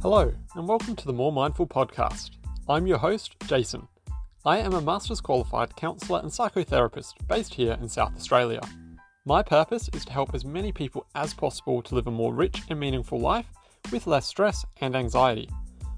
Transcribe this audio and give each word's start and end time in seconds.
Hello, 0.00 0.32
and 0.54 0.68
welcome 0.68 0.94
to 0.94 1.06
the 1.06 1.12
More 1.12 1.32
Mindful 1.32 1.66
podcast. 1.66 2.30
I'm 2.68 2.86
your 2.86 2.98
host, 2.98 3.34
Jason. 3.48 3.88
I 4.46 4.58
am 4.58 4.72
a 4.74 4.80
Master's 4.80 5.20
Qualified 5.20 5.74
Counsellor 5.74 6.20
and 6.20 6.30
Psychotherapist 6.30 7.14
based 7.26 7.52
here 7.52 7.76
in 7.80 7.88
South 7.88 8.14
Australia. 8.14 8.60
My 9.24 9.42
purpose 9.42 9.90
is 9.92 10.04
to 10.04 10.12
help 10.12 10.36
as 10.36 10.44
many 10.44 10.70
people 10.70 11.04
as 11.16 11.34
possible 11.34 11.82
to 11.82 11.96
live 11.96 12.06
a 12.06 12.12
more 12.12 12.32
rich 12.32 12.62
and 12.70 12.78
meaningful 12.78 13.18
life 13.18 13.46
with 13.90 14.06
less 14.06 14.24
stress 14.24 14.64
and 14.80 14.94
anxiety. 14.94 15.50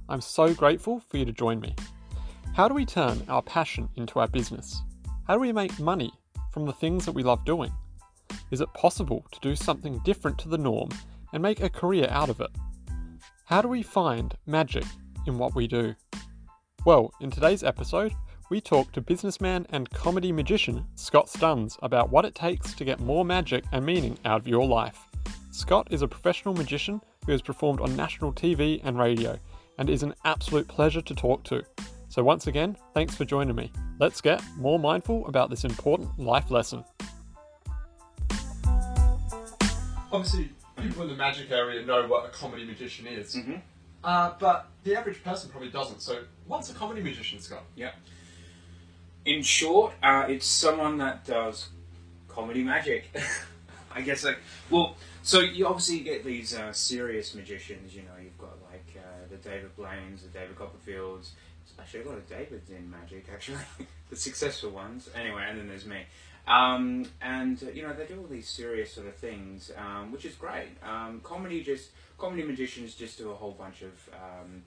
I'm 0.08 0.22
so 0.22 0.54
grateful 0.54 1.00
for 1.10 1.18
you 1.18 1.26
to 1.26 1.32
join 1.32 1.60
me. 1.60 1.76
How 2.54 2.68
do 2.68 2.74
we 2.74 2.86
turn 2.86 3.22
our 3.28 3.42
passion 3.42 3.86
into 3.96 4.18
our 4.18 4.28
business? 4.28 4.80
How 5.26 5.34
do 5.34 5.40
we 5.40 5.52
make 5.52 5.78
money 5.78 6.10
from 6.54 6.64
the 6.64 6.72
things 6.72 7.04
that 7.04 7.12
we 7.12 7.22
love 7.22 7.44
doing? 7.44 7.70
Is 8.50 8.62
it 8.62 8.72
possible 8.72 9.26
to 9.30 9.40
do 9.40 9.54
something 9.54 10.00
different 10.06 10.38
to 10.38 10.48
the 10.48 10.56
norm 10.56 10.88
and 11.34 11.42
make 11.42 11.60
a 11.60 11.68
career 11.68 12.08
out 12.08 12.30
of 12.30 12.40
it? 12.40 12.50
How 13.50 13.60
do 13.60 13.66
we 13.66 13.82
find 13.82 14.36
magic 14.46 14.84
in 15.26 15.36
what 15.36 15.56
we 15.56 15.66
do? 15.66 15.96
Well, 16.86 17.12
in 17.20 17.32
today's 17.32 17.64
episode, 17.64 18.14
we 18.48 18.60
talk 18.60 18.92
to 18.92 19.00
businessman 19.00 19.66
and 19.70 19.90
comedy 19.90 20.30
magician 20.30 20.86
Scott 20.94 21.28
Stuns 21.28 21.76
about 21.82 22.10
what 22.10 22.24
it 22.24 22.36
takes 22.36 22.74
to 22.74 22.84
get 22.84 23.00
more 23.00 23.24
magic 23.24 23.64
and 23.72 23.84
meaning 23.84 24.16
out 24.24 24.40
of 24.40 24.46
your 24.46 24.64
life. 24.64 25.00
Scott 25.50 25.88
is 25.90 26.02
a 26.02 26.06
professional 26.06 26.54
magician 26.54 27.00
who 27.26 27.32
has 27.32 27.42
performed 27.42 27.80
on 27.80 27.96
national 27.96 28.32
TV 28.32 28.80
and 28.84 28.96
radio 28.96 29.36
and 29.78 29.90
is 29.90 30.04
an 30.04 30.14
absolute 30.24 30.68
pleasure 30.68 31.02
to 31.02 31.14
talk 31.16 31.42
to. 31.42 31.64
So, 32.08 32.22
once 32.22 32.46
again, 32.46 32.76
thanks 32.94 33.16
for 33.16 33.24
joining 33.24 33.56
me. 33.56 33.72
Let's 33.98 34.20
get 34.20 34.40
more 34.58 34.78
mindful 34.78 35.26
about 35.26 35.50
this 35.50 35.64
important 35.64 36.16
life 36.20 36.52
lesson. 36.52 36.84
Obviously, 40.12 40.50
people 40.80 41.02
in 41.02 41.08
the 41.08 41.14
magic 41.14 41.50
area 41.50 41.84
know 41.84 42.06
what 42.06 42.26
a 42.26 42.28
comedy 42.28 42.64
magician 42.64 43.06
is. 43.06 43.34
Mm-hmm. 43.34 43.56
Uh, 44.02 44.32
but 44.38 44.68
the 44.84 44.96
average 44.96 45.22
person 45.22 45.50
probably 45.50 45.70
doesn't. 45.70 46.00
So, 46.00 46.22
what's 46.46 46.70
a 46.70 46.74
comedy 46.74 47.02
magician, 47.02 47.40
Scott? 47.40 47.64
Yeah. 47.76 47.92
In 49.24 49.42
short, 49.42 49.92
uh, 50.02 50.24
it's 50.28 50.46
someone 50.46 50.98
that 50.98 51.26
does 51.26 51.68
comedy 52.28 52.62
magic. 52.62 53.10
I 53.92 54.02
guess 54.02 54.24
like 54.24 54.38
well, 54.70 54.96
so 55.22 55.40
you 55.40 55.66
obviously 55.66 56.00
get 56.00 56.24
these 56.24 56.54
uh, 56.54 56.72
serious 56.72 57.34
magicians. 57.34 57.94
You 57.94 58.02
know, 58.02 58.22
you've 58.22 58.38
got 58.38 58.56
like 58.70 58.96
uh, 58.96 59.28
the 59.28 59.36
David 59.36 59.74
Blaine's, 59.76 60.22
the 60.22 60.28
David 60.28 60.56
Copperfields. 60.56 61.32
Actually 61.90 62.04
a 62.04 62.08
lot 62.08 62.18
of 62.18 62.28
Davids 62.28 62.70
in 62.70 62.88
magic, 62.88 63.26
actually, 63.32 63.58
the 64.10 64.14
successful 64.14 64.70
ones. 64.70 65.10
Anyway, 65.12 65.44
and 65.44 65.58
then 65.58 65.66
there's 65.66 65.86
me. 65.86 66.02
Um, 66.46 67.04
and 67.20 67.60
uh, 67.64 67.70
you 67.72 67.82
know 67.82 67.92
they 67.92 68.06
do 68.06 68.20
all 68.20 68.28
these 68.28 68.48
serious 68.48 68.92
sort 68.92 69.08
of 69.08 69.16
things, 69.16 69.72
um, 69.76 70.12
which 70.12 70.24
is 70.24 70.36
great. 70.36 70.68
Um, 70.84 71.20
comedy 71.24 71.64
just 71.64 71.90
comedy 72.16 72.44
magicians 72.44 72.94
just 72.94 73.18
do 73.18 73.32
a 73.32 73.34
whole 73.34 73.50
bunch 73.50 73.82
of 73.82 73.90
um, 74.14 74.62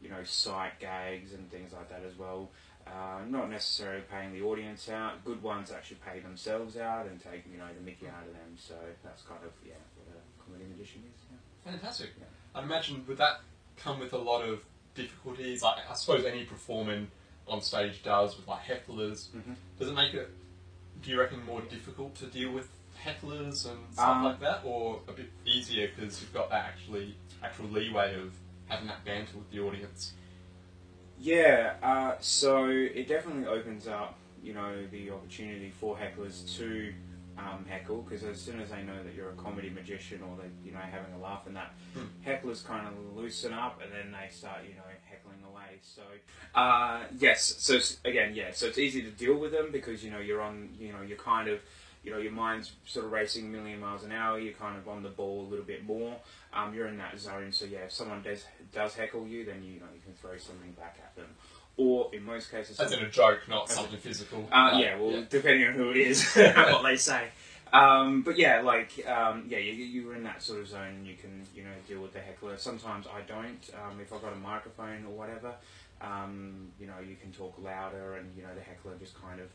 you 0.00 0.08
know 0.10 0.22
sight 0.22 0.78
gags 0.78 1.32
and 1.32 1.50
things 1.50 1.72
like 1.72 1.88
that 1.88 2.04
as 2.08 2.16
well. 2.16 2.50
Uh, 2.86 3.22
not 3.28 3.50
necessarily 3.50 4.02
paying 4.08 4.32
the 4.32 4.42
audience 4.42 4.88
out. 4.88 5.24
Good 5.24 5.42
ones 5.42 5.72
actually 5.72 5.98
pay 6.06 6.20
themselves 6.20 6.76
out 6.76 7.06
and 7.06 7.20
take 7.20 7.42
you 7.50 7.58
know 7.58 7.66
the 7.76 7.84
Mickey 7.84 8.06
out 8.06 8.28
of 8.28 8.32
them. 8.32 8.54
So 8.56 8.74
that's 9.02 9.22
kind 9.22 9.40
of 9.42 9.50
yeah 9.66 9.72
what 9.96 10.06
a 10.16 10.44
comedy 10.44 10.70
magician 10.70 11.02
is. 11.12 11.20
Yeah. 11.32 11.72
Fantastic. 11.72 12.10
Yeah. 12.16 12.26
I 12.54 12.62
imagine 12.62 13.02
would 13.08 13.18
that 13.18 13.40
come 13.76 13.98
with 13.98 14.12
a 14.12 14.18
lot 14.18 14.42
of 14.42 14.60
difficulties? 14.94 15.62
Like, 15.62 15.78
I 15.88 15.94
suppose 15.94 16.24
any 16.24 16.44
performing 16.44 17.08
on 17.48 17.60
stage 17.62 18.02
does 18.02 18.36
with 18.36 18.46
like 18.46 18.62
hecklers. 18.62 19.28
Mhm. 19.30 19.56
Does 19.78 19.88
it 19.88 19.94
make 19.94 20.14
it? 20.14 20.30
Do 21.02 21.10
you 21.10 21.18
reckon 21.18 21.44
more 21.44 21.62
difficult 21.62 22.14
to 22.16 22.26
deal 22.26 22.52
with 22.52 22.68
hecklers 23.02 23.66
and 23.66 23.78
stuff 23.92 23.98
Um, 23.98 24.24
like 24.24 24.40
that, 24.40 24.62
or 24.64 25.00
a 25.08 25.12
bit 25.12 25.30
easier 25.46 25.88
because 25.88 26.20
you've 26.20 26.34
got 26.34 26.50
that 26.50 26.66
actually 26.66 27.14
actual 27.42 27.66
leeway 27.66 28.14
of 28.14 28.32
having 28.68 28.86
that 28.88 29.04
banter 29.04 29.36
with 29.38 29.50
the 29.50 29.60
audience? 29.60 30.12
Yeah, 31.18 31.74
uh, 31.82 32.16
so 32.20 32.66
it 32.68 33.08
definitely 33.08 33.46
opens 33.46 33.86
up, 33.86 34.16
you 34.42 34.54
know, 34.54 34.86
the 34.86 35.10
opportunity 35.10 35.70
for 35.70 35.96
hecklers 35.96 36.56
to 36.58 36.94
um, 37.38 37.64
heckle 37.68 38.02
because 38.02 38.22
as 38.24 38.40
soon 38.40 38.60
as 38.60 38.70
they 38.70 38.82
know 38.82 39.02
that 39.02 39.14
you're 39.14 39.30
a 39.30 39.34
comedy 39.34 39.70
magician 39.70 40.20
or 40.22 40.36
they, 40.36 40.48
you 40.66 40.72
know, 40.72 40.78
having 40.78 41.12
a 41.14 41.18
laugh 41.18 41.46
and 41.46 41.56
that, 41.56 41.72
Hmm. 41.94 42.06
hecklers 42.26 42.64
kind 42.64 42.86
of 42.86 43.16
loosen 43.16 43.52
up 43.52 43.80
and 43.82 43.92
then 43.92 44.12
they 44.12 44.28
start, 44.30 44.58
you 44.68 44.74
know, 44.74 44.82
heckling 45.08 45.42
away. 45.48 45.78
So, 45.82 46.02
uh, 46.54 47.04
yes, 47.18 47.54
so 47.58 47.78
again, 48.08 48.34
yeah, 48.34 48.50
so 48.52 48.66
it's 48.66 48.78
easy 48.78 49.02
to 49.02 49.10
deal 49.10 49.36
with 49.38 49.52
them 49.52 49.70
because 49.72 50.04
you 50.04 50.10
know 50.10 50.18
you're 50.18 50.42
on, 50.42 50.70
you 50.78 50.92
know, 50.92 51.02
you're 51.02 51.18
kind 51.18 51.48
of. 51.48 51.60
You 52.02 52.10
know, 52.12 52.16
your 52.16 52.32
mind's 52.32 52.72
sort 52.86 53.04
of 53.04 53.12
racing 53.12 53.44
a 53.44 53.48
million 53.48 53.78
miles 53.78 54.04
an 54.04 54.12
hour. 54.12 54.38
You're 54.38 54.54
kind 54.54 54.78
of 54.78 54.88
on 54.88 55.02
the 55.02 55.10
ball 55.10 55.42
a 55.42 55.48
little 55.50 55.66
bit 55.66 55.84
more. 55.84 56.16
Um, 56.50 56.72
you're 56.72 56.86
in 56.86 56.96
that 56.96 57.20
zone. 57.20 57.52
So 57.52 57.66
yeah, 57.66 57.80
if 57.80 57.92
someone 57.92 58.22
does 58.22 58.46
does 58.72 58.94
heckle 58.94 59.26
you, 59.26 59.44
then 59.44 59.62
you 59.62 59.80
know 59.80 59.86
you 59.94 60.00
can 60.02 60.14
throw 60.14 60.38
something 60.38 60.72
back 60.72 60.96
at 61.04 61.14
them. 61.14 61.26
Or 61.80 62.10
in 62.12 62.24
most 62.24 62.50
cases, 62.50 62.78
As 62.78 62.92
in 62.92 62.98
a 63.02 63.08
joke, 63.08 63.40
not 63.48 63.70
something 63.70 63.98
physical. 63.98 64.46
uh, 64.52 64.76
yeah, 64.78 64.98
well, 64.98 65.24
depending 65.30 65.66
on 65.66 65.72
who 65.72 65.90
it 65.90 65.96
is, 65.96 66.36
and 66.36 66.54
what 66.74 66.82
they 66.82 66.96
say. 66.96 67.28
Um, 67.72 68.20
but 68.20 68.36
yeah, 68.36 68.60
like 68.60 68.90
um, 69.08 69.46
yeah, 69.48 69.58
you, 69.58 69.72
you're 69.72 70.14
in 70.14 70.24
that 70.24 70.42
sort 70.42 70.60
of 70.60 70.68
zone, 70.68 71.06
you 71.06 71.14
can 71.14 71.46
you 71.54 71.62
know 71.62 71.70
deal 71.88 72.02
with 72.02 72.12
the 72.12 72.20
heckler. 72.20 72.58
Sometimes 72.58 73.06
I 73.06 73.22
don't. 73.22 73.70
Um, 73.74 73.98
if 73.98 74.12
I've 74.12 74.20
got 74.20 74.34
a 74.34 74.36
microphone 74.36 75.06
or 75.06 75.12
whatever, 75.12 75.54
um, 76.02 76.68
you 76.78 76.86
know, 76.86 77.00
you 77.06 77.16
can 77.16 77.32
talk 77.32 77.54
louder, 77.62 78.16
and 78.16 78.30
you 78.36 78.42
know 78.42 78.54
the 78.54 78.60
heckler 78.60 78.92
just 78.98 79.14
kind 79.20 79.40
of 79.40 79.48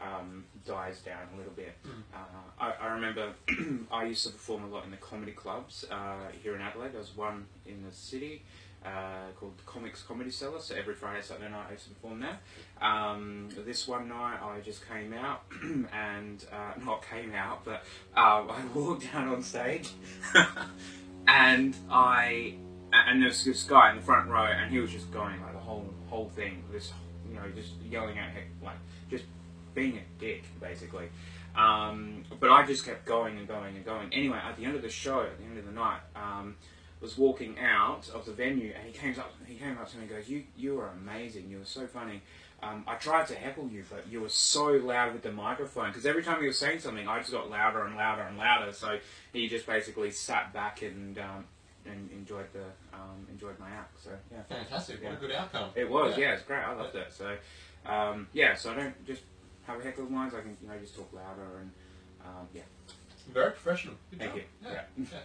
um, 0.00 0.44
dies 0.66 1.00
down 1.00 1.28
a 1.34 1.36
little 1.36 1.52
bit. 1.52 1.74
Mm. 1.86 2.02
Uh, 2.12 2.18
I, 2.58 2.86
I 2.86 2.92
remember 2.94 3.32
I 3.92 4.04
used 4.04 4.26
to 4.26 4.32
perform 4.32 4.64
a 4.64 4.68
lot 4.68 4.84
in 4.84 4.90
the 4.90 4.96
comedy 4.96 5.32
clubs 5.32 5.84
uh, 5.90 6.28
here 6.42 6.54
in 6.54 6.60
Adelaide. 6.60 6.92
There 6.92 7.00
was 7.00 7.16
one 7.16 7.46
in 7.66 7.84
the 7.84 7.92
city 7.94 8.42
uh, 8.84 9.32
called 9.38 9.54
Comics 9.66 10.02
Comedy 10.02 10.30
Cellar. 10.30 10.60
So 10.60 10.74
every 10.74 10.94
Friday, 10.94 11.22
Saturday 11.22 11.50
night, 11.50 11.66
I 11.68 11.72
used 11.72 11.84
to 11.84 11.90
perform 11.90 12.20
there. 12.20 12.38
Um, 12.80 13.48
this 13.66 13.88
one 13.88 14.08
night, 14.08 14.38
I 14.42 14.60
just 14.60 14.88
came 14.88 15.12
out 15.12 15.42
and 15.92 16.44
uh, 16.52 16.84
not 16.84 17.04
came 17.08 17.34
out, 17.34 17.64
but 17.64 17.84
um, 18.16 18.50
I 18.50 18.60
walked 18.74 19.12
down 19.12 19.28
on 19.28 19.42
stage, 19.42 19.90
and 21.26 21.76
I 21.90 22.54
and 22.92 23.20
there 23.20 23.28
was 23.28 23.44
this 23.44 23.64
guy 23.64 23.90
in 23.90 23.96
the 23.96 24.02
front 24.02 24.28
row, 24.28 24.44
and 24.44 24.70
he 24.70 24.78
was 24.78 24.90
just 24.90 25.10
going 25.10 25.40
like 25.42 25.52
the 25.52 25.58
whole 25.58 25.86
whole 26.08 26.30
thing, 26.30 26.64
this 26.72 26.92
you 27.28 27.34
know, 27.34 27.42
just 27.54 27.72
yelling 27.90 28.18
at 28.18 28.30
him, 28.30 28.44
like 28.62 28.76
just 29.10 29.24
being 29.74 29.98
a 29.98 30.20
dick, 30.20 30.44
basically. 30.60 31.08
Um, 31.54 32.24
but 32.40 32.50
I 32.50 32.64
just 32.66 32.84
kept 32.84 33.04
going 33.04 33.38
and 33.38 33.48
going 33.48 33.76
and 33.76 33.84
going. 33.84 34.12
Anyway, 34.12 34.38
at 34.38 34.56
the 34.56 34.64
end 34.64 34.76
of 34.76 34.82
the 34.82 34.88
show, 34.88 35.22
at 35.22 35.38
the 35.38 35.44
end 35.44 35.58
of 35.58 35.66
the 35.66 35.72
night, 35.72 36.00
um, 36.14 36.56
was 37.00 37.16
walking 37.16 37.58
out 37.58 38.08
of 38.14 38.24
the 38.26 38.32
venue, 38.32 38.72
and 38.76 38.86
he 38.86 38.92
came 38.92 39.18
up. 39.18 39.32
He 39.46 39.54
came 39.56 39.78
up 39.78 39.88
to 39.90 39.96
me 39.96 40.02
and 40.04 40.10
goes, 40.10 40.28
"You, 40.28 40.44
you 40.56 40.74
were 40.76 40.88
amazing. 40.88 41.48
You 41.48 41.58
were 41.58 41.64
so 41.64 41.86
funny. 41.86 42.22
Um, 42.60 42.82
I 42.88 42.96
tried 42.96 43.28
to 43.28 43.34
heckle 43.36 43.68
you, 43.68 43.84
but 43.88 44.08
you 44.10 44.20
were 44.20 44.28
so 44.28 44.64
loud 44.72 45.12
with 45.12 45.22
the 45.22 45.30
microphone. 45.30 45.90
Because 45.90 46.04
every 46.06 46.24
time 46.24 46.40
you 46.40 46.48
were 46.48 46.52
saying 46.52 46.80
something, 46.80 47.06
I 47.06 47.20
just 47.20 47.30
got 47.30 47.48
louder 47.48 47.84
and 47.84 47.94
louder 47.94 48.22
and 48.22 48.36
louder. 48.36 48.72
So 48.72 48.98
he 49.32 49.48
just 49.48 49.64
basically 49.64 50.10
sat 50.10 50.52
back 50.52 50.82
and 50.82 51.16
um, 51.20 51.44
and 51.86 52.10
enjoyed 52.10 52.46
the 52.52 52.64
um, 52.92 53.26
enjoyed 53.30 53.58
my 53.60 53.70
act. 53.70 54.02
So 54.02 54.10
yeah, 54.32 54.42
Fantastic. 54.48 55.02
What 55.04 55.12
Yeah. 55.12 55.16
a 55.16 55.20
good 55.20 55.32
outcome. 55.32 55.70
it 55.76 55.88
was. 55.88 56.18
Yeah, 56.18 56.32
it's 56.34 56.42
great. 56.42 56.58
I 56.64 56.72
loved 56.74 56.96
it. 56.96 57.12
So 57.12 57.36
um, 57.86 58.26
yeah, 58.32 58.54
so 58.56 58.72
I 58.72 58.74
don't 58.74 59.06
just 59.06 59.22
have 59.68 59.78
a 59.80 59.82
heckle 59.84 60.04
of 60.04 60.10
mine. 60.10 60.28
I 60.36 60.40
can 60.40 60.56
you 60.60 60.68
know 60.68 60.78
just 60.80 60.96
talk 60.96 61.12
louder 61.12 61.58
and 61.60 61.70
um, 62.26 62.48
yeah. 62.52 62.62
Very 63.32 63.52
professional. 63.52 63.94
Good 64.10 64.18
Thank 64.18 64.32
job. 64.32 64.40
you. 64.64 64.68
Yeah. 65.04 65.18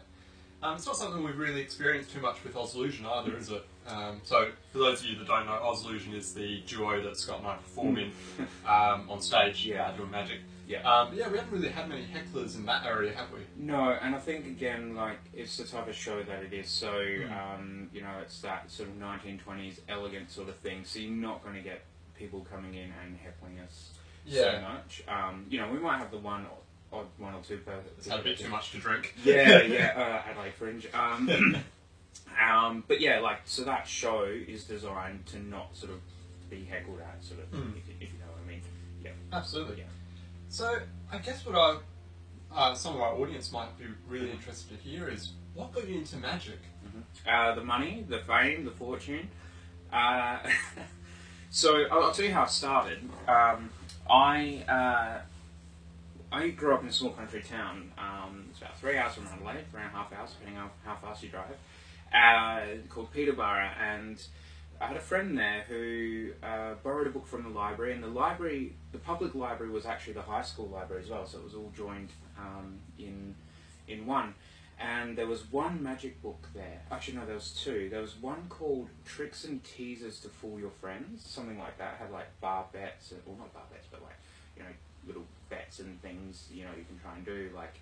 Um, 0.64 0.76
it's 0.78 0.86
not 0.86 0.96
something 0.96 1.22
we've 1.24 1.38
really 1.38 1.60
experienced 1.62 2.14
too 2.14 2.22
much 2.22 2.42
with 2.44 2.54
Ozillusion 2.54 3.06
either, 3.06 3.36
is 3.36 3.50
it? 3.50 3.66
Um, 3.86 4.22
so, 4.24 4.50
for 4.72 4.78
those 4.78 5.02
of 5.02 5.08
you 5.08 5.18
that 5.18 5.28
don't 5.28 5.46
know, 5.46 5.60
Ozillusion 5.62 6.14
is 6.14 6.34
the 6.34 6.62
duo 6.62 7.02
that 7.04 7.18
Scott 7.18 7.40
and 7.40 7.48
I 7.48 7.56
perform 7.58 7.98
in 7.98 8.12
um, 8.66 9.10
on 9.10 9.20
stage 9.22 9.66
Yeah. 9.66 9.88
uh, 9.88 9.98
doing 9.98 10.10
magic. 10.12 10.40
Yeah. 10.66 10.82
Um, 10.90 11.14
yeah, 11.14 11.28
we 11.28 11.38
haven't 11.38 11.52
really 11.52 11.68
had 11.68 11.90
many 11.90 12.06
hecklers 12.06 12.56
in 12.56 12.66
that 12.68 12.86
area, 12.86 13.14
have 13.14 13.30
we? 13.34 13.40
No, 13.58 13.90
and 14.02 14.16
I 14.16 14.20
think 14.20 14.46
again, 14.46 14.96
like 14.96 15.20
it's 15.34 15.58
the 15.58 15.66
type 15.66 15.90
of 15.90 15.96
show 15.96 16.24
that 16.24 16.42
it 16.44 16.54
is. 16.54 16.70
So 16.70 16.94
Mm. 16.94 17.32
um, 17.56 17.90
you 17.94 18.00
know, 18.02 18.14
it's 18.22 18.40
that 18.42 18.72
sort 18.72 18.88
of 18.88 18.96
1920s 18.96 19.82
elegant 19.90 20.32
sort 20.32 20.48
of 20.48 20.56
thing. 20.56 20.86
So 20.86 21.00
you're 21.00 21.12
not 21.12 21.44
going 21.44 21.56
to 21.56 21.62
get 21.62 21.82
people 22.18 22.48
coming 22.50 22.76
in 22.76 22.94
and 23.04 23.18
heckling 23.18 23.60
us 23.60 23.90
yeah. 24.26 24.44
so 24.44 24.62
much. 24.62 25.04
Um, 25.10 25.46
you 25.50 25.60
know, 25.60 25.70
we 25.70 25.80
might 25.80 25.98
have 25.98 26.12
the 26.12 26.18
one 26.20 26.46
odd 26.94 27.08
one 27.18 27.34
or 27.34 27.42
two 27.42 27.58
per. 27.58 27.74
It's 27.98 28.08
had 28.08 28.20
a 28.20 28.24
bit 28.24 28.38
too 28.40 28.50
much 28.50 28.72
to 28.72 28.78
drink. 28.78 29.14
Yeah, 29.24 29.62
yeah, 29.64 29.94
uh, 30.26 30.30
Adelaide 30.30 30.54
Fringe. 30.54 30.88
Um, 30.94 31.58
um, 32.50 32.84
but 32.88 33.02
yeah, 33.02 33.20
like 33.20 33.40
so 33.46 33.64
that 33.64 33.88
show 33.88 34.24
is 34.24 34.64
designed 34.66 35.26
to 35.28 35.40
not 35.40 35.76
sort 35.76 35.92
of 35.92 36.00
be 36.50 36.64
heckled 36.66 37.00
at, 37.02 37.24
sort 37.24 37.40
of, 37.42 37.48
Mm. 37.52 37.78
if, 37.78 37.88
you- 37.88 37.96
if 38.00 38.14
you 38.14 38.20
know 38.20 38.26
what 38.32 38.42
I 38.46 38.48
mean. 38.48 38.62
Yeah. 39.04 39.12
Absolutely. 39.32 39.78
Yeah. 39.80 39.84
So, 40.50 40.78
I 41.12 41.18
guess 41.18 41.46
what 41.46 41.56
I, 41.56 41.78
uh, 42.56 42.76
some 42.76 42.96
of 42.96 43.02
our 43.02 43.14
audience 43.16 43.52
might 43.52 43.76
be 43.80 43.86
really 44.08 44.30
interested 44.32 44.78
to 44.78 44.88
hear 44.88 45.10
is 45.10 45.32
what 45.56 45.74
got 45.74 45.88
you 45.90 45.98
into 45.98 46.18
magic? 46.18 46.60
Uh, 47.28 47.56
the 47.56 47.64
money, 47.64 48.06
the 48.08 48.20
fame, 48.20 48.66
the 48.66 48.72
fortune. 48.72 49.28
Uh, 49.92 50.38
so 51.50 51.86
I'll, 51.92 52.04
I'll 52.04 52.12
tell 52.12 52.26
you 52.26 52.34
how 52.34 52.44
it 52.44 52.50
started. 52.52 53.00
Um, 53.28 53.70
I 54.10 54.64
uh, 54.68 55.22
I 56.34 56.50
grew 56.50 56.74
up 56.74 56.82
in 56.82 56.88
a 56.88 56.92
small 56.92 57.12
country 57.12 57.44
town. 57.44 57.92
Um, 57.98 58.46
it's 58.50 58.60
about 58.60 58.80
three 58.80 58.98
hours 58.98 59.14
from 59.14 59.28
Adelaide, 59.28 59.66
three 59.70 59.82
and 59.82 59.92
a 59.94 59.96
half 59.96 60.12
hours, 60.12 60.32
depending 60.32 60.60
on 60.60 60.72
how 60.84 60.96
fast 60.96 61.22
you 61.22 61.30
drive. 61.30 61.56
uh, 62.14 62.62
called 62.90 63.12
Peterborough, 63.12 63.70
and 63.80 64.22
I 64.82 64.88
had 64.88 64.98
a 64.98 65.02
friend 65.02 65.38
there 65.38 65.64
who 65.68 66.32
uh, 66.42 66.74
borrowed 66.84 67.08
a 67.08 67.10
book 67.12 67.28
from 67.28 67.44
the 67.44 67.50
library, 67.50 67.94
and 67.94 68.04
the 68.04 68.08
library, 68.08 68.74
the 68.92 68.98
public 68.98 69.34
library, 69.36 69.72
was 69.72 69.86
actually 69.86 70.14
the 70.14 70.22
high 70.22 70.42
school 70.42 70.68
library 70.68 71.04
as 71.04 71.10
well, 71.10 71.26
so 71.26 71.38
it 71.38 71.44
was 71.44 71.54
all 71.56 71.72
joined 71.76 72.10
um, 72.38 72.80
in 72.98 73.36
in 73.88 74.06
one. 74.06 74.34
And 74.80 75.16
there 75.18 75.28
was 75.28 75.52
one 75.52 75.82
magic 75.84 76.22
book 76.22 76.48
there. 76.56 76.82
Actually, 76.92 77.18
no, 77.18 77.26
there 77.26 77.36
was 77.36 77.52
two. 77.52 77.90
There 77.90 78.02
was 78.02 78.16
one 78.16 78.48
called 78.50 78.90
Tricks 79.06 79.46
and 79.46 79.64
Teasers 79.64 80.20
to 80.22 80.30
Fool 80.30 80.60
Your 80.60 80.72
Friends, 80.82 81.24
something 81.26 81.60
like 81.60 81.78
that. 81.78 81.94
It 81.94 82.04
had 82.04 82.12
like 82.12 82.28
bar 82.42 82.66
bets, 82.74 83.12
and, 83.12 83.22
well, 83.26 83.38
not 83.38 83.54
bar 83.54 83.64
bets, 83.72 83.88
but 83.90 84.02
like 84.02 84.18
you 84.58 84.64
know, 84.64 84.70
little 85.08 85.26
bets 85.54 85.80
and 85.80 86.02
things. 86.02 86.48
You 86.52 86.64
know, 86.66 86.72
you 86.78 86.86
can 86.86 87.00
try 87.00 87.16
and 87.16 87.26
do 87.26 87.50
like. 87.56 87.80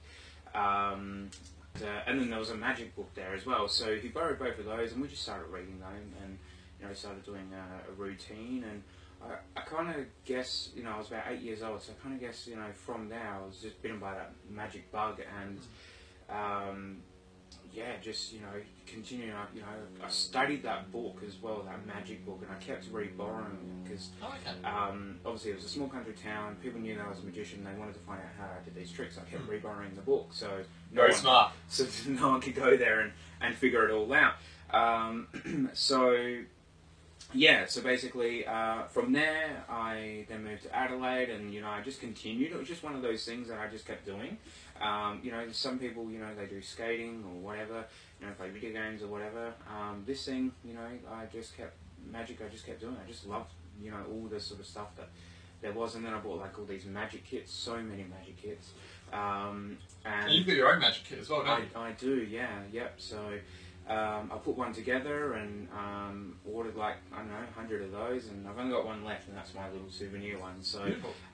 Um, 0.54 1.30
uh, 1.82 1.86
and 2.06 2.20
then 2.20 2.30
there 2.30 2.40
was 2.40 2.50
a 2.50 2.56
magic 2.56 2.96
book 2.96 3.10
there 3.16 3.34
as 3.34 3.46
well. 3.46 3.68
So 3.70 3.96
he 3.96 4.10
borrowed 4.10 4.40
both 4.40 4.60
of 4.60 4.66
those, 4.66 4.92
and 4.92 5.02
we 5.02 5.08
just 5.08 5.24
started 5.24 5.48
reading 5.48 5.80
them, 5.80 6.14
and 6.22 6.38
you 6.80 6.88
know, 6.88 6.94
started 6.94 7.24
doing 7.24 7.50
a, 7.54 7.92
a 7.92 7.94
routine. 7.96 8.66
And 8.70 8.84
I, 9.24 9.60
I 9.60 9.64
kind 9.64 9.90
of 9.90 10.06
guess, 10.26 10.70
you 10.76 10.84
know, 10.84 10.92
I 10.92 10.98
was 10.98 11.08
about 11.08 11.24
eight 11.30 11.42
years 11.42 11.62
old, 11.62 11.82
so 11.82 11.94
I 11.98 12.04
kind 12.04 12.16
of 12.16 12.22
guess, 12.22 12.48
you 12.48 12.56
know, 12.56 12.68
from 12.74 13.08
there 13.08 13.38
I 13.42 13.46
was 13.46 13.60
just 13.62 13.82
bitten 13.82 14.00
by 14.00 14.14
that 14.14 14.34
magic 14.50 14.92
bug, 14.92 15.22
and 15.42 15.60
um, 16.30 16.98
yeah, 17.74 17.94
just 18.02 18.34
you 18.34 18.40
know, 18.42 18.48
continuing. 18.86 19.32
I, 19.32 19.46
you 19.54 19.62
know, 19.62 19.68
I 20.06 20.10
studied 20.10 20.64
that 20.64 20.92
book 20.92 21.22
as 21.26 21.36
well, 21.42 21.62
that 21.66 21.86
magic 21.86 22.26
book, 22.26 22.40
and 22.42 22.52
I 22.52 22.56
kept 22.64 22.86
re-borrowing 22.92 23.52
it 23.54 23.84
because 23.90 24.10
Oh, 24.22 24.28
okay. 24.28 24.68
um, 24.68 25.20
obviously 25.26 25.52
it 25.52 25.56
was 25.56 25.66
a 25.66 25.70
small 25.70 25.88
country 25.88 26.14
town. 26.14 26.58
People 26.62 26.82
knew 26.82 26.96
that 26.96 27.06
I 27.06 27.10
was 27.10 27.20
a 27.20 27.24
magician. 27.24 27.64
They 27.64 27.78
wanted 27.80 27.94
to 27.94 28.00
find 28.02 28.20
out 28.20 28.28
how 28.38 28.46
I 28.46 28.64
did 28.64 28.76
these 28.76 28.92
tricks. 28.92 29.18
I 29.18 29.30
kept 29.30 29.48
re-borrowing 29.48 29.96
the 29.96 30.02
book, 30.02 30.30
so 30.34 30.48
no 30.92 31.02
Very 31.02 31.12
one- 31.12 31.20
smart. 31.20 31.54
so 31.70 31.86
no 32.10 32.30
one 32.30 32.42
could 32.42 32.56
go 32.56 32.76
there 32.78 33.00
and, 33.02 33.12
and 33.40 33.56
figure 33.56 33.88
it 33.88 33.92
all 33.92 34.12
out. 34.14 34.36
Um, 34.72 35.70
so 35.74 36.38
yeah, 37.34 37.66
so 37.66 37.82
basically 37.82 38.46
uh, 38.46 38.84
from 38.84 39.14
there 39.14 39.64
I 39.70 40.26
then 40.30 40.44
moved 40.44 40.64
to 40.64 40.76
Adelaide, 40.76 41.30
and 41.30 41.54
you 41.54 41.62
know 41.62 41.70
I 41.70 41.82
just 41.82 42.00
continued. 42.00 42.52
It 42.52 42.58
was 42.58 42.68
just 42.68 42.84
one 42.84 42.96
of 42.96 43.02
those 43.02 43.26
things 43.26 43.48
that 43.48 43.60
I 43.60 43.68
just 43.68 43.86
kept 43.86 44.06
doing. 44.06 44.38
Um, 44.82 45.20
you 45.24 45.32
know, 45.32 45.46
some 45.52 45.80
people 45.80 46.10
you 46.10 46.20
know 46.20 46.30
they 46.38 46.46
do 46.46 46.62
skating 46.62 47.24
or 47.26 47.40
whatever, 47.42 47.86
you 48.20 48.28
know, 48.28 48.34
play 48.34 48.50
video 48.50 48.72
games 48.72 49.04
or 49.04 49.08
whatever. 49.08 49.54
Um, 49.70 50.04
this 50.06 50.26
thing, 50.26 50.52
you 50.66 50.74
know, 50.74 50.88
I 51.12 51.26
just 51.32 51.56
kept 51.56 51.76
magic. 52.12 52.42
I 52.46 52.50
just 52.50 52.66
kept 52.66 52.82
doing. 52.82 52.98
I 53.04 53.08
just 53.08 53.28
loved 53.28 53.52
you 53.82 53.92
know 53.92 54.04
all 54.12 54.28
this 54.28 54.46
sort 54.46 54.60
of 54.60 54.66
stuff 54.66 54.96
that 54.98 55.10
there 55.62 55.74
was, 55.74 55.96
and 55.96 56.04
then 56.06 56.14
I 56.14 56.20
bought 56.20 56.40
like 56.40 56.58
all 56.58 56.66
these 56.66 56.86
magic 56.86 57.26
kits, 57.26 57.52
so 57.54 57.78
many 57.82 58.04
magic 58.04 58.42
kits. 58.42 58.72
Um, 59.14 59.78
and 60.06 60.32
you've 60.32 60.48
got 60.48 60.56
your 60.56 60.74
own 60.74 60.80
magic 60.80 61.04
kit 61.04 61.20
as 61.20 61.30
well, 61.30 61.42
don't 61.42 61.50
I, 61.50 61.58
you? 61.60 61.66
I 61.76 61.92
do, 61.92 62.16
yeah, 62.30 62.60
yep. 62.72 62.96
So 62.98 63.20
um, 63.92 64.32
I 64.34 64.38
put 64.38 64.58
one 64.58 64.72
together 64.74 65.34
and 65.34 65.68
um, 65.78 66.36
ordered 66.46 66.76
like 66.76 66.96
I 67.14 67.18
don't 67.18 67.28
know, 67.28 67.36
hundred 67.56 67.82
of 67.82 67.92
those, 67.92 68.28
and 68.28 68.48
I've 68.48 68.58
only 68.58 68.72
got 68.72 68.86
one 68.86 69.04
left, 69.04 69.28
and 69.28 69.36
that's 69.36 69.54
my 69.54 69.70
little 69.70 69.90
souvenir 69.90 70.40
one. 70.40 70.62
So 70.62 70.84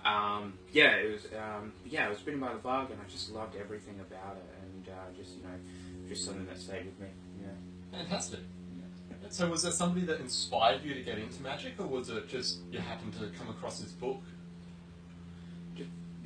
um, 0.06 0.54
yeah, 0.72 0.96
it 0.96 1.12
was 1.12 1.26
um, 1.38 1.72
yeah, 1.86 2.08
it 2.08 2.10
was 2.10 2.20
bitten 2.20 2.40
by 2.40 2.54
the 2.54 2.60
bug, 2.60 2.90
and 2.92 3.00
I 3.00 3.10
just 3.10 3.32
loved 3.32 3.56
everything 3.56 4.00
about 4.00 4.38
it, 4.38 4.46
and 4.64 4.88
uh, 4.90 5.16
just 5.16 5.38
you 5.38 5.44
know, 5.44 6.10
just 6.10 6.26
something 6.26 6.46
that 6.48 6.58
stayed 6.58 6.86
with 6.86 7.00
me. 7.00 7.08
Yeah. 7.42 8.00
Fantastic. 8.00 8.40
So 9.30 9.50
was 9.50 9.64
there 9.64 9.74
somebody 9.74 10.06
that 10.06 10.22
inspired 10.22 10.84
you 10.84 10.94
to 10.94 11.02
get 11.02 11.18
into 11.18 11.42
magic, 11.44 11.74
or 11.80 11.86
was 11.86 12.10
it 12.10 12.28
just 12.30 12.60
you 12.72 12.80
happened 12.80 13.14
to 13.14 13.28
come 13.38 13.50
across 13.50 13.80
this 13.80 13.92
book? 13.92 14.22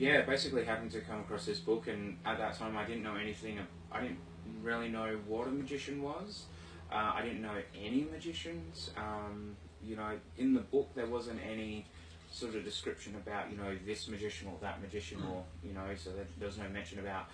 yeah, 0.01 0.21
basically 0.21 0.65
happened 0.65 0.91
to 0.91 1.01
come 1.01 1.19
across 1.19 1.45
this 1.45 1.59
book, 1.59 1.87
and 1.87 2.17
at 2.25 2.39
that 2.39 2.57
time 2.57 2.75
I 2.75 2.85
didn't 2.85 3.03
know 3.03 3.15
anything. 3.15 3.59
I 3.91 4.01
didn't 4.01 4.17
really 4.61 4.89
know 4.89 5.17
what 5.27 5.47
a 5.47 5.51
magician 5.51 6.01
was. 6.01 6.45
Uh, 6.91 7.13
I 7.15 7.21
didn't 7.21 7.41
know 7.41 7.57
any 7.79 8.07
magicians. 8.11 8.91
Um, 8.97 9.55
you 9.83 9.95
know, 9.95 10.11
in 10.37 10.53
the 10.53 10.59
book 10.59 10.89
there 10.95 11.07
wasn't 11.07 11.39
any 11.49 11.85
sort 12.31 12.55
of 12.55 12.63
description 12.63 13.15
about 13.15 13.51
you 13.51 13.57
know 13.57 13.75
this 13.85 14.07
magician 14.07 14.47
or 14.47 14.57
that 14.61 14.81
magician, 14.81 15.21
or 15.31 15.43
you 15.63 15.73
know, 15.73 15.87
so 15.97 16.11
there, 16.11 16.25
there 16.37 16.47
was 16.47 16.57
no 16.57 16.67
mention 16.69 16.99
about 16.99 17.27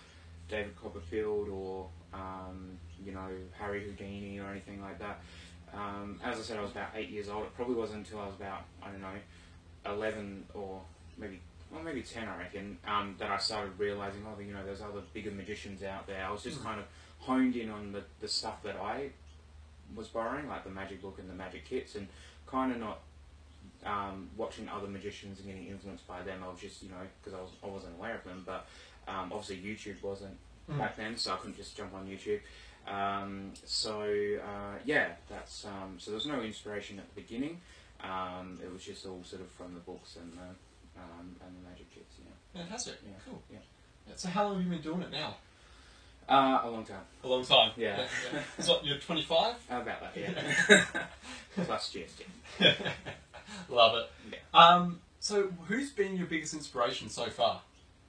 David 0.50 0.76
Copperfield 0.76 1.50
or 1.50 1.88
um, 2.14 2.78
you 3.04 3.12
know 3.12 3.30
Harry 3.58 3.84
Houdini 3.84 4.40
or 4.40 4.50
anything 4.50 4.82
like 4.82 5.00
that. 5.00 5.20
Um, 5.74 6.20
as 6.24 6.40
I 6.40 6.42
said, 6.42 6.58
I 6.58 6.62
was 6.62 6.72
about 6.72 6.90
eight 6.96 7.10
years 7.10 7.30
old. 7.30 7.44
It 7.44 7.56
probably 7.56 7.76
wasn't 7.76 8.06
until 8.06 8.20
I 8.20 8.26
was 8.26 8.36
about 8.36 8.64
I 8.82 8.90
don't 8.92 9.02
know 9.02 9.18
eleven 9.86 10.46
or 10.54 10.82
maybe 11.18 11.40
well 11.72 11.84
maybe 11.84 12.02
ten 12.02 12.28
I 12.28 12.38
reckon 12.38 12.78
um, 12.88 13.16
that 13.20 13.30
I 13.30 13.38
started 13.38 13.72
realizing 13.78 14.26
oh 14.26 14.40
you 14.40 14.54
know 14.54 14.64
there's 14.66 14.82
other 14.82 15.02
bigger 15.14 15.32
magicians 15.32 15.84
out 15.84 16.08
there. 16.08 16.24
I 16.24 16.32
was 16.32 16.44
just 16.44 16.64
kind 16.64 16.80
of 16.80 16.86
honed 17.20 17.56
in 17.56 17.70
on 17.70 17.92
the, 17.92 18.04
the 18.20 18.28
stuff 18.28 18.62
that 18.64 18.76
I 18.78 19.10
was 19.96 20.08
borrowing 20.08 20.48
like 20.48 20.64
the 20.64 20.70
magic 20.70 21.02
book 21.02 21.18
and 21.20 21.30
the 21.30 21.34
magic 21.34 21.66
kits 21.66 21.96
and 21.96 22.08
kind 22.46 22.72
of 22.74 22.80
not 22.80 23.00
um, 23.86 24.30
watching 24.36 24.68
other 24.70 24.88
magicians 24.88 25.40
and 25.40 25.48
getting 25.48 25.68
influenced 25.68 26.06
by 26.08 26.22
them. 26.24 26.44
I 26.44 26.50
was 26.50 26.60
just 26.60 26.84
you 26.84 26.90
know 26.90 26.96
because 27.24 27.38
I 27.38 27.42
was 27.42 27.52
I 27.64 27.68
wasn't 27.68 27.96
aware 27.98 28.16
of 28.16 28.24
them 28.24 28.44
but 28.46 28.66
um, 29.08 29.32
obviously 29.32 29.58
YouTube 29.58 30.02
wasn't 30.04 30.38
Mm. 30.70 30.80
back 30.80 30.98
then 30.98 31.16
so 31.16 31.32
I 31.32 31.38
couldn't 31.38 31.56
just 31.56 31.78
jump 31.78 31.94
on 31.94 32.06
YouTube. 32.08 32.42
Um, 32.94 33.54
so 33.64 34.02
uh, 34.02 34.78
yeah, 34.84 35.12
that's 35.30 35.64
um, 35.66 35.96
so 35.98 36.12
There's 36.12 36.26
no 36.26 36.42
inspiration 36.42 37.00
at 37.00 37.06
the 37.16 37.22
beginning. 37.22 37.62
Um, 38.04 38.60
it 38.62 38.70
was 38.74 38.84
just 38.84 39.06
all 39.06 39.22
sort 39.24 39.44
of 39.44 39.48
from 39.52 39.74
the 39.74 39.80
books 39.80 40.18
and 40.18 40.34
the 40.34 41.00
um, 41.02 41.36
and 41.46 41.56
the 41.64 41.70
magic 41.70 41.90
kits. 41.96 42.16
Yeah, 42.20 42.62
Fantastic. 42.64 42.96
yeah, 43.06 43.14
Cool. 43.26 43.42
yeah. 43.50 43.60
Yeah, 44.10 44.14
So 44.18 44.28
how 44.28 44.44
long 44.48 44.56
have 44.56 44.64
you 44.66 44.70
been 44.72 44.82
doing 44.82 45.02
it 45.04 45.12
now? 45.12 45.38
Uh, 46.30 46.60
a 46.64 46.70
long 46.70 46.84
time. 46.86 47.02
A 47.24 47.28
long 47.28 47.46
time. 47.46 47.72
Yeah. 47.78 48.06
yeah. 48.34 48.42
So 48.60 48.80
you're 48.84 48.98
25. 48.98 49.56
How 49.70 49.82
about 49.82 50.02
that? 50.02 50.18
Yeah. 50.18 51.06
Plus 51.66 51.94
GST. 51.94 52.24
Love 53.70 53.98
it. 53.98 54.12
Yeah. 54.32 54.38
Um, 54.60 55.00
so 55.20 55.50
who's 55.68 55.92
been 55.92 56.18
your 56.18 56.28
biggest 56.28 56.54
inspiration 56.54 57.10
so 57.10 57.30
far? 57.30 57.62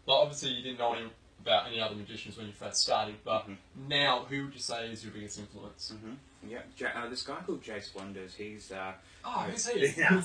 Well, 0.06 0.16
obviously 0.18 0.50
you 0.50 0.62
didn't 0.62 0.78
know 0.78 0.94
any 0.94 1.06
about 1.40 1.68
any 1.68 1.80
other 1.80 1.94
magicians 1.94 2.36
when 2.36 2.46
you 2.48 2.52
first 2.52 2.82
started, 2.82 3.14
but 3.24 3.48
Mhm. 3.48 3.56
now 3.88 4.26
who 4.28 4.44
would 4.46 4.54
you 4.54 4.60
say 4.60 4.88
is 4.90 5.04
your 5.04 5.12
biggest 5.12 5.38
influence? 5.38 5.90
hmm 5.90 6.14
Yeah, 6.46 6.58
ja- 6.76 6.88
uh, 6.94 7.08
this 7.08 7.22
guy 7.22 7.36
called 7.46 7.62
Jace 7.62 7.94
Wonders. 7.94 8.34
He's 8.34 8.72
uh, 8.72 8.92
Oh, 9.24 9.46
who's 9.50 9.66
he? 9.68 9.86
Yeah. 9.96 10.20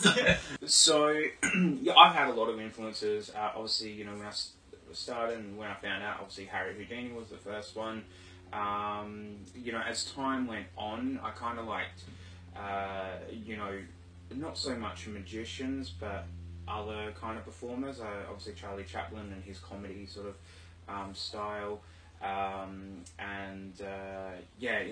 so 0.65 1.09
yeah, 1.81 1.93
I've 1.93 2.15
had 2.15 2.29
a 2.29 2.33
lot 2.33 2.49
of 2.49 2.59
influences. 2.59 3.29
Uh, 3.29 3.51
obviously, 3.55 3.91
you 3.91 4.05
know 4.05 4.13
when 4.15 4.25
I 4.25 4.31
s- 4.93 4.99
started 4.99 5.39
and 5.39 5.57
when 5.57 5.69
I 5.69 5.75
found 5.75 6.03
out, 6.03 6.17
obviously 6.19 6.45
Harry 6.45 6.73
Houdini 6.75 7.11
was 7.11 7.29
the 7.29 7.37
first 7.37 7.75
one. 7.75 8.03
Um, 8.51 9.37
you 9.55 9.71
know, 9.71 9.81
as 9.81 10.05
time 10.05 10.47
went 10.47 10.67
on, 10.77 11.19
I 11.23 11.31
kind 11.31 11.57
of 11.57 11.65
liked, 11.65 12.03
uh, 12.55 13.17
you 13.31 13.57
know, 13.57 13.79
not 14.35 14.57
so 14.57 14.75
much 14.75 15.07
magicians, 15.07 15.89
but 15.89 16.25
other 16.67 17.11
kind 17.19 17.37
of 17.37 17.45
performers. 17.45 17.99
Uh, 17.99 18.05
obviously 18.29 18.53
Charlie 18.53 18.83
Chaplin 18.83 19.31
and 19.33 19.43
his 19.43 19.59
comedy 19.59 20.05
sort 20.05 20.27
of 20.27 20.35
um, 20.87 21.13
style, 21.15 21.81
um, 22.21 23.03
and 23.19 23.81
uh, 23.81 24.31
yeah. 24.59 24.83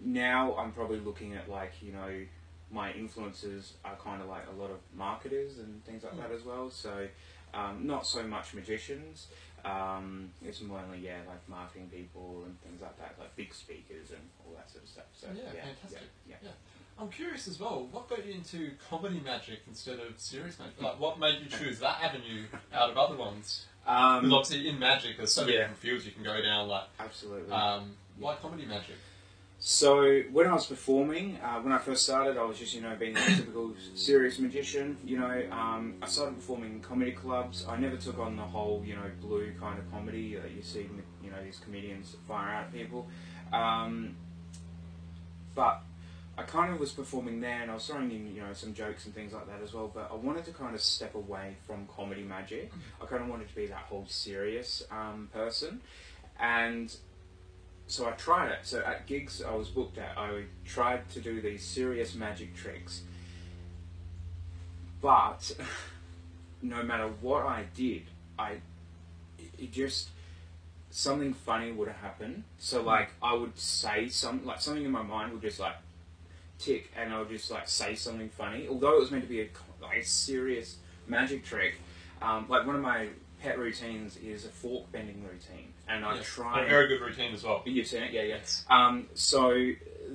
Now 0.00 0.56
I'm 0.56 0.72
probably 0.72 0.98
looking 0.98 1.34
at 1.34 1.48
like 1.48 1.72
you 1.80 1.92
know 1.92 2.26
my 2.70 2.92
influences 2.92 3.74
are 3.84 3.96
kind 3.96 4.20
of 4.20 4.28
like 4.28 4.44
a 4.48 4.60
lot 4.60 4.70
of 4.70 4.78
marketers 4.96 5.58
and 5.58 5.84
things 5.84 6.02
like 6.02 6.16
that 6.18 6.32
as 6.32 6.42
well. 6.44 6.70
So 6.70 7.06
um, 7.54 7.86
not 7.86 8.06
so 8.06 8.22
much 8.22 8.54
magicians. 8.54 9.28
Um, 9.64 10.30
it's 10.44 10.60
more 10.60 10.78
only 10.84 10.98
yeah 10.98 11.20
like 11.26 11.48
marketing 11.48 11.88
people 11.90 12.42
and 12.44 12.60
things 12.60 12.82
like 12.82 12.98
that, 12.98 13.14
like 13.18 13.34
big 13.34 13.54
speakers 13.54 14.10
and 14.10 14.20
all 14.44 14.54
that 14.56 14.70
sort 14.70 14.84
of 14.84 14.90
stuff. 14.90 15.04
So 15.14 15.28
Yeah, 15.34 15.42
yeah, 15.54 15.62
fantastic. 15.64 16.08
Yeah, 16.28 16.36
yeah. 16.42 16.50
I'm 16.98 17.08
curious 17.08 17.48
as 17.48 17.58
well. 17.58 17.88
What 17.90 18.08
got 18.08 18.24
you 18.26 18.34
into 18.34 18.70
comedy 18.90 19.20
magic 19.24 19.60
instead 19.66 19.98
of 19.98 20.18
serious 20.18 20.58
magic? 20.58 20.80
Like, 20.80 21.00
what 21.00 21.18
made 21.18 21.40
you 21.40 21.48
choose 21.58 21.80
that 21.80 21.98
avenue 22.02 22.44
out 22.72 22.90
of 22.90 22.96
other 22.98 23.16
ones? 23.16 23.66
Um, 23.86 24.32
obviously 24.32 24.68
in 24.68 24.78
magic, 24.78 25.16
there's 25.16 25.32
so 25.32 25.40
many 25.42 25.54
Yeah. 25.54 25.60
different 25.62 25.80
fields 25.80 26.06
you 26.06 26.12
can 26.12 26.22
go 26.22 26.40
down. 26.40 26.68
Like, 26.68 26.84
absolutely. 27.00 27.50
um, 27.52 27.96
why 28.18 28.36
comedy 28.36 28.64
magic? 28.66 28.94
So 29.66 30.20
when 30.30 30.46
I 30.46 30.52
was 30.52 30.66
performing, 30.66 31.38
uh, 31.42 31.58
when 31.62 31.72
I 31.72 31.78
first 31.78 32.02
started, 32.02 32.36
I 32.36 32.44
was 32.44 32.58
just 32.58 32.74
you 32.74 32.82
know 32.82 32.94
being 32.96 33.16
a 33.16 33.20
typical 33.34 33.72
serious 33.94 34.38
magician. 34.38 34.98
You 35.02 35.18
know, 35.18 35.42
um, 35.50 35.94
I 36.02 36.06
started 36.06 36.34
performing 36.34 36.74
in 36.74 36.80
comedy 36.80 37.12
clubs. 37.12 37.64
I 37.66 37.78
never 37.78 37.96
took 37.96 38.18
on 38.18 38.36
the 38.36 38.42
whole 38.42 38.82
you 38.84 38.94
know 38.94 39.10
blue 39.22 39.54
kind 39.58 39.78
of 39.78 39.90
comedy 39.90 40.34
that 40.34 40.50
you 40.50 40.60
see 40.60 40.86
you 41.22 41.30
know 41.30 41.42
these 41.42 41.56
comedians 41.64 42.14
fire 42.28 42.56
out 42.56 42.64
at 42.64 42.74
people. 42.74 43.08
Um, 43.54 44.16
but 45.54 45.80
I 46.36 46.42
kind 46.42 46.70
of 46.70 46.78
was 46.78 46.92
performing 46.92 47.40
there, 47.40 47.62
and 47.62 47.70
I 47.70 47.74
was 47.74 47.86
throwing 47.86 48.10
in 48.10 48.34
you 48.34 48.42
know 48.42 48.52
some 48.52 48.74
jokes 48.74 49.06
and 49.06 49.14
things 49.14 49.32
like 49.32 49.46
that 49.46 49.62
as 49.62 49.72
well. 49.72 49.90
But 49.94 50.10
I 50.12 50.14
wanted 50.14 50.44
to 50.44 50.50
kind 50.50 50.74
of 50.74 50.82
step 50.82 51.14
away 51.14 51.56
from 51.66 51.86
comedy 51.86 52.22
magic. 52.22 52.70
I 53.00 53.06
kind 53.06 53.22
of 53.22 53.30
wanted 53.30 53.48
to 53.48 53.54
be 53.54 53.64
that 53.68 53.86
whole 53.88 54.04
serious 54.08 54.82
um, 54.90 55.30
person, 55.32 55.80
and 56.38 56.94
so 57.86 58.06
I 58.06 58.12
tried 58.12 58.50
it. 58.50 58.58
So 58.62 58.82
at 58.84 59.06
gigs 59.06 59.42
I 59.42 59.54
was 59.54 59.68
booked 59.68 59.98
at, 59.98 60.16
I 60.16 60.44
tried 60.64 61.08
to 61.10 61.20
do 61.20 61.40
these 61.40 61.64
serious 61.64 62.14
magic 62.14 62.54
tricks. 62.54 63.02
But 65.00 65.52
no 66.62 66.82
matter 66.82 67.08
what 67.20 67.44
I 67.44 67.66
did, 67.74 68.04
I 68.38 68.56
it 69.58 69.72
just 69.72 70.08
something 70.90 71.34
funny 71.34 71.72
would 71.72 71.88
happen. 71.88 72.44
So 72.58 72.82
like 72.82 73.10
I 73.22 73.34
would 73.34 73.58
say 73.58 74.08
some 74.08 74.44
like 74.44 74.60
something 74.60 74.84
in 74.84 74.90
my 74.90 75.02
mind 75.02 75.32
would 75.32 75.42
just 75.42 75.60
like 75.60 75.76
tick, 76.58 76.90
and 76.96 77.12
I 77.12 77.18
would 77.18 77.28
just 77.28 77.50
like 77.50 77.68
say 77.68 77.94
something 77.94 78.30
funny. 78.30 78.66
Although 78.68 78.96
it 78.96 79.00
was 79.00 79.10
meant 79.10 79.24
to 79.24 79.28
be 79.28 79.42
a 79.42 79.48
like 79.82 79.98
a 79.98 80.04
serious 80.04 80.76
magic 81.06 81.44
trick. 81.44 81.74
Um, 82.22 82.46
like 82.48 82.66
one 82.66 82.76
of 82.76 82.82
my 82.82 83.08
pet 83.42 83.58
routines 83.58 84.16
is 84.16 84.46
a 84.46 84.48
fork 84.48 84.90
bending 84.90 85.22
routine, 85.22 85.73
and 85.88 86.04
I 86.04 86.16
Yes. 86.16 86.26
try. 86.26 86.64
A 86.64 86.68
very 86.68 86.88
good 86.88 87.00
routine 87.00 87.34
as 87.34 87.44
well. 87.44 87.62
You've 87.66 87.86
seen 87.86 88.02
it, 88.02 88.12
yeah, 88.12 88.22
yeah. 88.22 88.34
Yes. 88.36 88.64
Um, 88.70 89.08
so 89.14 89.72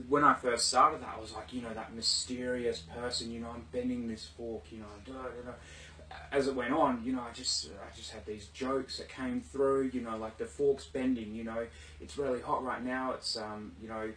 when 0.08 0.24
I 0.24 0.34
first 0.34 0.68
started 0.68 1.02
that, 1.02 1.16
I 1.18 1.20
was 1.20 1.34
like, 1.34 1.52
you 1.54 1.62
know, 1.62 1.74
that 1.74 1.94
mysterious 1.94 2.80
person. 2.80 3.32
You 3.32 3.42
know, 3.42 3.50
I'm 3.50 3.66
bending 3.72 4.08
this 4.08 4.26
fork. 4.26 4.72
You 4.72 4.80
know, 4.80 4.86
da, 5.06 5.14
da, 5.14 5.30
da. 5.46 6.16
as 6.32 6.48
it 6.48 6.56
went 6.56 6.74
on, 6.74 7.04
you 7.04 7.14
know, 7.14 7.22
I 7.22 7.32
just 7.34 7.68
I 7.70 7.96
just 7.96 8.12
had 8.12 8.26
these 8.26 8.48
jokes 8.48 8.98
that 8.98 9.10
came 9.10 9.42
through. 9.42 9.92
You 9.94 10.02
know, 10.02 10.18
like 10.18 10.38
the 10.38 10.46
fork's 10.46 10.86
bending. 10.86 11.34
You 11.36 11.44
know, 11.44 11.68
it's 12.02 12.18
really 12.18 12.42
hot 12.42 12.64
right 12.64 12.84
now. 12.84 13.12
It's 13.14 13.38
um, 13.38 13.74
you 13.82 13.88
know. 13.90 14.12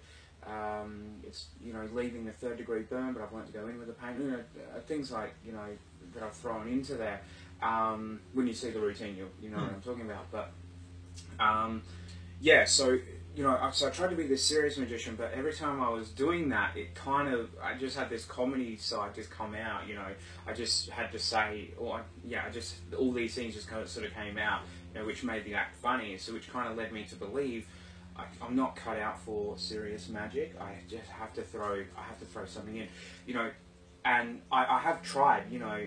Um, 0.44 1.21
it's 1.23 1.47
you 1.64 1.73
know 1.73 1.88
leaving 1.92 2.25
the 2.25 2.32
third 2.32 2.56
degree 2.59 2.82
burn, 2.82 3.12
but 3.12 3.23
I've 3.23 3.32
learned 3.32 3.47
to 3.47 3.52
go 3.52 3.68
in 3.68 3.78
with 3.78 3.87
the 3.87 3.92
paint. 3.94 4.18
You 4.18 4.30
know 4.32 4.38
uh, 4.76 4.80
things 4.80 5.12
like 5.12 5.35
you 5.47 5.52
know 5.52 5.66
that 6.14 6.23
I've 6.25 6.35
thrown 6.35 6.66
into 6.66 6.94
there. 6.94 7.21
Um, 7.62 8.18
when 8.32 8.49
you 8.49 8.52
see 8.52 8.71
the 8.71 8.80
routine, 8.80 9.16
you 9.16 9.28
you 9.40 9.50
know 9.50 9.59
what 9.59 9.73
I'm 9.73 9.80
talking 9.80 10.02
about. 10.02 10.32
But 10.32 10.50
um, 11.41 11.83
yeah, 12.41 12.64
so 12.64 12.99
you 13.35 13.43
know, 13.43 13.57
I- 13.57 13.71
so 13.71 13.87
I 13.87 13.91
tried 13.91 14.11
to 14.11 14.17
be 14.17 14.26
this 14.26 14.45
serious 14.45 14.76
magician, 14.76 15.17
but 15.17 15.33
every 15.33 15.55
time 15.55 15.83
I 15.83 15.88
was 15.88 16.11
doing 16.11 16.50
that, 16.50 16.76
it 16.76 16.95
kind 16.95 17.33
of 17.33 17.49
I 17.62 17.75
just 17.75 17.97
had 17.97 18.11
this 18.11 18.25
comedy 18.26 18.76
side 18.76 19.14
just 19.14 19.31
come 19.31 19.55
out. 19.55 19.87
You 19.88 19.95
know, 19.95 20.07
I 20.47 20.52
just 20.52 20.91
had 20.91 21.11
to 21.12 21.19
say, 21.19 21.71
or 21.79 21.97
I, 21.97 22.00
yeah, 22.25 22.45
I 22.47 22.50
just 22.50 22.75
all 22.99 23.12
these 23.12 23.35
things 23.35 23.55
just 23.55 23.69
kind 23.69 23.81
of 23.81 23.88
sort 23.88 24.07
of 24.07 24.12
came 24.14 24.37
out, 24.37 24.62
you 24.93 25.00
know, 25.00 25.07
which 25.07 25.25
made 25.25 25.45
the 25.45 25.55
act 25.55 25.76
funny. 25.76 26.19
So 26.19 26.33
which 26.35 26.50
kind 26.50 26.69
of 26.71 26.76
led 26.76 26.93
me 26.93 27.05
to 27.05 27.17
believe. 27.17 27.67
I, 28.14 28.25
I'm 28.43 28.55
not 28.55 28.76
cut 28.76 28.99
out 28.99 29.19
for 29.23 29.57
serious 29.57 30.11
magic. 30.11 30.55
I 30.61 30.75
just 30.87 31.09
have 31.09 31.33
to 31.33 31.43
throw. 31.43 31.83
I 31.97 32.02
have 32.02 32.19
to 32.19 32.26
throw 32.26 32.45
something 32.45 32.76
in, 32.76 32.88
you 33.26 33.33
know. 33.33 33.50
And 34.05 34.43
I, 34.50 34.67
I 34.67 34.79
have 34.81 35.02
tried. 35.02 35.50
You 35.50 35.61
know, 35.61 35.87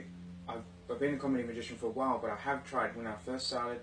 I've, 0.49 0.63
I've 0.89 0.99
been 0.99 1.13
a 1.13 1.17
comedy 1.17 1.43
magician 1.43 1.77
for 1.77 1.85
a 1.85 1.91
while, 1.91 2.17
but 2.17 2.31
I 2.31 2.35
have 2.37 2.63
tried 2.63 2.95
when 2.95 3.05
I 3.05 3.13
first 3.23 3.45
started 3.47 3.81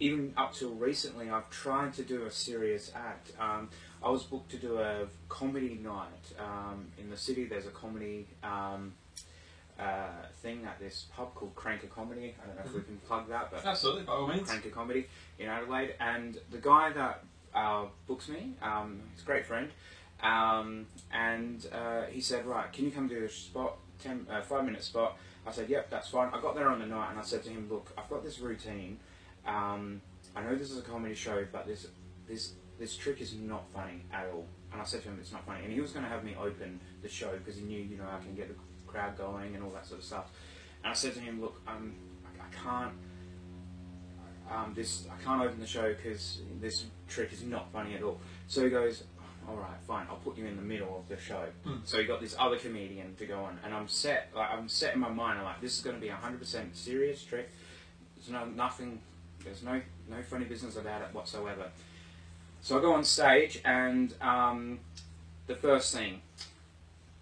even 0.00 0.32
up 0.36 0.54
till 0.54 0.70
recently, 0.70 1.30
I've 1.30 1.48
tried 1.50 1.92
to 1.94 2.02
do 2.02 2.24
a 2.24 2.30
serious 2.30 2.90
act. 2.94 3.32
Um, 3.38 3.68
I 4.02 4.10
was 4.10 4.22
booked 4.22 4.50
to 4.52 4.56
do 4.56 4.78
a 4.78 5.06
comedy 5.28 5.78
night 5.82 6.32
um, 6.38 6.86
in 6.98 7.10
the 7.10 7.16
city. 7.18 7.44
There's 7.44 7.66
a 7.66 7.70
comedy 7.70 8.26
um, 8.42 8.94
uh, 9.78 10.08
thing 10.42 10.64
at 10.64 10.80
this 10.80 11.06
pub 11.14 11.34
called 11.34 11.54
Cranker 11.54 11.90
Comedy. 11.90 12.34
I 12.42 12.46
don't 12.46 12.56
know 12.56 12.62
if 12.64 12.74
we 12.74 12.82
can 12.82 12.96
plug 13.06 13.28
that, 13.28 13.50
but 13.50 13.64
Absolutely, 13.64 14.04
by 14.04 14.12
all 14.14 14.26
means. 14.26 14.48
Cranker 14.48 14.72
Comedy 14.72 15.06
in 15.38 15.48
Adelaide. 15.48 15.94
And 16.00 16.38
the 16.50 16.58
guy 16.58 16.92
that 16.92 17.22
uh, 17.54 17.84
books 18.06 18.28
me, 18.28 18.54
um, 18.62 19.00
he's 19.12 19.22
a 19.22 19.26
great 19.26 19.44
friend, 19.44 19.68
um, 20.22 20.86
and 21.12 21.66
uh, 21.72 22.04
he 22.10 22.22
said, 22.22 22.46
"Right, 22.46 22.72
can 22.72 22.86
you 22.86 22.90
come 22.90 23.06
do 23.06 23.24
a 23.24 23.28
spot, 23.28 23.76
ten, 24.02 24.26
uh, 24.30 24.40
five 24.40 24.64
minute 24.64 24.82
spot?" 24.82 25.18
I 25.46 25.52
said, 25.52 25.68
"Yep, 25.68 25.90
that's 25.90 26.08
fine." 26.08 26.30
I 26.32 26.40
got 26.40 26.54
there 26.54 26.70
on 26.70 26.78
the 26.78 26.86
night, 26.86 27.10
and 27.10 27.18
I 27.18 27.22
said 27.22 27.42
to 27.44 27.50
him, 27.50 27.68
"Look, 27.70 27.92
I've 27.98 28.08
got 28.08 28.24
this 28.24 28.38
routine. 28.38 28.98
Um, 29.50 30.00
I 30.36 30.42
know 30.42 30.54
this 30.54 30.70
is 30.70 30.78
a 30.78 30.82
comedy 30.82 31.14
show, 31.14 31.44
but 31.52 31.66
this 31.66 31.88
this 32.28 32.54
this 32.78 32.96
trick 32.96 33.20
is 33.20 33.34
not 33.34 33.64
funny 33.74 34.02
at 34.12 34.26
all." 34.32 34.46
And 34.72 34.80
I 34.80 34.84
said 34.84 35.02
to 35.02 35.08
him, 35.08 35.18
"It's 35.20 35.32
not 35.32 35.44
funny." 35.44 35.64
And 35.64 35.72
he 35.72 35.80
was 35.80 35.92
going 35.92 36.04
to 36.04 36.10
have 36.10 36.24
me 36.24 36.36
open 36.40 36.80
the 37.02 37.08
show 37.08 37.36
because 37.36 37.56
he 37.56 37.64
knew, 37.64 37.80
you 37.80 37.96
know, 37.96 38.06
I 38.10 38.22
can 38.22 38.34
get 38.34 38.48
the 38.48 38.54
crowd 38.86 39.18
going 39.18 39.54
and 39.54 39.64
all 39.64 39.70
that 39.70 39.86
sort 39.86 40.00
of 40.00 40.06
stuff. 40.06 40.30
And 40.82 40.90
I 40.90 40.94
said 40.94 41.14
to 41.14 41.20
him, 41.20 41.40
"Look, 41.40 41.60
um, 41.66 41.94
I, 42.24 42.46
I 42.46 42.62
can't." 42.62 42.94
um, 44.50 44.72
this 44.74 45.06
I 45.10 45.22
can't 45.22 45.42
open 45.42 45.60
the 45.60 45.66
show 45.66 45.94
because 45.94 46.40
this 46.60 46.84
trick 47.08 47.32
is 47.32 47.42
not 47.42 47.72
funny 47.72 47.94
at 47.94 48.02
all. 48.02 48.20
So 48.48 48.64
he 48.64 48.70
goes, 48.70 49.04
all 49.48 49.56
right, 49.56 49.80
fine, 49.86 50.06
I'll 50.10 50.16
put 50.16 50.36
you 50.36 50.46
in 50.46 50.56
the 50.56 50.62
middle 50.62 50.96
of 50.98 51.08
the 51.08 51.20
show. 51.20 51.46
Hmm. 51.64 51.78
So 51.84 51.98
he 51.98 52.04
got 52.04 52.20
this 52.20 52.36
other 52.38 52.56
comedian 52.56 53.14
to 53.16 53.26
go 53.26 53.40
on, 53.40 53.58
and 53.64 53.72
I'm 53.72 53.88
set. 53.88 54.30
Like 54.34 54.50
I'm 54.52 54.68
set 54.68 54.94
in 54.94 55.00
my 55.00 55.08
mind. 55.08 55.38
I'm 55.38 55.44
like, 55.44 55.60
this 55.60 55.76
is 55.76 55.82
going 55.82 55.96
to 55.96 56.02
be 56.02 56.08
a 56.08 56.14
hundred 56.14 56.40
percent 56.40 56.76
serious 56.76 57.22
trick. 57.22 57.50
There's 58.16 58.30
no 58.30 58.44
nothing. 58.46 59.00
There's 59.44 59.62
no 59.62 59.80
no 60.08 60.22
funny 60.22 60.44
business 60.44 60.76
about 60.76 61.02
it 61.02 61.08
whatsoever. 61.12 61.70
So 62.62 62.78
I 62.78 62.80
go 62.82 62.92
on 62.92 63.04
stage, 63.04 63.60
and 63.64 64.14
um, 64.20 64.80
the 65.46 65.54
first 65.54 65.94
thing, 65.94 66.20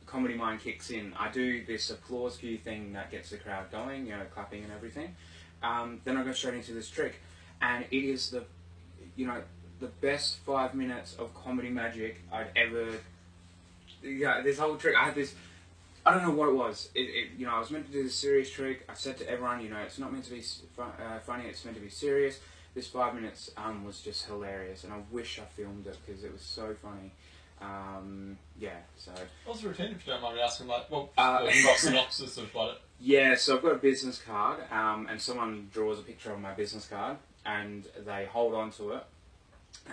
comedy 0.07 0.35
mind 0.35 0.61
kicks 0.61 0.91
in. 0.91 1.15
I 1.19 1.31
do 1.31 1.65
this 1.65 1.91
applause 1.91 2.37
cue 2.37 2.59
thing 2.59 2.93
that 2.95 3.11
gets 3.11 3.31
the 3.31 3.37
crowd 3.37 3.71
going, 3.71 4.07
you 4.07 4.13
know, 4.13 4.25
clapping 4.35 4.65
and 4.65 4.73
everything. 4.73 5.15
Um, 5.63 6.01
then 6.05 6.17
I 6.17 6.25
go 6.25 6.33
straight 6.33 6.55
into 6.55 6.73
this 6.73 6.91
trick, 6.91 7.21
and 7.63 7.85
it 7.91 7.97
is 7.97 8.31
the, 8.31 8.45
you 9.17 9.27
know, 9.27 9.43
the 9.81 9.87
best 9.87 10.39
five 10.39 10.75
minutes 10.75 11.15
of 11.19 11.33
comedy 11.35 11.71
magic 11.71 12.21
I'd 12.33 12.49
ever. 12.57 12.95
Yeah, 14.03 14.41
this 14.43 14.59
whole 14.59 14.77
trick. 14.77 14.97
I 14.97 15.05
had 15.05 15.15
this. 15.15 15.35
I 16.07 16.15
don't 16.15 16.23
know 16.23 16.31
what 16.31 16.49
it 16.49 16.55
was. 16.55 16.89
It, 16.95 17.01
it, 17.01 17.29
you 17.37 17.47
know, 17.47 17.53
I 17.55 17.59
was 17.59 17.71
meant 17.71 17.87
to 17.87 17.93
do 17.93 18.03
this 18.03 18.15
serious 18.15 18.51
trick. 18.51 18.85
I 18.89 18.95
said 18.95 19.19
to 19.19 19.29
everyone, 19.31 19.61
you 19.61 19.69
know, 19.69 19.79
it's 19.79 19.99
not 19.99 20.13
meant 20.13 20.25
to 20.25 20.31
be 20.31 20.43
uh, 20.79 21.19
funny. 21.25 21.45
It's 21.47 21.65
meant 21.65 21.77
to 21.77 21.83
be 21.83 21.91
serious. 21.91 22.41
This 22.75 22.87
five 22.87 23.15
minutes 23.15 23.51
um, 23.57 23.85
was 23.85 24.01
just 24.01 24.27
hilarious, 24.27 24.85
and 24.85 24.93
I 24.93 24.99
wish 25.11 25.39
I 25.39 25.45
filmed 25.45 25.87
it 25.87 25.97
because 26.07 26.23
it 26.25 26.33
was 26.33 26.43
so 26.43 26.75
funny. 26.81 27.13
Um, 27.61 28.39
yeah, 28.59 28.77
so 28.97 29.11
What's 29.45 29.63
the 29.63 29.69
routine, 29.69 29.87
if 29.93 30.07
you 30.07 30.13
don't 30.13 30.23
mind 30.23 30.37
me 30.37 30.43
asking? 30.43 30.69
Like, 30.69 30.91
well, 30.91 31.11
Uh, 31.19 31.41
a 31.49 31.53
synopsis 31.77 32.37
of 32.39 32.55
what 32.55 32.71
it. 32.75 32.81
Yeah, 33.01 33.35
so 33.35 33.57
I've 33.57 33.63
got 33.63 33.73
a 33.73 33.79
business 33.79 34.21
card, 34.21 34.61
um, 34.71 35.09
and 35.11 35.21
someone 35.21 35.69
draws 35.73 35.99
a 35.99 36.03
picture 36.03 36.33
on 36.33 36.41
my 36.41 36.53
business 36.53 36.87
card, 36.87 37.17
and 37.45 37.85
they 38.07 38.27
hold 38.27 38.55
on 38.55 38.71
to 38.73 38.93
it, 38.93 39.03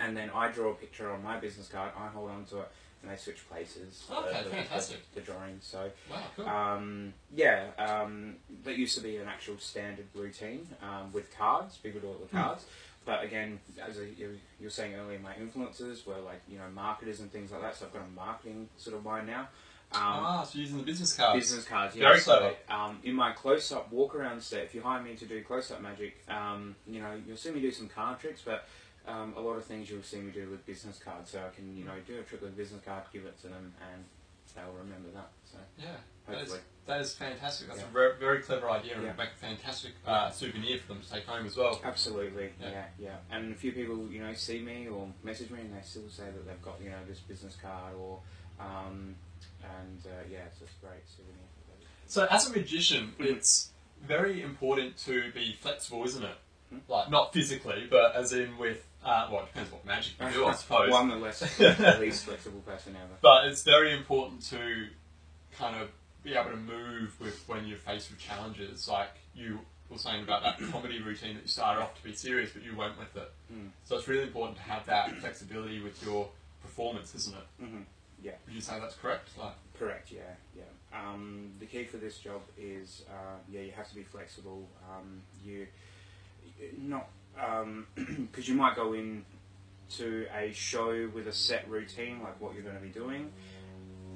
and 0.00 0.16
then 0.16 0.30
I 0.30 0.48
draw 0.48 0.70
a 0.70 0.74
picture 0.74 1.10
on 1.10 1.22
my 1.24 1.38
business 1.38 1.68
card, 1.68 1.90
I 1.98 2.06
hold 2.08 2.30
on 2.30 2.44
to 2.46 2.60
it, 2.60 2.68
and 3.06 3.16
they 3.16 3.20
switch 3.20 3.48
places. 3.48 4.04
Okay, 4.10 4.42
the, 4.42 4.50
fantastic. 4.50 4.98
The, 5.14 5.20
the 5.20 5.26
drawing. 5.26 5.58
So, 5.60 5.90
Wow, 6.10 6.16
cool. 6.36 6.48
um, 6.48 7.14
yeah, 7.34 7.66
um, 7.78 8.36
that 8.64 8.76
used 8.76 8.96
to 8.96 9.02
be 9.02 9.16
an 9.18 9.28
actual 9.28 9.58
standard 9.58 10.06
routine 10.14 10.66
um, 10.82 11.12
with 11.12 11.36
cards. 11.36 11.76
People 11.76 12.00
do 12.00 12.10
it 12.10 12.20
with 12.20 12.30
Hmm. 12.30 12.38
cards. 12.38 12.64
But 13.04 13.22
again, 13.22 13.60
as 13.80 13.98
a, 13.98 14.04
you, 14.04 14.36
were 14.60 14.68
saying 14.68 14.94
earlier, 14.96 15.20
my 15.20 15.36
influences 15.36 16.04
were 16.04 16.18
like 16.18 16.40
you 16.48 16.58
know 16.58 16.64
marketers 16.74 17.20
and 17.20 17.30
things 17.30 17.52
like 17.52 17.60
that. 17.62 17.76
So 17.76 17.86
I've 17.86 17.92
got 17.92 18.02
a 18.02 18.10
marketing 18.16 18.68
sort 18.76 18.96
of 18.96 19.04
mind 19.04 19.28
now. 19.28 19.42
Um, 19.92 20.00
ah, 20.02 20.42
so 20.42 20.58
using 20.58 20.78
the 20.78 20.82
business 20.82 21.12
cards. 21.16 21.38
business 21.38 21.64
cards. 21.64 21.94
Yeah. 21.94 22.08
Very 22.08 22.18
So, 22.18 22.38
clever. 22.38 22.54
um, 22.68 22.98
in 23.04 23.14
my 23.14 23.30
close-up 23.30 23.92
walk-around 23.92 24.42
set, 24.42 24.64
if 24.64 24.74
you 24.74 24.82
hire 24.82 25.00
me 25.00 25.14
to 25.14 25.24
do 25.24 25.40
close-up 25.44 25.80
magic, 25.80 26.24
um, 26.28 26.74
you 26.88 27.00
know 27.00 27.12
you'll 27.24 27.36
see 27.36 27.52
me 27.52 27.60
do 27.60 27.70
some 27.70 27.86
card 27.88 28.18
tricks, 28.18 28.42
but 28.44 28.66
um, 29.06 29.34
a 29.36 29.40
lot 29.40 29.56
of 29.56 29.64
things 29.64 29.90
you'll 29.90 30.02
see 30.02 30.18
me 30.20 30.32
do 30.32 30.48
with 30.50 30.64
business 30.66 30.98
cards. 30.98 31.30
So 31.30 31.38
I 31.40 31.54
can 31.54 31.76
you 31.76 31.84
know 31.84 31.94
do 32.06 32.18
a 32.18 32.22
trick 32.22 32.40
with 32.42 32.50
a 32.50 32.56
business 32.56 32.82
card, 32.84 33.04
give 33.12 33.24
it 33.24 33.40
to 33.42 33.48
them, 33.48 33.74
and 33.92 34.04
they'll 34.54 34.72
remember 34.72 35.10
that. 35.14 35.30
So 35.44 35.58
Yeah, 35.78 35.84
that 36.28 36.34
is, 36.34 36.38
hopefully, 36.40 36.60
that 36.86 37.00
is 37.00 37.14
fantastic. 37.14 37.68
That's 37.68 37.80
Yeah. 37.80 37.86
a 37.86 37.90
very, 37.90 38.16
very 38.18 38.42
clever 38.42 38.70
idea 38.70 38.94
and 38.94 39.02
Yeah. 39.04 39.12
make 39.14 39.30
a 39.30 39.38
fantastic 39.38 39.92
uh, 40.06 40.30
souvenir 40.30 40.78
for 40.78 40.88
them 40.94 41.02
to 41.02 41.10
take 41.10 41.26
home 41.26 41.46
as 41.46 41.56
well. 41.56 41.80
absolutely, 41.84 42.52
Yeah. 42.60 42.70
yeah. 42.70 42.86
yeah, 42.98 43.16
And 43.30 43.52
a 43.52 43.56
few 43.56 43.72
people 43.72 44.08
you 44.10 44.20
know 44.22 44.32
see 44.34 44.60
me 44.60 44.88
or 44.88 45.12
message 45.22 45.50
me, 45.50 45.60
and 45.60 45.74
they 45.76 45.82
still 45.82 46.08
say 46.08 46.24
that 46.24 46.46
they've 46.46 46.62
got 46.62 46.80
you 46.80 46.90
know 46.90 47.04
this 47.08 47.20
business 47.20 47.56
card 47.60 47.94
or. 47.94 48.20
Um, 48.58 49.16
and 49.62 50.00
uh, 50.06 50.10
yeah, 50.30 50.44
it's 50.46 50.60
just 50.60 50.80
great 50.80 51.06
souvenir. 51.06 51.42
So, 52.06 52.26
as 52.30 52.48
a 52.48 52.52
magician, 52.56 53.14
Mhm. 53.18 53.36
it's 53.36 53.72
very 54.00 54.40
important 54.40 54.96
to 54.98 55.30
be 55.32 55.52
flexible, 55.60 56.04
isn't 56.04 56.22
it? 56.24 56.36
Hmm. 56.70 56.78
Like, 56.88 57.10
not 57.10 57.32
physically, 57.34 57.86
but 57.90 58.14
as 58.14 58.32
in 58.32 58.56
with, 58.58 58.86
uh, 59.06 59.28
well, 59.30 59.42
it 59.42 59.46
depends 59.46 59.72
what 59.72 59.84
magic 59.86 60.14
you 60.20 60.30
do, 60.30 60.46
I 60.46 60.54
suppose. 60.54 60.90
well, 60.90 61.00
I'm 61.00 61.08
the 61.08 61.16
less, 61.16 61.40
the 61.58 61.98
least 62.00 62.24
flexible 62.24 62.60
person 62.60 62.96
ever. 62.96 63.14
But 63.22 63.46
it's 63.46 63.62
very 63.62 63.92
important 63.92 64.42
to 64.50 64.88
kind 65.56 65.80
of 65.80 65.88
be 66.22 66.34
able 66.34 66.50
to 66.50 66.56
move 66.56 67.18
with 67.20 67.42
when 67.48 67.66
you're 67.66 67.78
faced 67.78 68.10
with 68.10 68.18
challenges. 68.18 68.88
Like 68.88 69.10
you 69.34 69.60
were 69.88 69.98
saying 69.98 70.24
about 70.24 70.42
that 70.42 70.58
comedy 70.72 71.00
routine 71.00 71.34
that 71.36 71.42
you 71.42 71.48
started 71.48 71.80
off 71.82 71.96
to 71.96 72.02
be 72.04 72.12
serious, 72.14 72.50
but 72.50 72.64
you 72.64 72.76
went 72.76 72.98
with 72.98 73.16
it. 73.16 73.30
Mm. 73.52 73.68
So 73.84 73.96
it's 73.96 74.08
really 74.08 74.24
important 74.24 74.56
to 74.56 74.62
have 74.64 74.84
that 74.86 75.16
flexibility 75.18 75.80
with 75.80 76.02
your 76.04 76.28
performance, 76.62 77.14
isn't 77.14 77.36
it? 77.36 77.64
hmm 77.64 77.82
Yeah. 78.22 78.32
Would 78.46 78.54
you 78.54 78.60
say 78.60 78.78
that's 78.80 78.96
correct? 78.96 79.28
Like, 79.38 79.54
Correct. 79.78 80.10
Yeah, 80.10 80.22
yeah. 80.56 80.62
Um, 80.92 81.52
the 81.60 81.66
key 81.66 81.84
for 81.84 81.98
this 81.98 82.18
job 82.18 82.40
is 82.58 83.04
uh, 83.08 83.36
yeah, 83.50 83.60
you 83.60 83.72
have 83.72 83.88
to 83.88 83.94
be 83.94 84.02
flexible. 84.02 84.68
Um, 84.90 85.22
you 85.44 85.66
not 86.78 87.08
because 87.94 88.48
you 88.48 88.54
might 88.54 88.76
go 88.76 88.92
in 88.92 89.24
to 89.90 90.26
a 90.36 90.52
show 90.52 91.08
with 91.14 91.28
a 91.28 91.32
set 91.32 91.68
routine, 91.68 92.20
like 92.22 92.40
what 92.40 92.54
you're 92.54 92.62
going 92.62 92.76
to 92.76 92.82
be 92.82 92.88
doing. 92.88 93.30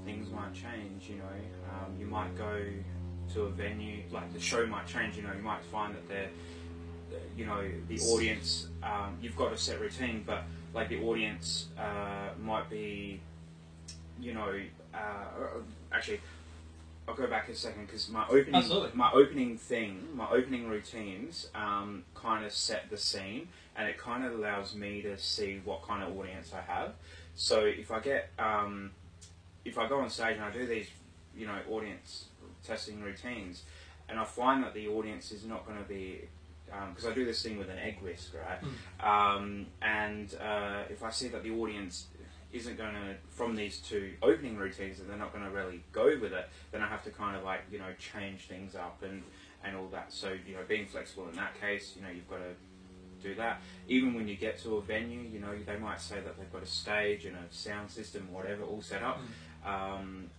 Things 0.04 0.30
might 0.30 0.52
change. 0.54 1.08
You 1.08 1.16
know, 1.16 1.70
um, 1.70 1.94
you 1.98 2.06
might 2.06 2.36
go 2.36 2.62
to 3.34 3.42
a 3.42 3.50
venue, 3.50 4.02
like 4.10 4.32
the 4.32 4.40
show 4.40 4.66
might 4.66 4.86
change. 4.86 5.16
You 5.16 5.22
know, 5.22 5.32
you 5.36 5.42
might 5.42 5.64
find 5.64 5.94
that 5.94 6.08
they're 6.08 6.30
you 7.36 7.46
know 7.46 7.62
the 7.88 7.98
audience. 8.00 8.68
Um, 8.82 9.18
you've 9.20 9.36
got 9.36 9.52
a 9.52 9.58
set 9.58 9.80
routine, 9.80 10.24
but 10.26 10.44
like 10.74 10.88
the 10.88 11.02
audience 11.02 11.66
uh, 11.78 12.30
might 12.40 12.70
be 12.70 13.20
you 14.20 14.34
know, 14.34 14.60
uh, 14.94 15.58
actually, 15.92 16.20
I'll 17.10 17.16
go 17.16 17.26
back 17.26 17.48
a 17.48 17.54
second 17.56 17.86
because 17.86 18.08
my 18.08 18.24
opening, 18.28 18.54
Absolutely. 18.54 18.90
my 18.94 19.10
opening 19.12 19.58
thing, 19.58 20.06
my 20.14 20.30
opening 20.30 20.68
routines, 20.68 21.48
um, 21.56 22.04
kind 22.14 22.44
of 22.44 22.52
set 22.52 22.88
the 22.88 22.96
scene, 22.96 23.48
and 23.74 23.88
it 23.88 23.98
kind 23.98 24.24
of 24.24 24.32
allows 24.32 24.76
me 24.76 25.02
to 25.02 25.18
see 25.18 25.60
what 25.64 25.82
kind 25.82 26.04
of 26.04 26.16
audience 26.16 26.52
I 26.54 26.60
have. 26.72 26.92
So 27.34 27.64
if 27.64 27.90
I 27.90 27.98
get, 27.98 28.30
um, 28.38 28.92
if 29.64 29.76
I 29.76 29.88
go 29.88 29.98
on 30.00 30.08
stage 30.08 30.36
and 30.36 30.44
I 30.44 30.52
do 30.52 30.66
these, 30.66 30.86
you 31.36 31.48
know, 31.48 31.58
audience 31.68 32.26
testing 32.64 33.02
routines, 33.02 33.64
and 34.08 34.16
I 34.18 34.24
find 34.24 34.62
that 34.62 34.74
the 34.74 34.86
audience 34.86 35.32
is 35.32 35.44
not 35.44 35.66
going 35.66 35.78
to 35.78 35.88
be 35.88 36.28
because 36.90 37.10
I 37.10 37.12
do 37.12 37.24
this 37.24 37.42
thing 37.42 37.58
with 37.58 37.68
an 37.68 37.78
egg 37.78 37.98
whisk, 38.00 38.32
right? 38.34 39.34
Um, 39.34 39.66
and 39.82 40.32
uh, 40.40 40.84
if 40.88 41.02
I 41.02 41.10
see 41.10 41.26
that 41.28 41.42
the 41.42 41.50
audience 41.50 42.06
isn't 42.52 42.76
going 42.76 42.94
to, 42.94 43.14
from 43.28 43.54
these 43.54 43.78
two 43.78 44.12
opening 44.22 44.56
routines, 44.56 44.98
that 44.98 45.08
they're 45.08 45.16
not 45.16 45.32
going 45.32 45.44
to 45.44 45.50
really 45.50 45.82
go 45.92 46.06
with 46.20 46.32
it, 46.32 46.48
then 46.72 46.82
I 46.82 46.88
have 46.88 47.04
to 47.04 47.10
kind 47.10 47.36
of 47.36 47.44
like, 47.44 47.60
you 47.70 47.78
know, 47.78 47.92
change 47.98 48.46
things 48.48 48.74
up 48.74 49.02
and, 49.02 49.22
and 49.64 49.76
all 49.76 49.86
that. 49.88 50.12
So, 50.12 50.32
you 50.46 50.54
know, 50.54 50.62
being 50.66 50.86
flexible 50.86 51.28
in 51.28 51.36
that 51.36 51.60
case, 51.60 51.94
you 51.96 52.02
know, 52.02 52.08
you've 52.10 52.28
got 52.28 52.38
to 52.38 52.54
do 53.22 53.34
that. 53.36 53.60
Even 53.86 54.14
when 54.14 54.26
you 54.26 54.36
get 54.36 54.58
to 54.62 54.76
a 54.76 54.80
venue, 54.82 55.20
you 55.20 55.38
know, 55.40 55.54
they 55.64 55.76
might 55.76 56.00
say 56.00 56.16
that 56.20 56.38
they've 56.38 56.52
got 56.52 56.62
a 56.62 56.66
stage 56.66 57.24
and 57.26 57.36
a 57.36 57.44
sound 57.50 57.90
system, 57.90 58.32
whatever, 58.32 58.62
all 58.64 58.82
set 58.82 59.02
up. 59.02 59.20
Um, 59.64 60.30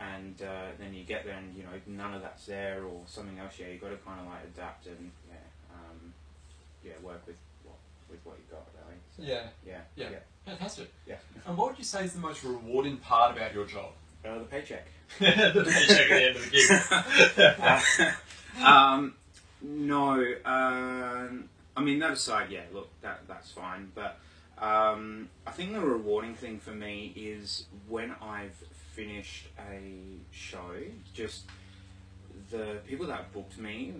and 0.00 0.40
uh, 0.40 0.68
then 0.78 0.94
you 0.94 1.04
get 1.04 1.24
there 1.26 1.34
and, 1.36 1.54
you 1.54 1.62
know, 1.62 1.68
none 1.86 2.14
of 2.14 2.22
that's 2.22 2.46
there 2.46 2.84
or 2.84 3.02
something 3.06 3.38
else. 3.38 3.58
Yeah, 3.60 3.66
you've 3.68 3.82
got 3.82 3.90
to 3.90 3.96
kind 3.98 4.18
of 4.20 4.26
like 4.26 4.44
adapt 4.44 4.86
and, 4.86 5.10
yeah, 5.28 5.36
um, 5.74 6.14
yeah, 6.82 6.92
work 7.02 7.26
with 7.26 7.36
what, 7.64 7.76
with 8.10 8.18
what 8.24 8.36
you've 8.38 8.50
got, 8.50 8.66
really. 8.74 8.98
So, 9.14 9.22
Yeah. 9.22 9.48
yeah, 9.66 9.82
Yeah. 9.96 10.10
yeah, 10.12 10.18
Fantastic. 10.46 10.90
yeah. 11.06 11.16
And 11.46 11.56
what 11.56 11.70
would 11.70 11.78
you 11.78 11.84
say 11.84 12.04
is 12.04 12.12
the 12.12 12.20
most 12.20 12.44
rewarding 12.44 12.96
part 12.98 13.36
about 13.36 13.54
your 13.54 13.66
job? 13.66 13.90
Uh, 14.24 14.38
the 14.38 14.44
paycheck. 14.44 14.86
the 15.18 15.26
paycheck 15.26 16.00
at 16.00 16.08
the 16.08 16.26
end 16.26 16.36
of 16.36 16.44
the 16.44 16.50
gig. 16.50 18.14
Uh, 18.60 18.64
um, 18.66 19.14
no, 19.62 20.20
um, 20.44 21.48
I 21.76 21.82
mean 21.82 22.00
that 22.00 22.12
aside, 22.12 22.50
yeah. 22.50 22.62
Look, 22.72 22.88
that 23.00 23.20
that's 23.28 23.50
fine, 23.52 23.92
but 23.94 24.18
um, 24.58 25.28
I 25.46 25.52
think 25.52 25.72
the 25.72 25.80
rewarding 25.80 26.34
thing 26.34 26.58
for 26.58 26.72
me 26.72 27.12
is 27.16 27.66
when 27.88 28.12
I've 28.20 28.56
finished 28.92 29.46
a 29.58 30.18
show. 30.30 30.72
Just 31.14 31.44
the 32.50 32.78
people 32.86 33.06
that 33.06 33.32
booked 33.32 33.56
me, 33.58 33.94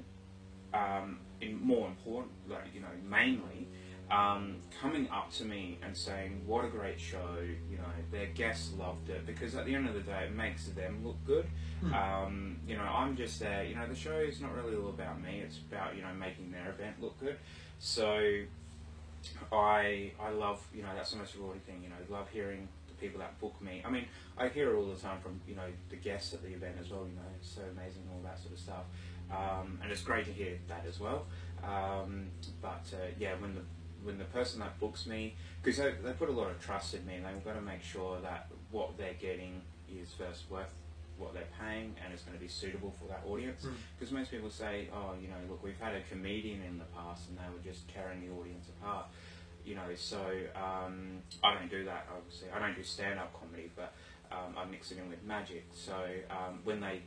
um, 0.74 1.20
in 1.40 1.60
more 1.60 1.86
important, 1.88 2.32
like 2.48 2.74
you 2.74 2.80
know, 2.80 2.88
mainly. 3.08 3.68
Um, 4.10 4.56
coming 4.80 5.08
up 5.10 5.30
to 5.34 5.44
me 5.44 5.78
and 5.82 5.96
saying, 5.96 6.42
"What 6.44 6.64
a 6.64 6.68
great 6.68 6.98
show!" 6.98 7.38
You 7.70 7.76
know, 7.76 7.84
their 8.10 8.26
guests 8.26 8.72
loved 8.76 9.08
it 9.08 9.24
because 9.24 9.54
at 9.54 9.66
the 9.66 9.74
end 9.74 9.86
of 9.88 9.94
the 9.94 10.00
day, 10.00 10.24
it 10.24 10.34
makes 10.34 10.66
them 10.66 11.04
look 11.04 11.16
good. 11.24 11.46
Um, 11.94 12.58
you 12.66 12.76
know, 12.76 12.82
I'm 12.82 13.16
just 13.16 13.38
there. 13.38 13.64
You 13.64 13.74
know, 13.74 13.86
the 13.86 13.94
show 13.94 14.18
is 14.18 14.40
not 14.40 14.54
really 14.54 14.76
all 14.76 14.88
about 14.88 15.20
me. 15.22 15.40
It's 15.44 15.58
about 15.58 15.96
you 15.96 16.02
know 16.02 16.12
making 16.18 16.50
their 16.50 16.70
event 16.70 17.00
look 17.00 17.18
good. 17.20 17.36
So, 17.78 18.42
I 19.52 20.12
I 20.20 20.30
love 20.30 20.60
you 20.74 20.82
know 20.82 20.90
that's 20.94 21.12
the 21.12 21.18
most 21.18 21.34
rewarding 21.36 21.62
thing. 21.62 21.82
You 21.82 21.90
know, 21.90 21.96
love 22.08 22.28
hearing 22.30 22.68
the 22.88 22.94
people 22.94 23.20
that 23.20 23.38
book 23.40 23.60
me. 23.62 23.82
I 23.84 23.90
mean, 23.90 24.06
I 24.36 24.48
hear 24.48 24.74
it 24.74 24.76
all 24.76 24.86
the 24.86 25.00
time 25.00 25.20
from 25.20 25.40
you 25.46 25.54
know 25.54 25.68
the 25.88 25.96
guests 25.96 26.34
at 26.34 26.42
the 26.42 26.48
event 26.48 26.76
as 26.80 26.90
well. 26.90 27.06
You 27.06 27.14
know, 27.14 27.28
it's 27.38 27.50
so 27.50 27.62
amazing 27.62 28.02
all 28.12 28.20
that 28.24 28.38
sort 28.40 28.54
of 28.54 28.58
stuff, 28.58 28.84
um, 29.30 29.78
and 29.82 29.92
it's 29.92 30.02
great 30.02 30.26
to 30.26 30.32
hear 30.32 30.58
that 30.68 30.84
as 30.86 30.98
well. 30.98 31.26
Um, 31.62 32.26
but 32.60 32.84
uh, 32.92 33.06
yeah, 33.18 33.34
when 33.38 33.54
the 33.54 33.62
when 34.04 34.18
the 34.18 34.24
person 34.24 34.60
that 34.60 34.78
books 34.80 35.06
me, 35.06 35.34
because 35.62 35.78
they, 35.78 35.92
they 36.02 36.12
put 36.12 36.28
a 36.28 36.32
lot 36.32 36.50
of 36.50 36.60
trust 36.60 36.94
in 36.94 37.04
me, 37.06 37.16
and 37.16 37.26
they've 37.26 37.44
got 37.44 37.54
to 37.54 37.60
make 37.60 37.82
sure 37.82 38.20
that 38.20 38.48
what 38.70 38.96
they're 38.96 39.14
getting 39.20 39.62
is 39.88 40.08
first 40.16 40.50
worth 40.50 40.72
what 41.20 41.34
they're 41.34 41.52
paying 41.60 41.94
and 42.02 42.12
it's 42.14 42.22
going 42.22 42.36
to 42.36 42.42
be 42.42 42.48
suitable 42.48 42.94
for 42.98 43.06
that 43.06 43.22
audience. 43.28 43.64
Mm. 43.64 43.74
Because 43.98 44.12
most 44.12 44.30
people 44.30 44.50
say, 44.50 44.88
oh, 44.92 45.14
you 45.20 45.28
know, 45.28 45.36
look, 45.48 45.62
we've 45.62 45.78
had 45.78 45.94
a 45.94 46.00
comedian 46.10 46.62
in 46.62 46.78
the 46.78 46.88
past 46.96 47.28
and 47.28 47.36
they 47.36 47.44
were 47.52 47.62
just 47.62 47.86
tearing 47.92 48.26
the 48.26 48.32
audience 48.32 48.66
apart. 48.80 49.06
You 49.64 49.74
know, 49.74 49.94
so 49.94 50.24
um, 50.56 51.20
I 51.44 51.54
don't 51.54 51.70
do 51.70 51.84
that. 51.84 52.08
Obviously, 52.16 52.48
I 52.50 52.58
don't 52.58 52.74
do 52.74 52.82
stand-up 52.82 53.38
comedy, 53.38 53.70
but 53.76 53.92
um, 54.32 54.56
I 54.56 54.64
mix 54.64 54.90
it 54.90 54.98
in 54.98 55.10
with 55.10 55.22
magic. 55.22 55.66
So 55.72 55.94
um, 56.30 56.60
when 56.64 56.80
they 56.80 57.02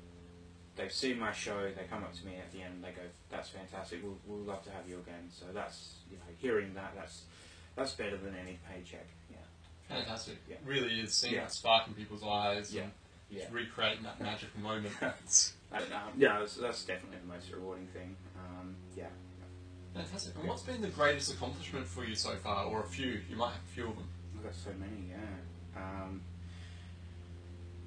they've 0.75 0.91
seen 0.91 1.19
my 1.19 1.31
show, 1.31 1.69
they 1.75 1.83
come 1.89 2.03
up 2.03 2.13
to 2.15 2.25
me 2.25 2.35
at 2.37 2.51
the 2.51 2.61
end, 2.61 2.83
they 2.83 2.91
go, 2.91 3.01
"That's 3.29 3.49
fantastic. 3.49 3.99
We'll, 4.03 4.17
we'll 4.25 4.39
love 4.45 4.63
to 4.65 4.71
have 4.71 4.87
you 4.87 4.99
again." 4.99 5.29
So 5.31 5.45
that's 5.53 5.95
you 6.11 6.17
know, 6.17 6.23
hearing 6.37 6.73
that 6.75 6.93
that's 6.95 7.23
that's 7.75 7.93
better 7.93 8.17
than 8.17 8.35
any 8.35 8.59
paycheck. 8.71 9.07
Yeah, 9.31 9.37
Fantastic. 9.95 10.37
Yeah. 10.49 10.57
Really 10.65 10.99
is 10.99 11.13
seeing 11.13 11.33
Yeah. 11.33 11.41
that 11.41 11.51
spark 11.51 11.87
in 11.87 11.93
people's 11.93 12.23
eyes 12.23 12.73
Yeah. 12.73 12.83
and 12.83 12.91
yeah. 13.29 13.45
recreating 13.51 14.03
that 14.03 14.19
magical 14.21 14.59
moment. 14.61 14.93
Um, 15.01 15.81
yeah, 16.17 16.37
that's, 16.39 16.55
that's 16.55 16.85
definitely 16.85 17.17
the 17.25 17.33
most 17.33 17.51
rewarding 17.51 17.87
thing. 17.87 18.15
Um, 18.37 18.75
yeah. 18.95 19.07
fantastic. 19.95 20.35
And 20.37 20.47
what's 20.47 20.61
been 20.61 20.81
the 20.81 20.87
greatest 20.89 21.33
accomplishment 21.33 21.87
for 21.87 22.05
you 22.05 22.13
so 22.15 22.35
far, 22.35 22.65
or 22.65 22.81
a 22.81 22.87
few? 22.87 23.21
You 23.27 23.35
might 23.35 23.53
have 23.53 23.61
a 23.63 23.73
few 23.73 23.87
of 23.87 23.95
them. 23.95 24.07
I've 24.37 24.43
got 24.43 24.53
so 24.55 24.69
many, 24.79 25.09
yeah. 25.09 25.81
Um, 25.81 26.21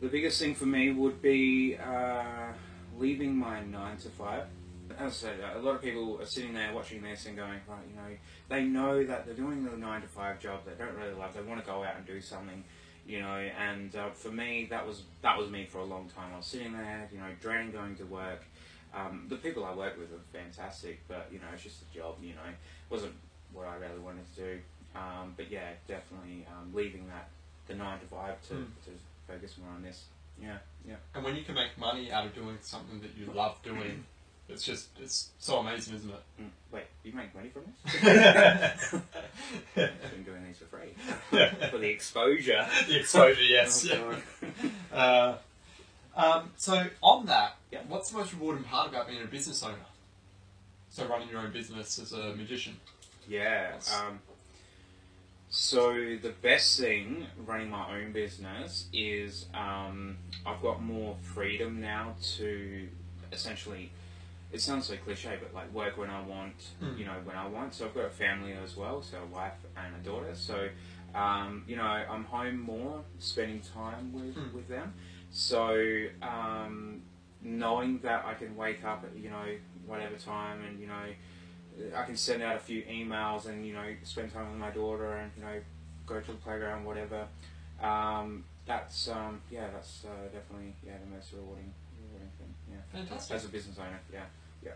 the 0.01 0.09
biggest 0.09 0.41
thing 0.41 0.55
for 0.57 0.67
me 0.67 0.91
would 0.91 1.23
be 1.23 1.77
uh, 1.77 2.53
leaving 2.99 3.37
my 3.37 3.63
nine 3.63 3.97
to 3.99 4.09
five. 4.09 4.45
As 4.99 5.13
I 5.13 5.15
said, 5.29 5.41
a 5.57 5.59
lot 5.59 5.75
of 5.75 5.83
people 5.83 6.21
are 6.21 6.27
sitting 6.27 6.55
there 6.55 6.73
watching 6.73 7.03
this 7.03 7.27
and 7.27 7.37
going, 7.37 7.59
right, 7.69 7.83
you 7.91 7.97
know, 7.97 8.17
they 8.49 8.63
know 8.63 9.05
that 9.05 9.27
they're 9.27 9.35
doing 9.35 9.65
the 9.65 9.77
nine 9.77 10.01
to 10.03 10.07
five 10.09 10.39
job 10.39 10.61
they 10.65 10.73
don't 10.83 10.95
really 10.95 11.13
love. 11.15 11.35
They 11.35 11.43
want 11.43 11.61
to 11.61 11.67
go 11.67 11.83
out 11.83 11.97
and 11.97 12.07
do 12.07 12.21
something, 12.21 12.63
you 13.07 13.21
know. 13.21 13.35
And 13.37 13.95
uh, 13.97 14.11
for 14.11 14.31
me, 14.31 14.69
that 14.71 14.87
was 14.87 15.03
that 15.23 15.37
was 15.39 15.51
me 15.51 15.67
for 15.67 15.79
a 15.79 15.85
long 15.85 16.09
time. 16.15 16.33
I 16.33 16.37
was 16.37 16.47
sitting 16.47 16.73
there, 16.73 17.09
you 17.13 17.19
know, 17.19 17.27
dreading 17.41 17.73
going 17.73 17.97
to 17.97 18.05
work. 18.05 18.45
Um, 18.95 19.27
the 19.29 19.37
people 19.37 19.65
I 19.65 19.75
work 19.75 19.99
with 19.99 20.13
are 20.13 20.23
fantastic, 20.33 21.01
but 21.09 21.29
you 21.33 21.39
know, 21.39 21.47
it's 21.53 21.65
just 21.65 21.83
a 21.83 21.95
job. 21.99 22.15
You 22.23 22.35
know, 22.35 22.49
it 22.49 22.57
wasn't 22.89 23.15
what 23.53 23.67
I 23.67 23.75
really 23.77 23.99
wanted 23.99 24.33
to 24.37 24.41
do. 24.41 24.59
Um, 24.95 25.35
but 25.37 25.51
yeah, 25.51 25.73
definitely 25.89 26.47
um, 26.49 26.73
leaving 26.73 27.09
that 27.09 27.29
the 27.67 27.75
nine 27.75 27.99
to 27.99 28.07
five 28.07 28.41
to, 28.49 28.55
Mm. 28.55 28.67
to 28.85 28.91
focus 29.27 29.57
more 29.61 29.71
on 29.75 29.83
this. 29.83 30.05
Yeah, 30.41 30.59
yeah. 30.87 30.97
And 31.15 31.25
when 31.25 31.37
you 31.37 31.43
can 31.45 31.55
make 31.55 31.77
money 31.79 32.13
out 32.13 32.27
of 32.27 32.35
doing 32.35 32.59
something 32.61 33.01
that 33.01 33.11
you 33.17 33.33
love 33.33 33.57
doing, 33.63 34.05
it's 34.49 34.63
just 34.65 34.89
it's 35.01 35.31
so 35.39 35.59
amazing, 35.59 35.95
isn't 35.97 36.11
it? 36.11 36.23
Mm. 36.43 36.49
Wait, 36.73 36.85
you 37.05 37.13
make 37.13 37.35
money 37.35 37.49
from 37.49 37.63
this? 37.85 38.95
I've 38.95 39.05
been 39.75 40.23
doing 40.25 40.45
these 40.47 40.59
for 40.59 40.65
free 40.67 40.95
for 41.71 41.79
the 41.79 41.89
exposure. 41.89 42.67
the 42.89 42.99
exposure, 43.01 43.43
yes. 43.43 43.87
Oh, 43.93 44.17
God. 44.93 45.39
Uh, 46.17 46.21
um, 46.21 46.51
so 46.57 46.87
on 47.03 47.27
that, 47.27 47.57
Yeah. 47.71 47.81
what's 47.89 48.11
the 48.11 48.19
most 48.19 48.33
rewarding 48.35 48.65
part 48.65 48.89
about 48.89 49.07
being 49.09 49.23
a 49.23 49.27
business 49.27 49.63
owner? 49.63 49.75
So 50.91 51.07
running 51.07 51.29
your 51.29 51.41
own 51.41 51.53
business 51.53 51.99
as 51.99 52.13
a 52.13 52.35
magician. 52.35 52.77
Yeah. 53.29 53.73
Um, 53.95 54.21
so 55.57 55.95
the 56.21 56.35
best 56.43 56.79
thing 56.79 57.27
running 57.47 57.71
my 57.71 57.99
own 57.99 58.13
business 58.13 58.89
is 58.93 59.47
um, 59.55 60.19
I've 60.45 60.61
got 60.61 60.83
more 60.83 61.17
freedom 61.23 61.81
now 61.81 62.15
to 62.37 62.87
essentially. 63.33 63.91
It 64.53 64.61
sounds 64.61 64.87
so 64.87 64.97
cliche, 64.99 65.39
but 65.43 65.55
like 65.55 65.73
work 65.73 65.97
when 65.97 66.11
I 66.11 66.21
want, 66.21 66.55
Mm. 66.83 66.99
you 66.99 67.05
know, 67.07 67.15
when 67.25 67.37
I 67.37 67.47
want. 67.49 67.73
So 67.75 67.87
I've 67.87 67.95
got 67.95 68.05
a 68.05 68.11
family 68.11 68.53
as 68.53 68.77
well, 68.77 69.01
so 69.03 69.17
a 69.23 69.27
wife 69.35 69.55
and 69.77 69.95
a 69.97 69.99
daughter. 70.09 70.35
So, 70.35 70.69
um, 71.15 71.65
you 71.67 71.77
know, 71.77 71.83
I'm 71.83 72.25
home 72.25 72.61
more, 72.61 73.03
spending 73.19 73.61
time 73.61 74.13
with 74.13 74.37
Mm. 74.37 74.53
with 74.53 74.69
them. 74.69 74.93
So 75.31 76.07
um, 76.21 77.01
knowing 77.41 77.99
that 78.01 78.27
I 78.27 78.35
can 78.35 78.55
wake 78.57 78.85
up 78.85 79.05
at 79.05 79.19
you 79.19 79.31
know 79.31 79.47
whatever 79.87 80.17
time 80.17 80.63
and 80.67 80.79
you 80.79 80.87
know 80.87 81.07
I 81.95 82.05
can 82.05 82.17
send 82.17 82.43
out 82.43 82.57
a 82.57 82.61
few 82.61 82.83
emails 82.83 83.47
and 83.47 83.67
you 83.67 83.75
know 83.75 83.85
spend 84.05 84.33
time 84.33 84.51
with 84.51 84.59
my 84.59 84.71
daughter 84.71 85.17
and 85.17 85.31
you 85.37 85.43
know 85.45 85.61
go 86.07 86.21
to 86.21 86.33
the 86.33 86.39
playground, 86.39 86.85
whatever. 86.85 87.27
Um, 87.83 88.45
that's 88.67 89.09
um, 89.09 89.41
yeah, 89.51 89.69
that's 89.73 90.05
uh, 90.05 90.25
definitely 90.33 90.75
yeah 90.85 90.95
the 91.05 91.15
most 91.15 91.33
rewarding 91.33 91.73
rewarding 92.03 92.31
thing. 92.39 92.55
Yeah, 92.71 92.99
Fantastic. 92.99 93.37
as 93.37 93.45
a 93.45 93.49
business 93.49 93.79
owner, 93.79 94.01
yeah, 94.13 94.25
yeah, 94.65 94.73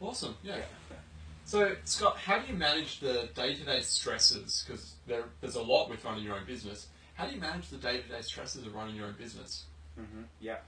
Awesome. 0.00 0.36
Yeah. 0.42 0.56
yeah. 0.56 0.96
So 1.44 1.74
Scott, 1.84 2.18
how 2.18 2.38
do 2.38 2.52
you 2.52 2.58
manage 2.58 3.00
the 3.00 3.30
day-to-day 3.34 3.80
stresses? 3.80 4.64
Because 4.66 4.96
there, 5.06 5.24
there's 5.40 5.54
a 5.54 5.62
lot 5.62 5.88
with 5.88 6.04
running 6.04 6.22
your 6.22 6.36
own 6.36 6.44
business. 6.46 6.88
How 7.14 7.26
do 7.26 7.34
you 7.34 7.40
manage 7.40 7.70
the 7.70 7.78
day-to-day 7.78 8.20
stresses 8.20 8.66
of 8.66 8.74
running 8.74 8.94
your 8.94 9.06
own 9.06 9.14
business? 9.18 9.64
hmm 9.96 10.24
Yeah. 10.40 10.58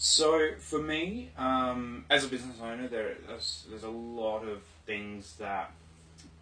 So 0.00 0.50
for 0.60 0.78
me, 0.78 1.30
um, 1.36 2.04
as 2.08 2.24
a 2.24 2.28
business 2.28 2.54
owner, 2.62 2.86
there, 2.86 3.16
there's, 3.26 3.66
there's 3.68 3.82
a 3.82 3.90
lot 3.90 4.44
of 4.46 4.62
things 4.86 5.34
that 5.40 5.72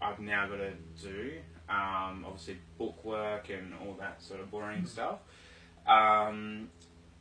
I've 0.00 0.20
now 0.20 0.46
got 0.46 0.58
to 0.58 0.72
do. 1.02 1.32
Um, 1.66 2.26
obviously, 2.26 2.58
book 2.76 3.02
work 3.02 3.48
and 3.48 3.72
all 3.80 3.96
that 3.98 4.22
sort 4.22 4.40
of 4.40 4.50
boring 4.50 4.84
stuff. 4.84 5.20
Um, 5.86 6.68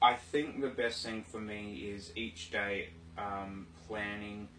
I 0.01 0.15
think 0.15 0.59
the 0.59 0.67
best 0.67 1.05
thing 1.05 1.23
for 1.23 1.39
me 1.39 1.89
is 1.95 2.11
each 2.17 2.51
day 2.51 2.89
um, 3.17 3.67
planning 3.87 4.49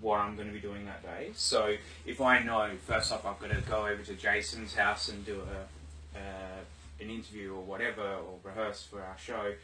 what 0.00 0.18
I'm 0.18 0.34
going 0.34 0.48
to 0.48 0.52
be 0.52 0.60
doing 0.60 0.84
that 0.86 1.04
day. 1.04 1.30
So 1.32 1.76
if 2.04 2.20
I 2.20 2.42
know 2.42 2.72
first 2.88 3.12
off 3.12 3.24
I've 3.24 3.38
got 3.38 3.50
to 3.50 3.60
go 3.70 3.86
over 3.86 4.02
to 4.02 4.14
Jason's 4.14 4.74
house 4.74 5.10
and 5.10 5.24
do 5.24 5.42
a 5.42 6.18
uh, 6.18 6.60
an 7.00 7.08
interview 7.08 7.54
or 7.54 7.62
whatever 7.62 8.02
or 8.02 8.34
rehearse 8.42 8.82
for 8.82 9.00
our 9.00 9.16
show, 9.16 9.54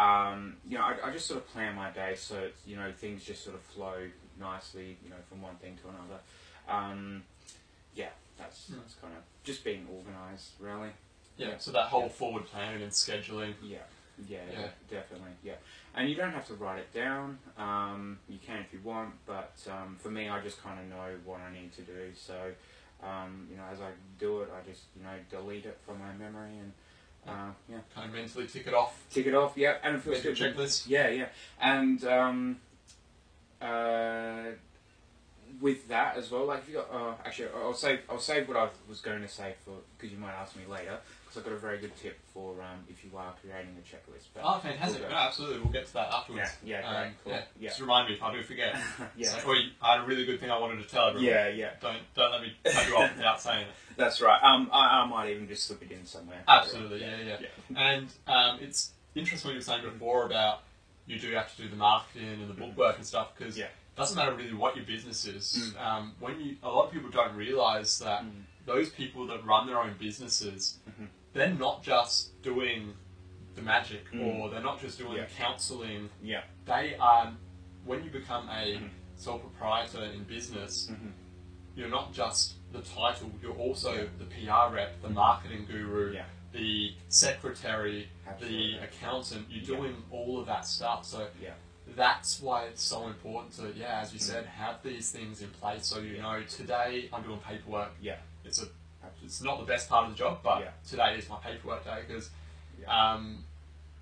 um, 0.00 0.56
you 0.68 0.78
know, 0.78 0.84
I, 0.84 1.08
I 1.08 1.12
just 1.12 1.26
sort 1.26 1.40
of 1.40 1.48
plan 1.48 1.74
my 1.74 1.90
day 1.90 2.14
so 2.16 2.36
it's, 2.38 2.66
you 2.66 2.76
know 2.76 2.90
things 2.92 3.24
just 3.24 3.42
sort 3.44 3.56
of 3.56 3.62
flow 3.62 3.98
nicely, 4.38 4.96
you 5.04 5.10
know, 5.10 5.16
from 5.28 5.42
one 5.42 5.56
thing 5.56 5.76
to 5.82 5.88
another. 5.88 6.20
Um, 6.68 7.24
yeah, 7.94 8.10
that's 8.38 8.68
Hmm. 8.68 8.78
that's 8.78 8.94
kind 8.94 9.14
of 9.16 9.22
just 9.44 9.64
being 9.64 9.86
organised, 9.92 10.52
really. 10.58 10.90
Yeah, 11.36 11.48
Yeah. 11.48 11.58
so 11.58 11.72
that 11.72 11.86
whole 11.88 12.02
Yeah. 12.02 12.08
forward 12.08 12.44
planning 12.46 12.82
and 12.82 12.92
scheduling. 12.92 13.54
Yeah, 13.62 13.78
yeah, 14.28 14.42
Yeah. 14.50 14.68
definitely, 14.88 15.32
yeah. 15.42 15.56
And 15.94 16.08
you 16.08 16.14
don't 16.14 16.32
have 16.32 16.46
to 16.48 16.54
write 16.54 16.78
it 16.78 16.92
down. 16.92 17.38
Um, 17.56 18.20
you 18.28 18.38
can 18.38 18.58
if 18.60 18.72
you 18.72 18.80
want, 18.82 19.14
but 19.26 19.56
um, 19.70 19.96
for 20.00 20.10
me, 20.10 20.28
I 20.28 20.40
just 20.42 20.62
kind 20.62 20.78
of 20.80 20.86
know 20.86 21.18
what 21.24 21.40
I 21.40 21.52
need 21.52 21.72
to 21.74 21.82
do. 21.82 22.12
So, 22.14 22.52
um, 23.02 23.48
you 23.50 23.56
know, 23.56 23.64
as 23.72 23.80
I 23.80 23.90
do 24.18 24.42
it, 24.42 24.50
I 24.54 24.60
just 24.68 24.84
you 24.96 25.02
know 25.02 25.16
delete 25.30 25.66
it 25.66 25.78
from 25.84 25.98
my 25.98 26.12
memory 26.12 26.56
and 26.58 26.72
uh, 27.28 27.32
yeah, 27.68 27.78
Kind 27.94 28.08
of 28.08 28.14
mentally 28.16 28.46
tick 28.46 28.66
it 28.66 28.74
off. 28.74 28.98
tick 29.10 29.26
it 29.26 29.34
off. 29.34 29.52
Yeah, 29.56 29.76
and 29.82 29.96
it 29.96 30.02
feels 30.02 30.20
good. 30.20 30.36
checklist. 30.36 30.88
Yeah, 30.88 31.08
yeah, 31.08 31.26
and 31.60 32.02
um, 32.04 32.56
uh, 33.60 34.42
with 35.60 35.88
that 35.88 36.16
as 36.16 36.30
well, 36.30 36.46
like 36.46 36.60
if 36.60 36.68
you 36.68 36.74
got, 36.76 36.88
uh, 36.92 37.14
actually, 37.24 37.48
I'll 37.54 37.74
save, 37.74 38.00
I'll 38.08 38.18
save 38.18 38.48
what 38.48 38.56
I 38.56 38.68
was 38.88 39.00
going 39.00 39.20
to 39.22 39.28
say 39.28 39.54
for 39.64 39.74
because 39.98 40.12
you 40.12 40.18
might 40.18 40.32
ask 40.32 40.56
me 40.56 40.62
later 40.70 40.98
because 41.30 41.42
I've 41.46 41.50
got 41.52 41.56
a 41.56 41.60
very 41.60 41.78
good 41.78 41.96
tip 41.96 42.18
for 42.34 42.60
um, 42.60 42.80
if 42.88 43.04
you 43.04 43.10
are 43.16 43.32
creating 43.40 43.76
a 43.78 43.82
checklist. 43.86 44.24
But 44.34 44.42
Oh, 44.44 44.58
fantastic. 44.58 45.00
we'll 45.02 45.10
No, 45.10 45.16
absolutely. 45.16 45.58
We'll 45.60 45.72
get 45.72 45.86
to 45.86 45.92
that 45.94 46.12
afterwards. 46.12 46.50
Yeah, 46.64 46.80
yeah, 46.80 47.00
Um, 47.02 47.12
cool. 47.22 47.32
yeah. 47.32 47.42
Yeah. 47.58 47.68
Just 47.68 47.80
remind 47.80 48.08
me 48.08 48.14
if 48.14 48.22
I 48.22 48.32
do 48.34 48.42
forget. 48.42 48.76
yeah, 49.16 49.28
So, 49.28 49.48
or 49.48 49.56
I 49.80 49.92
had 49.96 50.00
a 50.04 50.06
really 50.06 50.24
good 50.26 50.40
thing 50.40 50.50
I 50.50 50.58
wanted 50.58 50.82
to 50.82 50.88
tell 50.88 51.08
everyone. 51.08 51.24
yeah, 51.28 51.48
yeah, 51.48 51.70
Don't 51.80 51.98
don't 52.16 52.32
let 52.32 52.42
me 52.42 52.52
cut 52.64 52.88
you 52.88 52.96
off 52.96 53.14
without 53.16 53.40
saying 53.40 53.62
it. 53.62 53.68
that's 53.96 54.20
right. 54.20 54.42
Um, 54.42 54.68
I, 54.72 55.02
I 55.02 55.06
might 55.06 55.30
even 55.30 55.46
just 55.46 55.64
slip 55.64 55.82
it 55.82 55.92
in 55.92 56.04
somewhere. 56.04 56.42
Absolutely, 56.48 57.00
yeah, 57.00 57.16
yeah. 57.24 57.36
yeah. 57.40 57.92
And 57.94 58.08
um, 58.26 58.58
it's 58.60 58.90
interesting 59.14 59.48
what 59.50 59.52
you 59.52 59.58
were 59.58 59.64
saying 59.64 59.84
before 59.84 60.26
about 60.26 60.62
you 61.06 61.18
do 61.20 61.30
have 61.32 61.54
to 61.56 61.62
do 61.62 61.68
the 61.68 61.76
marketing 61.76 62.28
and 62.40 62.48
the 62.50 62.54
bookwork 62.54 62.96
and 62.96 63.06
stuff 63.06 63.32
because 63.36 63.56
Yeah. 63.56 63.64
it 63.66 63.70
doesn't 63.96 64.16
matter 64.16 64.34
really 64.34 64.52
what 64.54 64.74
your 64.76 64.84
business 64.84 65.26
is. 65.26 65.72
Mm. 65.76 65.80
Um, 65.86 66.12
when 66.20 66.40
you, 66.40 66.56
a 66.62 66.68
lot 66.68 66.86
of 66.86 66.92
people 66.92 67.08
don't 67.10 67.34
realize 67.36 67.98
that 68.00 68.22
Mm. 68.24 68.42
those 68.66 68.90
people 68.90 69.26
that 69.26 69.44
run 69.44 69.66
their 69.66 69.78
own 69.80 69.94
businesses, 69.98 70.78
Mhm. 70.88 71.08
They're 71.32 71.54
not 71.54 71.82
just 71.82 72.40
doing 72.42 72.94
the 73.54 73.62
magic 73.62 74.10
Mm. 74.12 74.38
or 74.40 74.50
they're 74.50 74.62
not 74.62 74.80
just 74.80 74.98
doing 74.98 75.16
Yeah. 75.16 75.26
counseling. 75.36 76.10
Yeah. 76.22 76.44
They 76.64 76.96
are 76.96 77.32
when 77.84 78.04
you 78.04 78.10
become 78.10 78.48
a 78.48 78.76
Mhm. 78.76 78.90
sole 79.16 79.38
proprietor 79.38 80.04
in 80.04 80.24
business, 80.24 80.88
Mhm. 80.90 81.12
you're 81.74 81.88
not 81.88 82.12
just 82.12 82.54
the 82.72 82.82
title, 82.82 83.30
you're 83.42 83.56
also 83.56 83.94
Yeah. 83.94 84.08
the 84.18 84.26
PR 84.26 84.70
rep, 84.72 85.00
the 85.02 85.08
marketing 85.10 85.66
guru, 85.66 86.12
Yeah. 86.12 86.26
the 86.52 86.94
secretary, 87.08 88.08
Absolutely. 88.26 88.72
the 88.78 88.84
accountant. 88.84 89.50
You're 89.50 89.64
doing 89.76 90.02
all 90.10 90.38
of 90.40 90.46
that 90.46 90.64
stuff. 90.66 91.04
So 91.04 91.28
Yeah. 91.40 91.54
that's 91.96 92.40
why 92.40 92.64
it's 92.66 92.82
so 92.82 93.06
important 93.08 93.54
to, 93.54 93.72
yeah, 93.76 94.00
as 94.00 94.12
you 94.12 94.18
Mm. 94.20 94.22
said, 94.22 94.46
have 94.46 94.82
these 94.82 95.10
things 95.10 95.42
in 95.42 95.50
place 95.50 95.86
so 95.86 95.98
you 96.00 96.20
know 96.20 96.42
today 96.44 97.08
I'm 97.12 97.22
doing 97.22 97.40
paperwork. 97.40 97.92
Yeah. 98.00 98.18
It's 98.44 98.62
a 98.62 98.68
it's 99.24 99.42
not 99.42 99.58
the 99.58 99.66
best 99.66 99.88
part 99.88 100.06
of 100.06 100.12
the 100.12 100.18
job, 100.18 100.40
but 100.42 100.60
Yeah. 100.60 100.70
today 100.88 101.16
is 101.16 101.28
my 101.28 101.36
paperwork 101.38 101.84
day 101.84 102.02
because 102.06 102.30
Yeah. 102.80 103.12
um, 103.14 103.44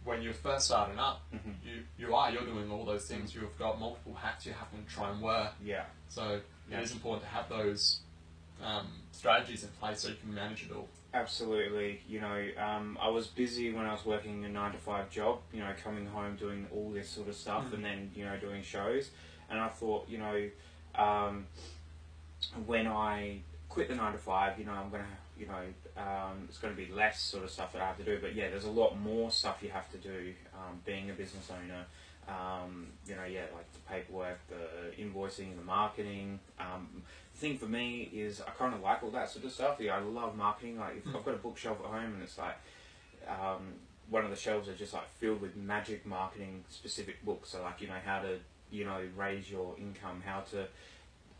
when 0.04 0.22
you're 0.22 0.32
first 0.32 0.66
starting 0.66 0.98
up, 0.98 1.20
Mhm. 1.32 1.54
you, 1.64 1.84
you 1.98 2.14
are 2.14 2.30
you're 2.30 2.44
doing 2.46 2.70
all 2.70 2.84
those 2.84 3.06
things. 3.06 3.34
You've 3.34 3.58
got 3.58 3.78
multiple 3.78 4.14
hats 4.14 4.46
you 4.46 4.52
have 4.54 4.70
to 4.70 4.92
try 4.94 5.10
and 5.10 5.20
wear. 5.20 5.52
Yeah. 5.62 5.84
So 6.08 6.40
Yeah. 6.70 6.78
it 6.80 6.84
is 6.84 6.92
important 6.92 7.24
to 7.24 7.28
have 7.30 7.48
those 7.48 8.00
um, 8.60 9.02
strategies 9.12 9.62
in 9.62 9.70
place 9.80 10.00
so 10.00 10.08
you 10.08 10.16
can 10.16 10.34
manage 10.34 10.64
it 10.64 10.72
all. 10.72 10.88
Absolutely. 11.14 12.02
You 12.08 12.20
know, 12.20 12.48
um, 12.58 12.98
I 13.00 13.08
was 13.08 13.28
busy 13.28 13.72
when 13.72 13.86
I 13.86 13.92
was 13.92 14.04
working 14.04 14.44
a 14.44 14.48
nine 14.48 14.72
to 14.72 14.78
five 14.78 15.10
job, 15.10 15.40
you 15.52 15.60
know, 15.60 15.72
coming 15.82 16.06
home 16.06 16.34
doing 16.36 16.66
all 16.72 16.90
this 16.90 17.08
sort 17.08 17.28
of 17.28 17.36
stuff 17.36 17.66
Mm. 17.66 17.74
and 17.74 17.84
then, 17.84 18.10
you 18.16 18.24
know, 18.24 18.36
doing 18.36 18.62
shows. 18.64 19.10
And 19.48 19.60
I 19.60 19.68
thought, 19.68 20.08
you 20.08 20.18
know, 20.18 20.50
um, 20.96 21.46
when 22.66 22.86
I 22.86 23.42
quit 23.78 23.88
the 23.88 23.94
nine 23.94 24.10
to 24.10 24.18
five, 24.18 24.58
you 24.58 24.64
know, 24.64 24.72
I'm 24.72 24.90
to, 24.90 25.08
you 25.38 25.46
know, 25.46 25.62
um, 25.96 26.46
it's 26.48 26.58
to 26.74 26.76
be 26.76 26.92
less 26.92 27.20
sort 27.20 27.44
of 27.44 27.50
stuff 27.50 27.72
that 27.74 27.80
I 27.80 27.86
have 27.86 27.96
to 27.98 28.02
do. 28.02 28.18
But 28.20 28.34
yeah, 28.34 28.50
there's 28.50 28.64
a 28.64 28.70
lot 28.70 28.98
more 28.98 29.30
stuff 29.30 29.58
you 29.62 29.68
have 29.68 29.88
to 29.92 29.98
do 29.98 30.34
um, 30.52 30.80
being 30.84 31.10
a 31.10 31.12
business 31.12 31.48
owner. 31.48 31.84
Um, 32.26 32.88
you 33.06 33.14
know, 33.14 33.24
yeah, 33.24 33.44
like 33.54 33.72
the 33.72 33.78
paperwork, 33.88 34.40
the 34.48 35.00
invoicing, 35.00 35.56
the 35.56 35.62
marketing. 35.64 36.40
Um, 36.58 37.04
the 37.32 37.38
thing 37.38 37.56
for 37.56 37.66
me 37.66 38.10
is 38.12 38.40
I 38.40 38.50
kind 38.50 38.74
of 38.74 38.80
like 38.80 39.04
all 39.04 39.10
that 39.10 39.30
sort 39.30 39.44
of 39.44 39.52
stuff. 39.52 39.76
Yeah, 39.78 39.96
I 39.96 40.00
love 40.00 40.36
marketing. 40.36 40.80
Like. 40.80 41.04
I've 41.06 41.24
got 41.24 41.34
a 41.34 41.38
bookshelf 41.38 41.78
at 41.78 41.86
home 41.86 42.14
and 42.14 42.22
it's 42.24 42.36
like 42.36 42.56
um, 43.28 43.74
one 44.10 44.24
of 44.24 44.30
the 44.30 44.36
shelves 44.36 44.68
are 44.68 44.74
just 44.74 44.92
like 44.92 45.08
filled 45.20 45.40
with 45.40 45.54
magic 45.54 46.04
marketing 46.04 46.64
specific 46.68 47.24
books. 47.24 47.50
So 47.50 47.62
like 47.62 47.80
you 47.80 47.86
know 47.86 48.00
how 48.04 48.22
to 48.22 48.40
you 48.72 48.84
know 48.84 49.02
raise 49.16 49.48
your 49.48 49.76
income, 49.78 50.20
how 50.26 50.40
to 50.50 50.66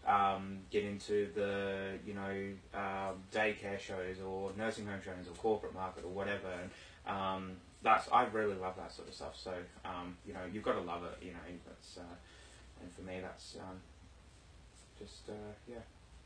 um, 0.09 0.61
get 0.71 0.85
into 0.85 1.29
the 1.35 1.99
you 2.07 2.15
know 2.15 2.35
um, 2.75 3.17
daycare 3.33 3.79
shows 3.79 4.17
or 4.27 4.53
nursing 4.57 4.87
home 4.87 5.01
shows 5.05 5.29
or 5.31 5.35
corporate 5.35 5.75
market 5.75 6.05
or 6.05 6.11
whatever. 6.11 6.49
And, 6.61 6.71
um, 7.07 7.53
that's 7.83 8.09
I 8.11 8.25
really 8.27 8.55
love 8.55 8.75
that 8.77 8.93
sort 8.93 9.09
of 9.09 9.15
stuff. 9.15 9.37
So 9.37 9.53
um, 9.85 10.17
you 10.27 10.33
know 10.33 10.41
you've 10.53 10.65
got 10.65 10.75
to 10.75 10.81
love 10.81 11.05
it. 11.05 11.25
You 11.25 11.33
know 11.33 11.39
that's 11.67 11.99
uh, 11.99 12.81
and 12.81 12.93
for 12.93 13.03
me 13.03 13.21
that's 13.23 13.57
um, 13.61 13.77
just 14.99 15.29
uh, 15.29 15.53
yeah. 15.69 15.77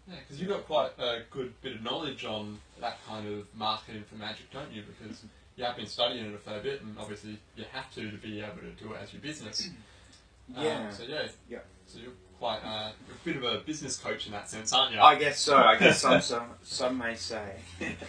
Yeah, 0.09 0.17
because 0.19 0.41
you've 0.41 0.51
got 0.51 0.67
quite 0.67 0.91
a 0.99 1.21
good 1.31 1.53
bit 1.63 1.77
of 1.77 1.83
knowledge 1.83 2.25
on 2.25 2.59
that 2.81 2.99
kind 3.07 3.29
of 3.29 3.47
marketing 3.55 4.03
for 4.09 4.17
magic, 4.17 4.51
don't 4.51 4.73
you? 4.73 4.83
Because 4.83 5.23
you 5.55 5.65
have 5.65 5.77
been 5.77 5.87
studying 5.87 6.27
it 6.27 6.35
a 6.35 6.39
fair 6.39 6.61
bit, 6.61 6.83
and 6.83 6.97
obviously 6.99 7.39
you 7.57 7.65
have 7.73 7.93
to 7.95 8.11
to 8.11 8.17
be 8.17 8.41
able 8.41 8.57
to 8.57 8.71
do 8.83 8.93
it 8.93 9.01
as 9.01 9.13
your 9.13 9.23
business. 9.23 9.69
Yeah. 10.57 10.87
Um, 10.87 10.93
so 10.93 11.05
yeah. 11.05 11.29
Yeah. 11.49 11.59
So 11.87 11.99
you're 12.01 12.13
quite 12.39 12.61
uh, 12.65 12.91
you're 13.07 13.35
a 13.35 13.41
bit 13.41 13.45
of 13.45 13.61
a 13.61 13.65
business 13.65 13.97
coach 13.97 14.27
in 14.27 14.33
that 14.33 14.49
sense, 14.51 14.73
aren't 14.73 14.93
you? 14.93 15.01
I 15.01 15.17
guess 15.17 15.39
so. 15.39 15.57
I 15.57 15.79
guess 15.79 16.01
some 16.01 16.21
some, 16.23 16.47
some 16.63 16.99
may 16.99 17.15
say 17.15 17.55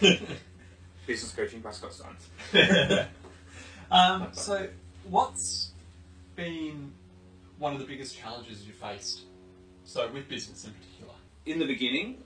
business 1.06 1.32
coaching 1.34 1.60
by 1.60 1.70
Scott 1.70 1.92
Steins. 1.92 3.08
um, 3.90 4.28
so 4.32 4.68
what's 5.04 5.70
been 6.36 6.92
one 7.58 7.74
of 7.74 7.78
the 7.78 7.86
biggest 7.86 8.16
challenges 8.18 8.66
you 8.66 8.72
faced? 8.72 9.22
So 9.84 10.10
with 10.10 10.28
business 10.28 10.64
in 10.64 10.72
particular. 10.72 11.14
in 11.46 11.58
the 11.58 11.66
beginning, 11.66 12.22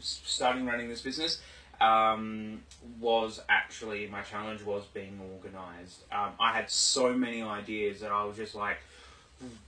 starting 0.00 0.66
running 0.66 0.88
this 0.88 1.02
business, 1.02 1.40
um, 1.80 2.62
was 2.98 3.40
actually 3.48 4.06
my 4.06 4.22
challenge 4.22 4.62
was 4.62 4.84
being 4.86 5.20
organised. 5.34 6.02
Um, 6.10 6.32
I 6.40 6.52
had 6.52 6.70
so 6.70 7.12
many 7.12 7.42
ideas 7.42 8.00
that 8.00 8.10
I 8.10 8.24
was 8.24 8.36
just 8.36 8.54
like 8.54 8.78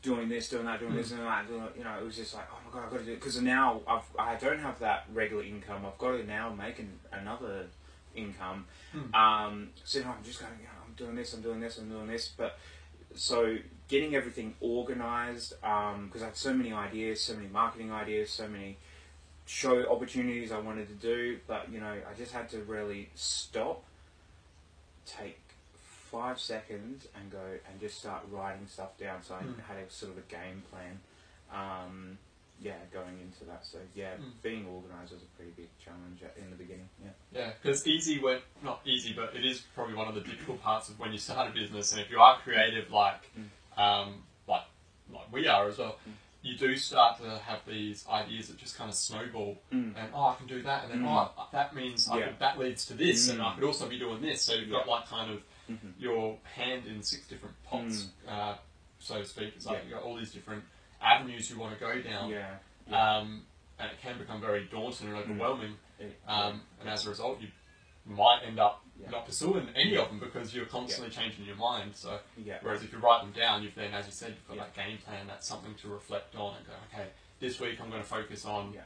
doing 0.02 0.28
this, 0.28 0.48
doing 0.48 0.64
that, 0.66 0.81
doing 0.81 0.94
this, 0.94 1.11
and 1.11 1.20
that. 1.20 1.46
Doing, 1.46 1.62
you 1.76 1.85
know, 1.85 1.96
it 1.98 2.04
was 2.04 2.16
just 2.16 2.35
like, 2.35 2.46
oh 2.52 2.59
my 2.64 2.72
god, 2.72 2.87
I've 2.87 2.90
got 2.90 2.98
to 3.00 3.04
do 3.04 3.12
it 3.12 3.16
because 3.16 3.40
now 3.40 3.81
I've, 3.87 4.04
I 4.18 4.37
don't 4.37 4.61
have 4.61 4.78
that 4.81 5.07
regular 5.12 5.42
income. 5.42 5.85
I've 5.87 5.98
got 5.98 6.12
to 6.12 6.24
now 6.24 6.52
make 6.52 6.78
an, 6.78 6.98
another 7.12 7.66
income. 8.14 8.66
Hmm. 8.92 9.14
Um, 9.14 9.68
so 9.85 10.00
now 10.00 10.14
I'm 10.18 10.24
just 10.24 10.40
going, 10.40 10.52
you 10.59 10.64
know, 10.64 10.70
I'm 10.87 10.94
doing 10.94 11.14
this, 11.14 11.35
I'm 11.35 11.42
doing 11.42 11.61
this, 11.61 11.78
I'm 11.78 11.88
doing 11.88 12.07
this, 12.07 12.28
but 12.37 12.59
so 13.14 13.57
getting 13.88 14.14
everything 14.14 14.54
organized 14.61 15.54
because 15.61 16.22
I 16.22 16.26
had 16.26 16.37
so 16.37 16.52
many 16.52 16.72
ideas, 16.72 17.20
so 17.20 17.35
many 17.35 17.48
marketing 17.48 17.92
ideas, 17.92 18.31
so 18.31 18.48
many 18.48 18.76
show 19.46 19.90
opportunities 19.90 20.52
I 20.52 20.59
wanted 20.59 20.88
to 20.88 20.94
do, 20.94 21.38
but 21.46 21.72
you 21.72 21.81
know, 21.81 21.87
I 21.92 22.14
just 22.16 22.33
had 22.33 22.50
to 22.50 22.59
really 22.62 23.09
stop, 23.14 23.83
take 25.07 25.40
five 26.11 26.38
seconds, 26.40 27.07
and 27.14 27.31
go 27.31 27.38
and 27.71 27.81
just 27.81 27.99
start 27.99 28.23
writing 28.31 28.66
stuff 28.66 28.97
down. 28.99 29.23
So 29.23 29.35
I 29.35 29.42
Mm. 29.42 29.61
had 29.61 29.77
a 29.79 29.90
sort 29.90 30.12
of 30.12 30.18
a 30.18 30.23
game 30.23 30.62
plan. 30.71 31.01
Um, 31.53 32.18
yeah, 32.61 32.75
going 32.92 33.21
into 33.21 33.44
that. 33.44 33.64
So 33.64 33.79
yeah, 33.94 34.14
Mm. 34.16 34.33
being 34.42 34.66
organised 34.66 35.12
was 35.12 35.23
a 35.23 35.27
pretty 35.37 35.53
big 35.53 35.68
challenge 35.79 36.21
in 36.37 36.51
the 36.51 36.57
beginning. 36.57 36.88
Yeah. 37.03 37.11
Yeah, 37.33 37.53
because 37.62 37.87
easy 37.87 38.18
when 38.18 38.40
not 38.62 38.81
easy, 38.85 39.12
but 39.12 39.35
it 39.37 39.44
is 39.44 39.61
probably 39.75 39.94
one 39.94 40.09
of 40.09 40.14
the 40.16 40.23
difficult 40.23 40.61
parts 40.62 40.88
of 40.88 40.99
when 40.99 41.12
you 41.12 41.18
start 41.18 41.49
a 41.49 41.53
business. 41.53 41.92
And 41.92 42.01
if 42.01 42.11
you 42.11 42.21
are 42.21 42.37
creative, 42.40 42.90
like 42.90 43.31
um, 43.77 44.25
like 44.49 44.64
like 45.12 45.31
we 45.33 45.47
are 45.47 45.68
as 45.68 45.79
well, 45.79 45.97
Mm. 46.09 46.14
you 46.42 46.57
do 46.57 46.77
start 46.77 47.18
to 47.21 47.38
have 47.38 47.64
these 47.64 48.05
ideas 48.09 48.49
that 48.49 48.57
just 48.59 48.77
kind 48.77 48.90
of 48.90 48.97
snowball. 48.97 49.57
Mm. 49.73 49.94
And 49.97 50.11
oh, 50.12 50.25
I 50.27 50.35
can 50.35 50.49
do 50.49 50.61
that, 50.62 50.83
and 50.85 50.92
then 50.92 51.03
Mm. 51.03 51.31
oh, 51.38 51.49
that 51.53 51.75
means 51.77 52.09
I 52.09 52.18
Yeah. 52.18 52.27
could, 52.27 52.38
that 52.40 52.59
leads 52.59 52.87
to 52.87 52.94
this, 52.94 53.29
and 53.29 53.38
Mm. 53.40 53.53
I 53.53 53.55
could 53.55 53.64
also 53.64 53.88
be 53.88 53.99
doing 54.01 54.21
this. 54.21 54.42
So 54.42 54.55
you've 54.55 54.71
got 54.71 54.88
like 54.88 55.07
kind 55.07 55.31
of 55.31 55.42
Mhm. 55.68 55.94
your 55.98 56.38
hand 56.54 56.87
in 56.87 57.02
six 57.02 57.26
different 57.26 57.61
pots, 57.64 58.09
Mm. 58.26 58.28
uh, 58.28 58.59
so 58.98 59.18
to 59.20 59.24
speak. 59.26 59.54
It's 59.57 59.66
like 59.66 59.78
Yeah. 59.78 59.83
you've 59.85 59.92
got 59.92 60.02
all 60.02 60.16
these 60.16 60.33
different 60.33 60.64
avenues 61.00 61.50
you 61.50 61.59
want 61.59 61.74
to 61.74 61.81
go 61.81 62.00
down. 62.02 62.31
Yeah. 62.31 62.59
Um, 62.90 63.46
and 63.78 63.90
it 63.92 64.00
can 64.00 64.18
become 64.18 64.40
very 64.40 64.64
daunting 64.64 65.09
and 65.09 65.16
overwhelming. 65.16 65.78
It- 65.98 66.20
Um, 66.26 66.66
and 66.81 66.88
as 66.88 67.07
a 67.07 67.11
result, 67.11 67.40
you 67.40 67.50
might 68.04 68.42
end 68.42 68.59
up 68.59 68.85
Yeah. 68.98 69.11
not 69.11 69.26
pursuing 69.26 69.68
any 69.76 69.96
of 69.96 70.09
them 70.09 70.18
because 70.18 70.54
you're 70.54 70.66
constantly 70.66 71.11
changing 71.14 71.44
your 71.44 71.54
mind. 71.57 71.94
So, 71.94 72.20
yeah. 72.37 72.59
whereas 72.62 72.83
if 72.83 72.90
you 72.92 72.98
write 72.98 73.20
them 73.22 73.33
down, 73.33 73.62
you've 73.62 73.74
then, 73.74 73.92
as 73.94 74.07
you 74.07 74.12
said, 74.12 74.31
you've 74.31 74.48
got 74.48 74.57
Yeah. 74.57 74.64
that 74.64 74.74
game 74.74 74.98
plan. 74.98 75.26
That's 75.26 75.46
something 75.46 75.74
to 75.76 75.88
reflect 75.88 76.35
on 76.35 76.57
and 76.57 76.66
go, 76.66 76.72
okay, 76.92 77.11
this 77.38 77.61
week 77.61 77.81
I'm 77.81 77.90
going 77.90 78.02
to 78.02 78.09
focus 78.09 78.44
on 78.44 78.72
Yeah. 78.72 78.83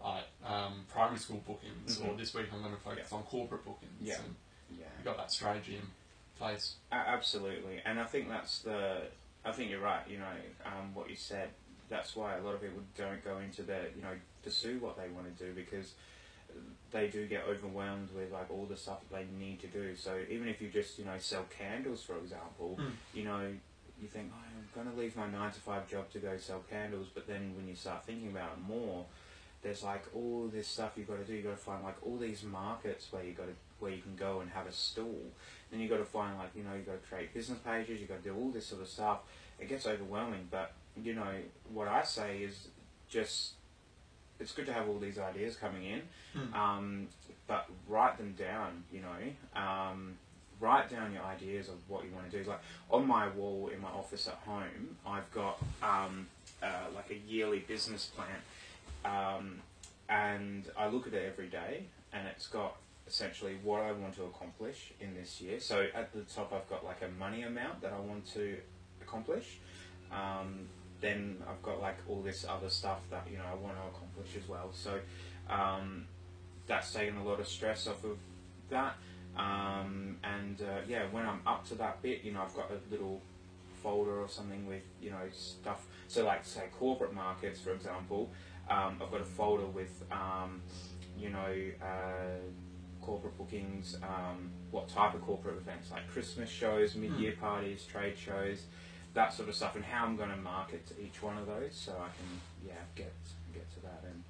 like 0.00 0.26
um, 0.44 0.86
primary 0.88 1.18
school 1.18 1.38
bookings, 1.38 1.98
or 2.00 2.10
Mhm. 2.12 2.18
this 2.18 2.32
week 2.34 2.52
I'm 2.52 2.62
going 2.62 2.74
to 2.76 2.80
focus 2.80 3.10
on 3.12 3.24
corporate 3.24 3.64
bookings. 3.64 4.00
Yeah. 4.00 4.20
And 4.20 4.36
Yeah. 4.70 4.84
you've 4.96 5.04
got 5.04 5.16
that 5.16 5.32
strategy 5.32 5.76
in 5.76 5.90
face. 6.38 6.74
A- 6.92 6.94
absolutely, 6.94 7.80
and 7.84 7.98
I 8.00 8.04
think 8.04 8.28
that's 8.28 8.60
the. 8.60 9.02
I 9.44 9.52
think 9.52 9.70
you're 9.70 9.80
right. 9.80 10.02
You 10.08 10.18
know, 10.18 10.36
um, 10.64 10.94
what 10.94 11.08
you 11.10 11.16
said. 11.16 11.50
That's 11.88 12.16
why 12.16 12.36
a 12.36 12.42
lot 12.42 12.54
of 12.54 12.60
people 12.60 12.80
don't 12.98 13.22
go 13.24 13.38
into 13.38 13.62
the, 13.62 13.78
you 13.94 14.02
know, 14.02 14.10
pursue 14.42 14.78
what 14.80 14.96
they 14.96 15.08
want 15.08 15.26
to 15.38 15.44
do 15.44 15.52
because 15.54 15.92
they 16.90 17.06
do 17.06 17.26
get 17.28 17.44
overwhelmed 17.48 18.08
with 18.12 18.32
like 18.32 18.50
all 18.50 18.66
the 18.68 18.76
stuff 18.76 18.98
that 19.08 19.16
they 19.16 19.26
need 19.38 19.60
to 19.60 19.68
do. 19.68 19.94
So 19.94 20.18
even 20.28 20.48
if 20.48 20.60
you 20.60 20.68
just, 20.68 20.98
you 20.98 21.04
know, 21.04 21.18
sell 21.18 21.44
candles, 21.56 22.02
for 22.02 22.16
example, 22.18 22.76
Mm. 22.80 22.90
you 23.14 23.22
know, 23.24 23.52
you 24.02 24.08
think, 24.08 24.32
oh, 24.34 24.38
I'm 24.58 24.84
going 24.84 24.92
to 24.94 25.00
leave 25.00 25.16
my 25.16 25.28
nine 25.30 25.52
to 25.52 25.60
five 25.60 25.88
job 25.88 26.10
to 26.10 26.18
go 26.18 26.36
sell 26.38 26.64
candles, 26.68 27.06
but 27.14 27.28
then 27.28 27.54
when 27.56 27.68
you 27.68 27.76
start 27.76 28.04
thinking 28.04 28.30
about 28.32 28.50
it 28.58 28.62
more, 28.66 29.04
there's 29.62 29.84
like 29.84 30.04
all 30.12 30.48
this 30.52 30.66
stuff 30.66 30.92
you've 30.96 31.06
got 31.08 31.18
to 31.18 31.24
do. 31.24 31.34
You've 31.34 31.44
got 31.44 31.50
to 31.52 31.56
find 31.56 31.84
like 31.84 31.96
all 32.04 32.16
these 32.18 32.42
markets 32.42 33.06
where 33.12 33.22
you've 33.22 33.36
got 33.36 33.46
to 33.46 33.54
where 33.78 33.92
you 33.92 34.02
can 34.02 34.16
go 34.16 34.40
and 34.40 34.50
have 34.50 34.66
a 34.66 34.72
stall. 34.72 35.20
Then 35.70 35.80
you've 35.80 35.90
got 35.90 35.98
to 35.98 36.04
find 36.04 36.38
like 36.38 36.50
you 36.54 36.62
know 36.62 36.74
you've 36.74 36.86
got 36.86 37.00
to 37.02 37.08
create 37.08 37.34
business 37.34 37.58
pages. 37.58 38.00
You've 38.00 38.08
got 38.08 38.22
to 38.22 38.28
do 38.30 38.34
all 38.36 38.50
this 38.50 38.66
sort 38.66 38.82
of 38.82 38.88
stuff. 38.88 39.18
It 39.60 39.68
gets 39.68 39.86
overwhelming, 39.86 40.48
but 40.50 40.72
you 41.02 41.14
know 41.14 41.32
what 41.72 41.88
I 41.88 42.02
say 42.02 42.38
is 42.38 42.68
just 43.08 43.52
it's 44.38 44.52
good 44.52 44.66
to 44.66 44.72
have 44.72 44.88
all 44.88 44.98
these 44.98 45.18
ideas 45.18 45.56
coming 45.56 45.84
in, 45.84 46.02
Mm. 46.36 46.54
um, 46.54 47.08
but 47.46 47.66
write 47.88 48.18
them 48.18 48.34
down. 48.38 48.84
You 48.92 49.00
know, 49.02 49.60
um, 49.60 50.18
write 50.60 50.90
down 50.90 51.12
your 51.12 51.22
ideas 51.24 51.68
of 51.68 51.74
what 51.88 52.04
you 52.04 52.10
want 52.14 52.30
to 52.30 52.42
do. 52.42 52.48
Like 52.48 52.60
on 52.90 53.06
my 53.06 53.28
wall 53.28 53.70
in 53.74 53.80
my 53.80 53.88
office 53.88 54.28
at 54.28 54.34
home, 54.46 54.96
I've 55.06 55.30
got 55.32 55.58
um, 55.82 56.26
uh, 56.62 56.66
like 56.94 57.10
a 57.10 57.16
yearly 57.16 57.60
business 57.60 58.10
plan, 58.14 58.40
um, 59.04 59.60
and 60.08 60.64
I 60.76 60.86
look 60.88 61.06
at 61.06 61.14
it 61.14 61.26
every 61.26 61.48
day, 61.48 61.84
and 62.12 62.28
it's 62.28 62.46
got 62.46 62.76
essentially 63.06 63.56
what 63.62 63.82
I 63.82 63.92
want 63.92 64.16
to 64.16 64.24
accomplish 64.24 64.92
in 65.00 65.14
this 65.14 65.40
year. 65.40 65.60
So 65.60 65.86
at 65.94 66.12
the 66.12 66.22
top, 66.22 66.52
I've 66.52 66.68
got 66.68 66.84
like 66.84 67.02
a 67.02 67.08
money 67.18 67.42
amount 67.42 67.80
that 67.82 67.92
I 67.92 68.00
want 68.00 68.26
to 68.34 68.58
accomplish. 69.00 69.58
Um, 70.10 70.68
then 71.00 71.42
I've 71.48 71.62
got 71.62 71.80
like 71.80 71.98
all 72.08 72.22
this 72.22 72.44
other 72.48 72.70
stuff 72.70 73.00
that 73.10 73.26
you 73.30 73.38
know 73.38 73.44
I 73.50 73.54
want 73.54 73.76
to 73.76 73.82
accomplish 73.82 74.36
as 74.36 74.48
well. 74.48 74.70
So 74.72 74.98
um, 75.48 76.06
that's 76.66 76.92
taken 76.92 77.16
a 77.16 77.24
lot 77.24 77.40
of 77.40 77.48
stress 77.48 77.86
off 77.86 78.02
of 78.04 78.18
that. 78.70 78.96
Um, 79.36 80.16
and 80.24 80.60
uh, 80.62 80.80
yeah, 80.88 81.04
when 81.10 81.26
I'm 81.26 81.40
up 81.46 81.66
to 81.68 81.74
that 81.76 82.02
bit, 82.02 82.24
you 82.24 82.32
know, 82.32 82.42
I've 82.42 82.54
got 82.54 82.70
a 82.70 82.78
little 82.90 83.20
folder 83.82 84.18
or 84.20 84.28
something 84.28 84.66
with 84.66 84.82
you 85.00 85.10
know 85.10 85.22
stuff. 85.32 85.86
So 86.08 86.24
like 86.24 86.44
say 86.44 86.64
corporate 86.78 87.14
markets, 87.14 87.60
for 87.60 87.72
example, 87.72 88.30
um, 88.70 89.00
I've 89.02 89.10
got 89.10 89.20
a 89.20 89.24
folder 89.24 89.66
with 89.66 90.02
um, 90.10 90.62
you 91.18 91.30
know 91.30 91.54
uh, 91.82 92.40
corporate 93.06 93.38
bookings, 93.38 93.96
um, 94.02 94.50
what 94.72 94.88
type 94.88 95.14
of 95.14 95.22
corporate 95.22 95.56
events, 95.58 95.90
like 95.92 96.06
Christmas 96.10 96.50
shows, 96.50 96.96
mid-year 96.96 97.34
parties, 97.40 97.84
trade 97.84 98.18
shows, 98.18 98.64
that 99.14 99.32
sort 99.32 99.48
of 99.48 99.54
stuff, 99.54 99.76
and 99.76 99.84
how 99.84 100.04
I'm 100.04 100.16
going 100.16 100.30
to 100.30 100.36
market 100.36 100.84
to 100.88 100.94
each 101.00 101.22
one 101.22 101.38
of 101.38 101.46
those, 101.46 101.72
so 101.72 101.92
I 101.92 102.08
can 102.18 102.40
yeah 102.66 102.74
get 102.96 103.12
get 103.54 103.72
to 103.74 103.80
that, 103.82 104.02
and 104.10 104.22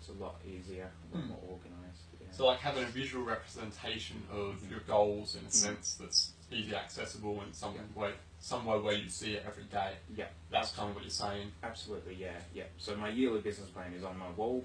it's 0.00 0.08
a 0.08 0.12
lot 0.14 0.36
easier, 0.46 0.90
a 1.12 1.16
lot 1.16 1.22
Hmm. 1.24 1.28
more 1.28 1.38
organised. 1.50 2.00
Yeah. 2.20 2.26
So 2.32 2.46
like 2.46 2.58
having 2.58 2.82
a 2.84 2.86
visual 2.86 3.22
representation 3.24 4.16
of 4.32 4.68
your 4.70 4.80
goals 4.80 5.36
in 5.36 5.44
a 5.46 5.50
sense 5.50 5.94
that's 6.00 6.32
easy 6.50 6.74
accessible 6.74 7.40
and 7.42 7.54
some 7.54 7.74
Yeah. 7.74 8.00
way 8.02 8.12
somewhere 8.40 8.80
where 8.80 8.94
you 8.94 9.08
see 9.08 9.34
it 9.34 9.44
every 9.46 9.64
day. 9.64 9.92
yeah, 10.16 10.26
That's 10.50 10.72
kind 10.72 10.88
of 10.88 10.96
what 10.96 11.04
you're 11.04 11.10
saying. 11.10 11.52
Absolutely, 11.62 12.14
yeah, 12.14 12.40
yeah. 12.52 12.64
So 12.78 12.96
my 12.96 13.10
yearly 13.10 13.40
business 13.40 13.68
plan 13.70 13.92
is 13.92 14.02
on 14.02 14.18
my 14.18 14.30
wall. 14.30 14.64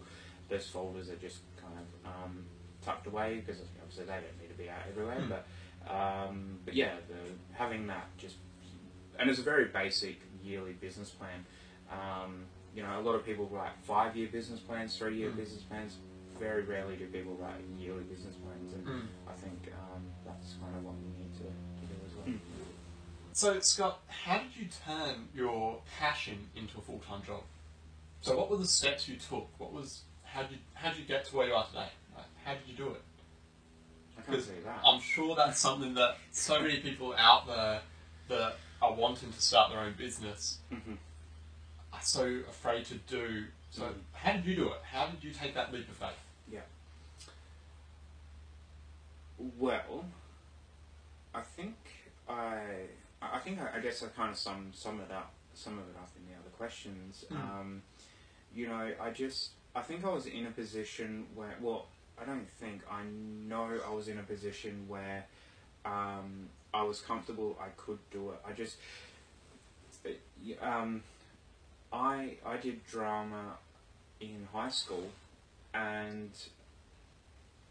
Those 0.50 0.68
folders 0.68 1.10
are 1.10 1.18
just 1.18 1.40
kind 1.62 1.78
of 1.78 1.88
um, 2.12 2.46
tucked 2.88 3.08
away 3.08 3.44
because 3.46 3.62
obviously 3.82 4.06
they 4.06 4.14
don't 4.14 4.40
need 4.42 4.50
to 4.50 4.58
be 4.58 4.70
out 4.70 4.82
everywhere. 4.90 5.20
Hmm. 5.20 5.30
But 5.30 5.46
um, 5.94 6.60
but 6.66 6.74
yeah, 6.74 6.96
the, 7.08 7.16
having 7.54 7.88
that 7.88 8.08
just 8.18 8.36
and 9.20 9.30
it's 9.30 9.40
a 9.40 9.44
very 9.44 9.66
basic 9.66 10.20
yearly 10.44 10.74
business 10.74 11.10
plan. 11.10 11.46
Um, 11.92 12.46
you 12.76 12.84
know, 12.84 13.00
a 13.00 13.02
lot 13.02 13.16
of 13.16 13.26
people 13.26 13.46
write 13.52 13.72
five-year 13.84 14.30
business 14.32 14.60
plans, 14.60 14.96
three-year 14.98 15.32
Hmm. 15.32 15.38
business 15.38 15.64
plans. 15.64 15.98
Very 16.40 16.62
rarely 16.64 16.96
do 16.96 17.08
people 17.08 17.34
write 17.36 17.60
yearly 17.80 18.04
business 18.04 18.36
plans, 18.36 18.72
and 18.74 18.86
Mm. 18.86 19.08
I 19.28 19.34
think 19.34 19.74
um, 19.74 20.04
that's 20.24 20.54
kind 20.62 20.76
of 20.78 20.84
what 20.86 20.94
we 20.94 21.08
need 21.24 21.34
to, 21.38 21.44
to 21.46 21.86
do 21.92 21.96
as 22.06 22.14
well. 22.16 22.28
Mm. 22.28 22.40
So 23.34 23.60
Scott, 23.60 24.02
how 24.08 24.38
did 24.38 24.56
you 24.56 24.68
turn 24.86 25.30
your 25.34 25.82
passion 26.00 26.50
into 26.56 26.78
a 26.78 26.82
full 26.82 27.00
time 27.00 27.24
job? 27.26 27.42
So 28.22 28.38
what 28.38 28.52
were 28.52 28.58
the 28.58 28.68
steps 28.68 29.08
you 29.10 29.16
took? 29.16 29.48
What 29.60 29.74
was 29.74 30.04
how 30.24 30.44
did 30.44 30.52
you 30.52 30.58
how 30.76 30.90
did 30.92 31.00
you 31.00 31.06
get 31.06 31.26
to 31.26 31.36
where 31.36 31.48
you 31.48 31.56
are 31.56 31.66
today? 31.66 31.90
How 32.48 32.54
did 32.54 32.62
you 32.66 32.76
do 32.76 32.88
it? 32.92 33.02
I 34.18 34.22
can't 34.22 34.42
say 34.42 34.54
that. 34.64 34.80
I'm 34.86 35.02
sure 35.02 35.36
that's 35.36 35.60
something 35.60 35.94
that 35.96 36.16
so 36.32 36.62
many 36.62 36.78
people 36.80 37.14
out 37.18 37.46
there 37.46 37.82
that 38.30 38.56
are 38.82 38.94
wanting 38.94 39.34
to 39.34 39.42
start 39.42 39.70
their 39.72 39.82
own 39.82 39.96
business 39.98 40.60
Mhm. 40.72 40.98
are 41.92 42.02
so 42.02 42.24
afraid 42.50 42.86
to 42.86 42.96
do. 43.00 43.48
So 43.70 43.90
Mm. 43.90 44.02
how 44.14 44.32
did 44.32 44.46
you 44.46 44.56
do 44.56 44.72
it? 44.72 44.82
How 44.84 45.08
did 45.08 45.22
you 45.26 45.34
take 45.34 45.56
that 45.56 45.74
leap 45.74 45.90
of 45.90 45.98
faith? 45.98 46.18
Yeah. 46.50 46.62
Well, 49.38 50.06
I 51.34 51.42
think 51.42 51.76
I, 52.30 52.88
I 53.22 53.40
think 53.40 53.60
I, 53.60 53.76
I 53.76 53.80
guess 53.82 54.02
I 54.04 54.08
kind 54.08 54.32
of 54.32 54.38
sum 54.38 54.72
sum 54.74 55.02
it 55.02 55.12
up, 55.12 55.34
sum 55.54 55.80
of 55.80 55.90
it 55.90 55.98
up 55.98 56.10
in 56.16 56.26
the 56.32 56.40
other 56.40 56.50
questions. 56.52 57.26
Mm. 57.30 57.36
Um, 57.36 57.84
you 58.54 58.68
know, 58.70 58.96
I 59.02 59.10
just, 59.12 59.52
I 59.76 59.82
think 59.82 60.06
I 60.06 60.10
was 60.10 60.26
in 60.28 60.46
a 60.48 60.52
position 60.52 61.28
where, 61.36 61.58
well, 61.60 61.88
I 62.20 62.26
don't 62.26 62.50
think 62.60 62.82
I 62.90 63.04
know 63.48 63.70
I 63.88 63.94
was 63.94 64.08
in 64.08 64.18
a 64.18 64.24
position 64.24 64.86
where 64.88 65.26
um, 65.86 66.50
I 66.74 66.84
was 66.84 67.02
comfortable. 67.02 67.58
I 67.62 67.70
could 67.78 68.00
do 68.12 68.32
it. 68.32 68.40
I 68.48 68.54
just, 68.54 68.78
um, 70.62 71.04
I 71.94 72.38
I 72.46 72.58
did 72.58 72.86
drama 72.88 73.58
in 74.20 74.48
high 74.52 74.70
school, 74.70 75.08
and 75.74 76.32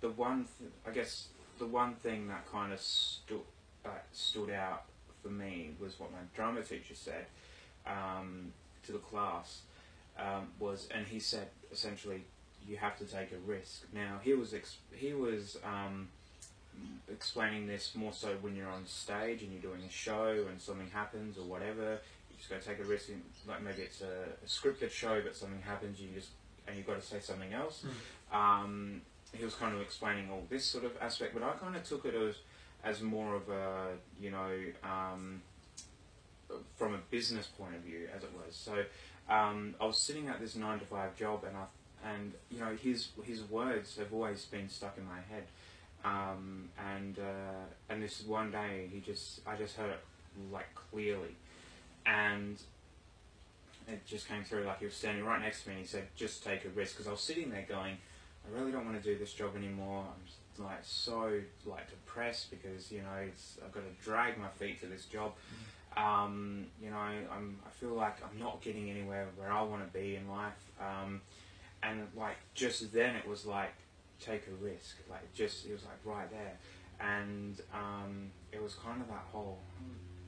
the 0.00 0.11
one, 0.11 0.46
th- 0.59 0.70
I 0.87 0.90
guess, 0.90 1.28
the 1.59 1.66
one 1.66 1.94
thing 1.94 2.28
that 2.28 2.50
kind 2.50 2.72
of 2.72 2.80
stood 2.80 3.40
uh, 3.85 3.90
stood 4.12 4.50
out 4.50 4.85
for 5.22 5.28
me 5.28 5.70
was 5.80 5.98
what 5.98 6.12
my 6.12 6.18
drama 6.35 6.62
teacher 6.62 6.94
said 6.94 7.26
um, 7.87 8.52
to 8.85 8.92
the 8.92 8.98
class 8.98 9.61
um, 10.18 10.48
was, 10.59 10.88
and 10.94 11.06
he 11.06 11.18
said 11.18 11.48
essentially, 11.72 12.24
you 12.68 12.76
have 12.76 12.98
to 12.98 13.05
take 13.05 13.33
a 13.33 13.38
risk. 13.46 13.85
Now 13.92 14.20
he 14.22 14.35
was 14.35 14.55
he 14.92 15.12
was 15.12 15.59
um, 15.64 16.09
explaining 17.11 17.66
this 17.66 17.94
more 17.94 18.12
so 18.12 18.37
when 18.40 18.57
you're 18.57 18.70
on 18.70 18.87
stage 18.87 19.42
and 19.42 19.52
you're 19.52 19.62
doing 19.62 19.83
a 19.87 19.90
show 19.90 20.46
and 20.48 20.61
something 20.61 20.90
happens 20.90 21.38
or 21.38 21.44
whatever. 21.44 21.98
You 22.31 22.37
just 22.37 22.50
got 22.50 22.61
to 22.61 22.68
take 22.68 22.81
a 22.81 22.85
risk. 22.85 23.09
In, 23.09 23.22
like 23.48 23.62
maybe 23.62 23.83
it's 23.83 24.02
a, 24.02 24.07
a 24.07 24.46
scripted 24.46 24.90
show, 24.90 25.20
but 25.22 25.37
something 25.37 25.62
happens. 25.62 26.00
You 26.00 26.09
just 26.14 26.31
and 26.66 26.76
you've 26.76 26.87
got 26.87 27.00
to 27.00 27.07
say 27.07 27.20
something 27.20 27.52
else. 27.52 27.85
Um, 28.33 29.02
he 29.33 29.44
was 29.44 29.55
kind 29.55 29.74
of 29.74 29.81
explaining 29.81 30.31
all 30.31 30.42
this 30.48 30.64
sort 30.64 30.85
of 30.85 30.92
aspect, 31.00 31.35
but 31.35 31.42
I 31.42 31.52
kind 31.52 31.76
of 31.76 31.85
took 31.85 32.05
it 32.05 32.14
as 32.14 32.37
as 32.85 33.02
more 33.02 33.35
of 33.35 33.48
a 33.48 33.92
you 34.20 34.31
know 34.31 34.50
um, 34.85 35.42
from 36.76 36.94
a 36.94 36.98
business 37.11 37.46
point 37.46 37.74
of 37.74 37.83
view, 37.83 38.09
as 38.14 38.22
it 38.22 38.31
was. 38.35 38.55
So 38.55 38.85
um, 39.29 39.74
I 39.81 39.87
was 39.87 39.98
sitting 39.98 40.29
at 40.29 40.40
this 40.40 40.57
nine 40.57 40.79
to 40.79 40.85
five 40.85 41.16
job, 41.16 41.44
and 41.44 41.57
I 41.57 41.64
and 42.04 42.32
you 42.50 42.61
know 42.61 42.76
his 42.76 43.09
his 43.24 43.42
words 43.44 43.96
have 43.96 44.12
always 44.12 44.44
been 44.44 44.68
stuck 44.68 44.98
in 44.98 45.04
my 45.04 45.20
head. 45.30 45.44
Um, 46.04 46.68
and 46.78 47.18
uh, 47.18 47.64
and 47.88 48.02
this 48.02 48.22
one 48.24 48.50
day 48.50 48.88
he 48.92 49.00
just 49.00 49.40
I 49.46 49.56
just 49.56 49.76
heard 49.76 49.90
it 49.90 50.04
like 50.52 50.72
clearly, 50.74 51.35
and 52.04 52.61
it 53.88 54.04
just 54.06 54.28
came 54.28 54.44
through 54.44 54.64
like 54.64 54.80
he 54.80 54.85
was 54.85 54.94
standing 54.94 55.24
right 55.24 55.40
next 55.40 55.62
to 55.62 55.68
me 55.68 55.76
and 55.76 55.82
he 55.82 55.88
said 55.88 56.09
just 56.16 56.44
take 56.44 56.64
a 56.64 56.68
risk. 56.68 56.94
Because 56.94 57.09
I 57.09 57.12
was 57.12 57.20
sitting 57.20 57.50
there 57.50 57.66
going 57.68 57.98
I 58.46 58.59
really 58.59 58.72
don't 58.72 58.85
want 58.85 59.02
to 59.02 59.02
do 59.02 59.18
this 59.18 59.32
job 59.32 59.56
anymore. 59.56 60.04
I'm 60.59 60.64
like 60.64 60.78
so 60.82 61.40
like 61.64 61.88
depressed 61.90 62.50
because 62.50 62.90
you 62.90 62.98
know 62.98 63.16
it's 63.26 63.59
I've 63.64 63.72
got 63.72 63.80
to 63.80 64.04
drag 64.04 64.38
my 64.38 64.48
feet 64.48 64.80
to 64.80 64.87
this 64.87 65.04
job. 65.06 65.32
Um, 65.96 66.66
you 66.80 66.90
know 66.90 66.96
I'm 66.96 67.59
I 67.66 67.70
feel 67.70 67.94
like 67.94 68.16
I'm 68.22 68.38
not 68.38 68.62
getting 68.62 68.90
anywhere 68.90 69.28
where 69.37 69.50
I 69.50 69.62
want 69.62 69.87
to 69.87 69.98
be 69.98 70.16
in 70.16 70.28
life. 70.28 70.52
Um, 70.80 71.22
and 71.82 72.06
like 72.16 72.36
just 72.54 72.92
then 72.92 73.16
it 73.16 73.26
was 73.26 73.46
like 73.46 73.74
take 74.18 74.46
a 74.46 74.64
risk 74.64 74.96
like 75.10 75.32
just 75.34 75.66
it 75.66 75.72
was 75.72 75.82
like 75.84 75.98
right 76.04 76.30
there. 76.30 76.58
And 76.98 77.60
um, 77.74 78.30
it 78.52 78.62
was 78.62 78.74
kind 78.74 79.02
of 79.02 79.08
that 79.08 79.24
whole 79.30 79.58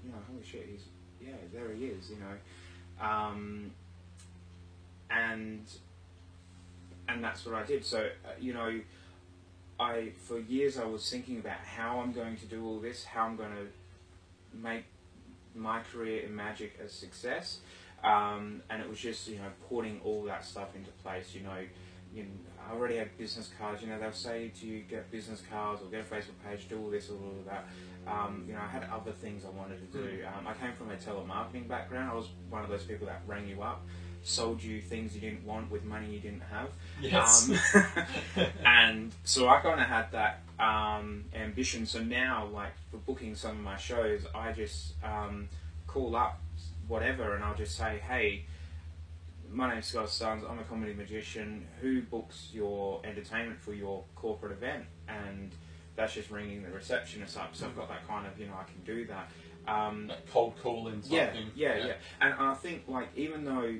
you 0.05 0.11
know 0.11 0.19
holy 0.31 0.45
shit 0.45 0.69
he's 0.71 0.85
yeah 1.21 1.33
there 1.53 1.73
he 1.73 1.87
is 1.87 2.11
you 2.11 2.17
know. 2.17 3.05
Um, 3.05 3.71
and 5.11 5.65
and 7.09 7.25
that's 7.25 7.45
what 7.47 7.55
I 7.55 7.65
did. 7.65 7.85
So 7.85 8.01
uh, 8.25 8.31
you 8.41 8.53
know, 8.53 8.81
I 9.81 10.13
for 10.19 10.39
years 10.39 10.79
I 10.79 10.85
was 10.85 11.09
thinking 11.09 11.39
about 11.39 11.59
how 11.59 12.01
I'm 12.01 12.13
going 12.13 12.37
to 12.37 12.47
do 12.47 12.65
all 12.65 12.79
this, 12.79 13.05
how 13.05 13.25
I'm 13.25 13.37
going 13.37 13.53
to 13.53 14.59
make 14.59 14.85
my 15.55 15.81
career 15.93 16.23
in 16.23 16.35
magic 16.35 16.79
a 16.85 16.89
success, 16.89 17.59
um, 18.05 18.63
and 18.71 18.83
it 18.83 18.89
was 18.89 18.99
just 18.99 19.29
you 19.29 19.37
know 19.37 19.51
putting 19.69 20.01
all 20.05 20.25
that 20.25 20.45
stuff 20.45 20.75
into 20.75 20.91
place. 21.03 21.35
You 21.35 21.43
know, 21.43 21.59
you, 22.15 22.27
I 22.69 22.73
already 22.75 22.97
had 22.97 23.17
business 23.19 23.51
cards. 23.59 23.83
You 23.83 23.89
know, 23.89 23.99
they'll 23.99 24.13
say 24.13 24.53
to 24.61 24.67
you, 24.67 24.83
get 24.83 25.11
business 25.11 25.43
cards 25.51 25.83
or 25.83 25.87
get 25.87 26.01
a 26.01 26.05
Facebook 26.05 26.39
page, 26.47 26.69
do 26.69 26.79
all 26.81 26.91
this 26.91 27.11
or 27.11 27.15
all 27.15 27.39
of 27.39 27.45
that. 27.47 27.67
Um, 28.07 28.45
you 28.47 28.55
know, 28.55 28.61
I 28.61 28.69
had 28.69 28.85
other 28.91 29.13
things 29.13 29.45
I 29.45 29.51
wanted 29.51 29.79
to 29.93 29.99
do. 29.99 30.25
Um, 30.27 30.47
I 30.47 30.55
came 30.55 30.73
from 30.75 30.91
a 30.91 30.97
telemarketing 30.97 31.69
background. 31.69 32.11
I 32.11 32.15
was 32.15 32.29
one 32.49 32.63
of 32.63 32.71
those 32.71 32.85
people 32.85 33.07
that 33.07 33.23
rang 33.27 33.47
you 33.47 33.63
up, 33.63 33.85
sold 34.23 34.63
you 34.63 34.81
things 34.81 35.15
you 35.15 35.21
didn't 35.21 35.45
want 35.45 35.71
with 35.71 35.85
money 35.85 36.07
you 36.07 36.21
didn't 36.21 36.43
have. 36.43 36.71
Yes. 37.03 37.51
Um, 37.75 38.47
and 38.65 39.15
so 39.25 39.49
I 39.49 39.61
kind 39.61 39.81
of 39.81 39.87
had 39.87 40.11
that 40.13 40.43
um, 40.59 41.25
ambition. 41.35 41.85
So 41.85 42.03
now, 42.03 42.47
like 42.47 42.73
for 42.91 42.97
booking 42.99 43.35
some 43.35 43.53
of 43.53 43.61
my 43.61 43.77
shows, 43.77 44.25
I 44.35 44.53
just 44.53 44.95
um, 45.05 45.49
call 45.89 46.15
up 46.15 46.41
whatever, 46.87 47.35
and 47.35 47.43
I'll 47.45 47.57
just 47.57 47.77
say, 47.77 47.99
"Hey, 48.09 48.45
my 49.51 49.73
name's 49.73 49.87
Scott 49.87 50.09
Stuns. 50.09 50.45
I'm 50.49 50.59
a 50.61 50.65
comedy 50.65 50.95
magician. 50.95 51.67
Who 51.81 52.03
books 52.03 52.51
your 52.53 53.01
entertainment 53.05 53.61
for 53.61 53.73
your 53.75 54.05
corporate 54.15 54.53
event?" 54.53 54.85
And 55.09 55.51
that's 55.97 56.15
just 56.15 56.31
ringing 56.31 56.63
the 56.63 56.71
receptionist 56.71 57.37
up. 57.37 57.57
So 57.57 57.67
I've 57.67 57.75
got 57.77 57.89
that 57.89 58.07
kind 58.07 58.25
of, 58.27 58.39
you 58.39 58.47
know, 58.47 58.55
I 58.55 58.65
can 58.65 58.81
do 58.85 59.05
that. 59.07 59.29
Um, 59.67 60.07
That 60.07 60.27
cold 60.31 60.55
calling 60.63 61.03
yeah, 61.07 61.33
thing. 61.33 61.51
yeah, 61.55 61.77
yeah, 61.77 61.93
And 62.23 62.33
I 62.35 62.55
think 62.55 62.85
like 62.89 63.09
even 63.17 63.45
though 63.45 63.75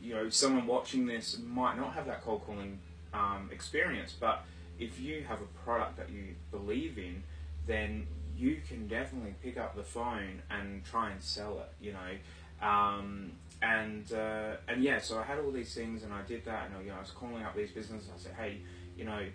you 0.00 0.14
know 0.14 0.30
someone 0.30 0.66
watching 0.66 1.04
this 1.06 1.38
might 1.38 1.76
not 1.76 1.92
have 1.94 2.06
that 2.06 2.22
cold 2.22 2.46
calling 2.46 2.78
um, 3.12 3.50
experience, 3.52 4.14
but 4.18 4.44
if 4.78 4.98
you 5.00 5.24
have 5.24 5.40
a 5.40 5.46
product 5.64 5.96
that 5.98 6.08
you 6.10 6.36
believe 6.50 6.96
in, 6.98 7.22
then 7.66 8.06
you 8.36 8.60
can 8.68 8.86
definitely 8.86 9.34
pick 9.42 9.56
up 9.56 9.76
the 9.76 9.82
phone 9.82 10.42
and 10.50 10.84
try 10.84 11.10
and 11.10 11.22
sell 11.22 11.60
it. 11.60 11.84
You 11.84 11.94
know, 11.94 12.66
um, 12.66 13.32
and 13.62 14.12
uh, 14.12 14.56
and 14.68 14.82
yeah, 14.82 15.00
so 15.00 15.18
I 15.18 15.22
had 15.22 15.38
all 15.38 15.50
these 15.50 15.74
things 15.74 16.02
and 16.02 16.12
I 16.12 16.22
did 16.22 16.44
that, 16.44 16.70
and 16.70 16.84
you 16.84 16.90
know 16.90 16.96
I 16.96 17.00
was 17.00 17.10
calling 17.10 17.42
up 17.42 17.56
these 17.56 17.70
businesses. 17.70 18.08
I 18.14 18.18
said, 18.18 18.32
hey, 18.38 18.60
you 18.96 19.04
know, 19.04 19.26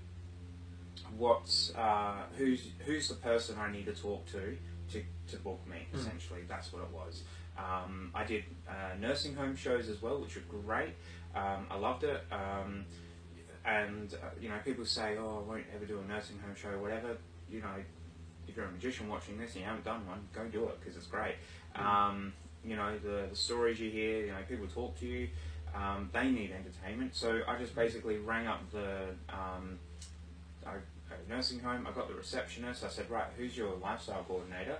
what's 1.18 1.74
uh, 1.76 2.24
who's 2.38 2.68
who's 2.86 3.08
the 3.08 3.16
person 3.16 3.58
I 3.60 3.72
need 3.72 3.86
to 3.86 3.94
talk 3.94 4.26
to 4.32 4.58
to, 4.92 5.04
to 5.30 5.38
book 5.38 5.60
me. 5.68 5.88
Mm. 5.94 6.00
Essentially, 6.00 6.42
that's 6.48 6.72
what 6.72 6.84
it 6.84 6.92
was. 6.92 7.24
Um, 7.58 8.12
I 8.14 8.24
did 8.24 8.44
uh, 8.68 8.96
nursing 9.00 9.36
home 9.36 9.56
shows 9.56 9.90
as 9.90 10.02
well, 10.02 10.20
which 10.20 10.36
were 10.36 10.62
great. 10.62 10.94
Um, 11.36 11.68
I 11.70 11.78
loved 11.78 12.04
it. 12.04 12.24
Um, 12.32 12.86
and 13.66 14.14
uh, 14.14 14.30
you 14.40 14.50
know, 14.50 14.58
people 14.64 14.86
say, 14.86 15.18
"Oh, 15.18 15.44
I 15.46 15.50
won't 15.50 15.66
ever 15.76 15.86
do 15.86 16.00
a 16.00 16.12
nursing 16.12 16.40
home 16.40 16.56
show, 16.56 16.78
whatever." 16.80 17.18
You 17.50 17.62
know, 17.62 17.76
if 18.52 18.58
you're 18.58 18.66
a 18.66 18.72
magician 18.72 19.08
watching 19.08 19.38
this 19.38 19.54
and 19.54 19.62
you 19.62 19.68
haven't 19.68 19.86
done 19.86 20.06
one, 20.06 20.20
go 20.34 20.46
do 20.46 20.66
it 20.66 20.80
because 20.80 20.98
it's 20.98 21.08
great. 21.08 21.36
Um, 21.76 22.34
you 22.64 22.76
know, 22.76 22.98
the 23.00 23.28
the 23.30 23.36
stories 23.36 23.80
you 23.80 23.90
hear, 23.90 24.26
you 24.26 24.32
know, 24.32 24.40
people 24.48 24.68
talk 24.68 25.00
to 25.00 25.08
you. 25.08 25.30
Um, 25.74 26.10
they 26.14 26.30
need 26.30 26.52
entertainment, 26.52 27.16
so 27.16 27.42
I 27.48 27.58
just 27.58 27.74
basically 27.74 28.18
rang 28.18 28.46
up 28.46 28.70
the 28.72 29.16
um, 29.30 29.80
nursing 31.30 31.60
home. 31.60 31.88
I 31.88 31.92
got 31.92 32.10
the 32.10 32.14
receptionist. 32.14 32.84
I 32.84 32.90
said, 32.90 33.10
"Right, 33.10 33.28
who's 33.38 33.56
your 33.56 33.76
lifestyle 33.78 34.24
coordinator?" 34.28 34.80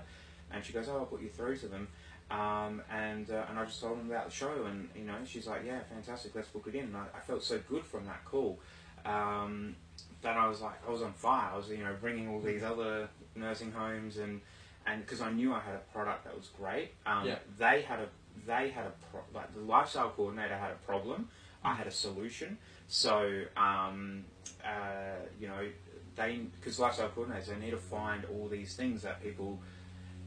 And 0.50 0.62
she 0.62 0.74
goes, 0.74 0.88
"Oh, 0.88 0.98
I'll 0.98 1.06
put 1.06 1.22
you 1.22 1.30
through 1.30 1.56
to 1.58 1.66
them." 1.66 1.88
Um, 2.30 2.82
and 2.90 3.30
uh, 3.30 3.46
and 3.48 3.58
I 3.58 3.64
just 3.64 3.80
told 3.80 3.98
them 3.98 4.10
about 4.10 4.26
the 4.26 4.34
show, 4.34 4.66
and 4.66 4.90
you 4.94 5.04
know, 5.04 5.16
she's 5.26 5.46
like, 5.46 5.62
"Yeah, 5.66 5.80
fantastic, 5.90 6.34
let's 6.34 6.48
book 6.48 6.66
it 6.66 6.74
in." 6.74 6.84
And 6.84 6.96
I, 6.96 7.06
I 7.16 7.20
felt 7.20 7.42
so 7.42 7.58
good 7.68 7.84
from 7.84 8.04
that 8.04 8.24
call 8.26 8.58
um, 9.04 9.76
that 10.22 10.36
I 10.36 10.48
was 10.48 10.60
like, 10.60 10.76
I 10.86 10.90
was 10.90 11.02
on 11.02 11.12
fire. 11.12 11.50
I 11.52 11.56
was 11.56 11.68
you 11.68 11.78
know 11.84 11.94
bringing 12.00 12.28
all 12.28 12.40
these 12.40 12.62
other 12.62 13.08
nursing 13.34 13.72
homes 13.72 14.18
and 14.18 14.40
and 14.86 15.02
because 15.02 15.20
I 15.20 15.30
knew 15.30 15.52
I 15.52 15.60
had 15.60 15.74
a 15.74 15.92
product 15.92 16.24
that 16.24 16.36
was 16.36 16.48
great. 16.58 16.92
Um, 17.06 17.26
Yeah. 17.26 17.38
They 17.58 17.82
had 17.82 18.00
a 18.00 18.08
they 18.46 18.70
had 18.70 18.86
a 18.86 18.92
pro- 19.10 19.20
like 19.34 19.52
the 19.54 19.60
lifestyle 19.60 20.10
coordinator 20.10 20.56
had 20.56 20.70
a 20.72 20.86
problem. 20.86 21.28
I 21.64 21.74
had 21.74 21.86
a 21.86 21.90
solution. 21.92 22.58
So 22.88 23.42
um, 23.56 24.24
uh, 24.64 25.26
you 25.40 25.48
know 25.48 25.68
they 26.16 26.40
because 26.56 26.78
lifestyle 26.78 27.08
coordinators 27.10 27.46
they 27.46 27.56
need 27.56 27.70
to 27.70 27.76
find 27.76 28.24
all 28.26 28.48
these 28.48 28.74
things 28.74 29.02
that 29.02 29.22
people 29.22 29.60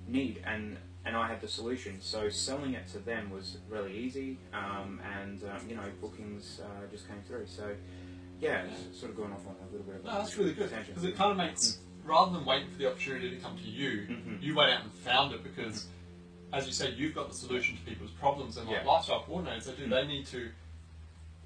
need 0.07 0.41
and 0.45 0.77
and 1.05 1.15
I 1.15 1.27
had 1.27 1.39
the 1.39 1.47
solution. 1.47 2.01
So 2.01 2.29
selling 2.29 2.73
it 2.73 2.87
to 2.93 2.99
them 2.99 3.29
was 3.29 3.57
really 3.69 3.95
easy, 3.95 4.39
um, 4.53 4.99
and 5.19 5.43
um, 5.43 5.69
you 5.69 5.75
know 5.75 5.83
bookings 6.01 6.59
uh, 6.63 6.87
just 6.91 7.07
came 7.07 7.21
through. 7.27 7.45
So 7.45 7.75
yeah, 8.41 8.63
it's 8.89 8.99
sort 8.99 9.11
of 9.11 9.17
going 9.17 9.31
off 9.31 9.45
on 9.47 9.55
a 9.67 9.71
little 9.71 9.85
bit 9.85 9.95
of 9.97 10.03
No, 10.05 10.13
that's 10.13 10.37
really 10.37 10.53
good 10.53 10.69
because 10.87 11.03
it 11.03 11.15
kind 11.15 11.31
of 11.31 11.37
makes 11.37 11.79
rather 12.03 12.31
than 12.33 12.45
waiting 12.45 12.69
for 12.69 12.77
the 12.77 12.87
opportunity 12.89 13.31
to 13.31 13.37
come 13.37 13.57
to 13.57 13.63
you, 13.63 14.07
Mhm. 14.07 14.41
you 14.41 14.55
went 14.55 14.71
out 14.71 14.83
and 14.83 14.91
found 14.93 15.33
it 15.33 15.43
because, 15.43 15.87
as 16.53 16.67
you 16.67 16.71
said, 16.73 16.93
you've 16.97 17.15
got 17.15 17.29
the 17.29 17.33
solution 17.35 17.75
to 17.77 17.81
people's 17.83 18.11
problems, 18.11 18.57
and 18.57 18.67
like 18.67 18.77
Yeah. 18.83 18.85
lifestyle 18.91 19.23
coordinators, 19.23 19.63
they 19.65 19.73
do. 19.75 19.87
They 19.87 20.05
need 20.05 20.27
to 20.27 20.51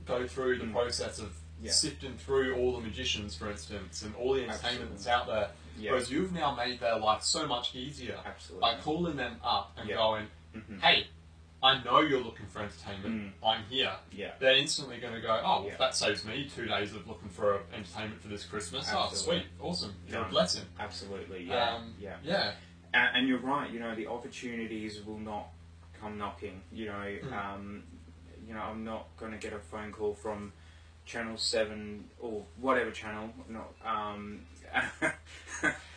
go 0.05 0.27
through 0.27 0.57
the 0.57 0.65
Mm. 0.65 0.73
process 0.73 1.19
of 1.19 1.33
Yeah. 1.61 1.71
sifting 1.71 2.17
through 2.17 2.55
all 2.55 2.73
the 2.73 2.81
magicians, 2.81 3.35
for 3.35 3.49
instance, 3.49 4.01
and 4.01 4.13
all 4.15 4.33
the 4.33 4.43
entertainment 4.43 4.91
Absolutely. 4.91 4.95
that's 4.95 5.07
out 5.07 5.27
there. 5.27 5.51
yeah, 5.77 5.91
Whereas 5.91 6.11
you've 6.11 6.33
now 6.33 6.53
made 6.55 6.81
their 6.81 6.97
life 6.99 7.23
so 7.23 7.47
much 7.47 7.73
easier 7.73 8.19
absolutely. 8.25 8.59
by 8.61 8.75
calling 8.81 9.15
them 9.15 9.39
up 9.41 9.71
and 9.77 9.87
going, 9.87 10.27
Mhm. 10.53 10.81
"Hey, 10.81 11.07
I 11.61 11.83
know 11.83 11.99
you're 12.01 12.21
looking 12.21 12.45
for 12.47 12.61
entertainment. 12.61 13.33
I'm 13.45 13.63
here." 13.69 13.91
Yeah, 14.11 14.31
They're 14.39 14.55
instantly 14.57 14.97
going 14.99 15.13
to 15.13 15.21
go, 15.21 15.29
"Oh, 15.43 15.59
well, 15.61 15.65
Yeah. 15.67 15.77
that 15.77 15.95
saves 15.95 16.23
me 16.25 16.49
two 16.55 16.65
days 16.65 16.93
of 16.93 17.07
looking 17.07 17.29
for 17.29 17.61
entertainment 17.73 18.21
for 18.21 18.27
this 18.29 18.45
Christmas. 18.45 18.89
Oh, 18.93 19.09
sweet, 19.13 19.43
awesome, 19.59 19.93
you're 20.07 20.19
a 20.19 20.21
Done. 20.23 20.31
blessing." 20.31 20.63
absolutely. 20.79 21.43
Yeah, 21.43 21.75
Um, 21.75 21.95
yeah. 21.99 22.15
Yeah, 22.23 22.53
And, 22.93 23.17
and 23.17 23.27
you're 23.27 23.39
right. 23.39 23.69
You 23.69 23.79
know, 23.79 23.93
the 23.95 24.07
opportunities 24.07 25.01
will 25.05 25.19
not 25.19 25.47
come 25.99 26.17
knocking. 26.17 26.61
You 26.71 26.85
know, 26.87 27.17
Mm. 27.23 27.33
um, 27.33 27.83
you 28.47 28.53
know, 28.53 28.61
I'm 28.61 28.83
not 28.83 29.07
going 29.17 29.31
to 29.33 29.37
get 29.37 29.53
a 29.53 29.59
phone 29.59 29.91
call 29.91 30.15
from 30.15 30.53
Channel 31.05 31.37
Seven 31.37 32.09
or 32.19 32.45
whatever 32.57 32.89
channel. 32.91 33.31
Not. 33.47 33.73
Um, 33.85 34.45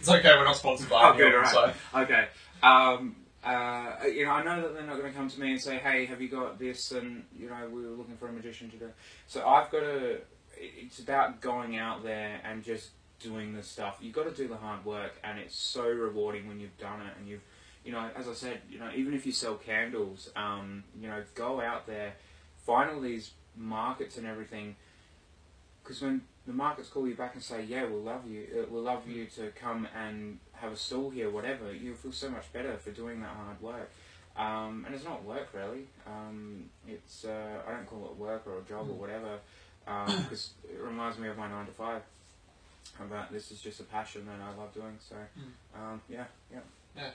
it's 0.01 0.09
okay. 0.09 0.35
We're 0.37 0.44
not 0.44 0.57
sponsored 0.57 0.88
by 0.90 1.14
anyone, 1.14 1.35
alright. 1.46 1.53
so 1.53 2.01
okay. 2.01 2.29
Um, 2.62 3.16
uh, 3.44 3.96
you 4.07 4.24
know, 4.24 4.31
I 4.31 4.44
know 4.44 4.62
that 4.62 4.74
they're 4.74 4.87
not 4.87 4.98
going 4.98 5.11
to 5.11 5.18
come 5.18 5.28
to 5.28 5.40
me 5.40 5.52
and 5.52 5.61
say, 5.61 5.78
"Hey, 5.78 6.07
have 6.07 6.20
you 6.20 6.28
got 6.28 6.59
this?" 6.59 6.92
And 6.92 7.24
you 7.37 7.48
know, 7.48 7.68
we 7.70 7.83
were 7.83 7.90
looking 7.90 8.16
for 8.16 8.28
a 8.28 8.33
magician 8.33 8.70
to 8.70 8.76
do. 8.76 8.90
So 9.26 9.46
I've 9.46 9.70
got 9.70 9.81
to. 9.81 10.20
It's 10.57 11.00
about 11.00 11.40
going 11.40 11.76
out 11.76 12.05
there 12.05 12.40
and 12.44 12.62
just 12.62 12.90
doing 13.18 13.52
the 13.52 13.62
stuff. 13.62 13.98
You've 14.00 14.14
got 14.14 14.24
to 14.24 14.42
do 14.42 14.46
the 14.46 14.57
hard 14.57 14.85
work, 14.85 15.14
and 15.24 15.38
it's 15.40 15.57
so 15.57 15.88
rewarding 15.88 16.46
when 16.46 16.61
you've 16.61 16.78
done 16.78 17.00
it 17.00 17.14
and 17.18 17.28
you've. 17.28 17.42
You 17.85 17.90
know, 17.90 18.11
as 18.14 18.28
I 18.28 18.35
said, 18.35 18.61
you 18.70 18.78
know, 18.78 18.90
even 18.94 19.12
if 19.12 19.26
you 19.26 19.33
sell 19.33 19.57
candles, 19.57 20.31
um, 20.37 20.85
you 21.00 21.09
know, 21.09 21.24
go 21.35 21.61
out 21.61 21.88
there, 21.88 22.12
find 22.64 22.88
all 22.90 23.00
these 23.00 23.33
markets 23.57 24.18
and 24.18 24.24
everything. 24.24 24.76
Because 25.83 26.00
when 26.00 26.22
the 26.46 26.52
markets 26.52 26.88
call 26.88 27.09
you 27.09 27.16
back 27.16 27.35
and 27.35 27.42
say, 27.42 27.64
"Yeah, 27.64 27.87
we'll 27.87 28.02
love 28.02 28.24
you. 28.28 28.46
Uh, 28.57 28.66
we'll 28.70 28.85
love 28.85 29.09
you 29.09 29.26
to 29.35 29.50
come 29.50 29.88
and 29.96 30.38
have 30.62 30.72
a 30.72 30.77
stall 30.77 31.11
here, 31.11 31.29
whatever," 31.29 31.72
you 31.72 31.94
feel 31.94 32.12
so 32.12 32.31
much 32.31 32.51
better 32.53 32.77
for 32.79 32.90
doing 32.90 33.20
that 33.20 33.35
hard 33.37 33.61
work. 33.61 33.90
Um, 34.35 34.85
and 34.87 34.94
it's 34.94 35.05
not 35.05 35.22
work 35.25 35.48
really. 35.53 35.88
Um, 36.07 36.70
it's 36.88 37.25
uh, 37.27 37.61
I 37.68 37.72
don't 37.72 37.87
call 37.87 38.07
it 38.07 38.16
work 38.16 38.46
or 38.46 38.59
a 38.61 38.62
job 38.62 38.88
or 38.88 38.94
whatever 38.94 39.38
because 40.22 40.55
it 40.64 40.81
reminds 40.81 41.18
me 41.18 41.29
of 41.29 41.37
my 41.37 41.48
nine 41.48 41.66
to 41.66 41.72
five. 41.72 42.03
About 43.01 43.33
this 43.33 43.51
is 43.51 43.61
just 43.61 43.81
a 43.81 43.85
passion 43.85 44.27
that 44.27 44.40
I 44.40 44.55
love 44.59 44.72
doing. 44.72 44.96
So 45.01 45.16
um, 45.75 46.01
yeah, 46.09 46.25
yeah, 46.51 47.11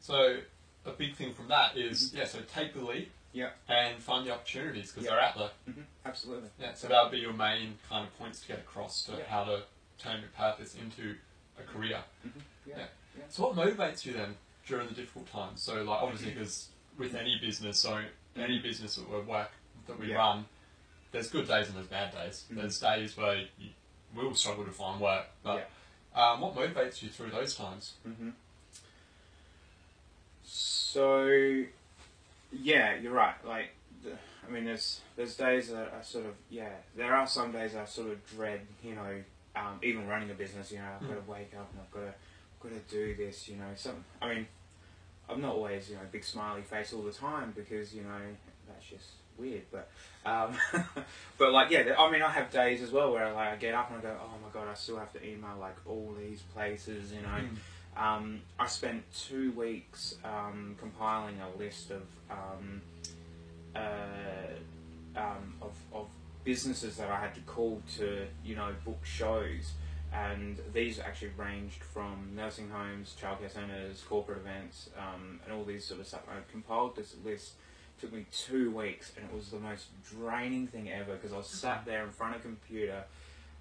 so 0.00 0.38
a 0.84 0.90
big 0.92 1.14
thing 1.16 1.32
from 1.34 1.48
that 1.48 1.76
is 1.76 2.12
yeah. 2.14 2.24
So 2.24 2.38
take 2.40 2.74
the 2.74 2.82
leap, 2.82 3.10
Yeah. 3.32 3.50
and 3.68 4.02
find 4.02 4.26
the 4.26 4.32
opportunities 4.32 4.90
because 4.90 5.04
Yeah. 5.04 5.10
they're 5.10 5.20
out 5.20 5.38
there. 5.38 5.74
hmm 5.74 5.82
absolutely. 6.04 6.50
Yeah, 6.58 6.74
so 6.74 6.88
that 6.88 7.02
would 7.02 7.12
be 7.12 7.18
your 7.18 7.32
main 7.32 7.78
kind 7.88 8.06
of 8.06 8.18
points 8.18 8.40
to 8.40 8.48
get 8.48 8.58
across 8.58 9.04
to 9.04 9.12
Yeah. 9.12 9.24
how 9.28 9.44
to 9.44 9.64
turn 9.98 10.20
your 10.20 10.30
purpose 10.30 10.74
into 10.74 11.16
a 11.58 11.62
career. 11.62 12.02
hmm 12.22 12.40
Yeah. 12.66 12.76
Yeah. 13.16 13.24
So 13.28 13.44
what 13.50 13.56
motivates 13.56 14.04
you 14.04 14.12
then 14.14 14.36
during 14.66 14.88
the 14.88 14.94
difficult 14.94 15.30
times? 15.30 15.62
So 15.62 15.82
like 15.82 16.02
obviously 16.02 16.30
because 16.34 16.68
with 16.98 17.14
any 17.14 17.38
business, 17.40 17.78
so 17.78 18.00
any 18.36 18.58
business 18.58 18.96
that 18.96 19.08
we 19.08 19.20
work 19.20 19.50
that 19.86 19.98
we 19.98 20.08
Yeah. 20.08 20.16
run, 20.16 20.44
there's 21.10 21.28
good 21.30 21.46
days 21.48 21.68
and 21.68 21.76
there's 21.76 21.86
bad 21.88 22.12
days. 22.12 22.44
Mhm. 22.50 22.56
There's 22.56 22.80
days 22.80 23.16
where 23.16 23.36
you 23.58 23.70
will 24.14 24.34
struggle 24.34 24.64
to 24.64 24.70
find 24.70 25.00
work, 25.00 25.26
but 25.42 25.70
um, 26.14 26.40
what 26.42 26.54
motivates 26.54 27.02
you 27.02 27.08
through 27.08 27.30
those 27.30 27.54
times? 27.54 27.94
hmm 28.04 28.30
So, 30.44 31.64
yeah, 32.52 32.94
you're 32.96 33.12
right. 33.12 33.34
Like, 33.46 33.70
the, 34.02 34.10
I 34.46 34.50
mean, 34.50 34.64
there's 34.64 35.00
there's 35.16 35.36
days 35.36 35.70
that 35.70 35.92
I 35.98 36.02
sort 36.02 36.26
of 36.26 36.34
yeah. 36.50 36.68
There 36.96 37.14
are 37.14 37.26
some 37.26 37.52
days 37.52 37.74
I 37.74 37.84
sort 37.86 38.10
of 38.10 38.26
dread. 38.26 38.60
You 38.82 38.94
know, 38.96 39.22
um, 39.56 39.78
even 39.82 40.06
running 40.06 40.30
a 40.30 40.34
business. 40.34 40.70
You 40.72 40.78
know, 40.78 40.88
I've 41.00 41.08
got 41.08 41.24
to 41.24 41.30
wake 41.30 41.52
up 41.58 41.70
and 41.72 41.80
I've 41.80 41.90
got 41.90 42.00
to 42.00 42.14
to 42.70 42.94
do 42.94 43.14
this. 43.14 43.48
You 43.48 43.56
know, 43.56 43.70
some. 43.76 44.04
I 44.20 44.34
mean, 44.34 44.46
I'm 45.28 45.40
not 45.40 45.54
always 45.54 45.88
you 45.90 45.96
know 45.96 46.02
big 46.10 46.24
smiley 46.24 46.62
face 46.62 46.92
all 46.92 47.02
the 47.02 47.12
time 47.12 47.52
because 47.56 47.94
you 47.94 48.02
know 48.02 48.20
that's 48.68 48.86
just 48.86 49.10
weird. 49.38 49.62
But 49.70 49.88
um, 50.26 50.56
but 51.38 51.52
like 51.52 51.70
yeah, 51.70 51.94
I 51.98 52.10
mean, 52.10 52.22
I 52.22 52.30
have 52.30 52.50
days 52.50 52.82
as 52.82 52.90
well 52.90 53.12
where 53.12 53.26
I, 53.26 53.32
like 53.32 53.48
I 53.48 53.56
get 53.56 53.74
up 53.74 53.90
and 53.90 53.98
I 53.98 54.02
go, 54.02 54.16
oh 54.20 54.38
my 54.42 54.48
god, 54.52 54.68
I 54.70 54.74
still 54.74 54.98
have 54.98 55.12
to 55.12 55.26
email 55.26 55.56
like 55.60 55.76
all 55.86 56.14
these 56.18 56.42
places. 56.54 57.12
You 57.12 57.22
know. 57.22 57.38
Um, 57.94 58.40
I 58.58 58.68
spent 58.68 59.02
two 59.14 59.52
weeks 59.52 60.14
um, 60.24 60.76
compiling 60.80 61.36
a 61.40 61.58
list 61.58 61.90
of, 61.90 62.02
um, 62.30 62.80
uh, 63.76 63.80
um, 65.14 65.54
of 65.60 65.76
of 65.92 66.06
businesses 66.44 66.96
that 66.96 67.10
I 67.10 67.20
had 67.20 67.34
to 67.34 67.40
call 67.42 67.82
to, 67.98 68.26
you 68.44 68.56
know, 68.56 68.70
book 68.84 69.04
shows. 69.04 69.72
And 70.12 70.58
these 70.74 71.00
actually 71.00 71.32
ranged 71.36 71.82
from 71.82 72.32
nursing 72.36 72.68
homes, 72.68 73.16
childcare 73.20 73.50
centres, 73.50 74.02
corporate 74.06 74.38
events, 74.38 74.90
um, 74.98 75.40
and 75.44 75.54
all 75.54 75.64
these 75.64 75.84
sort 75.84 76.00
of 76.00 76.06
stuff. 76.06 76.22
I 76.28 76.34
compiled 76.50 76.96
this 76.96 77.14
list. 77.24 77.52
took 78.00 78.12
me 78.12 78.26
two 78.30 78.70
weeks, 78.72 79.12
and 79.16 79.24
it 79.24 79.34
was 79.34 79.48
the 79.48 79.58
most 79.58 79.86
draining 80.04 80.66
thing 80.66 80.90
ever 80.90 81.14
because 81.14 81.32
I 81.32 81.38
was 81.38 81.46
sat 81.46 81.86
there 81.86 82.04
in 82.04 82.10
front 82.10 82.34
of 82.34 82.40
a 82.40 82.44
computer, 82.44 83.04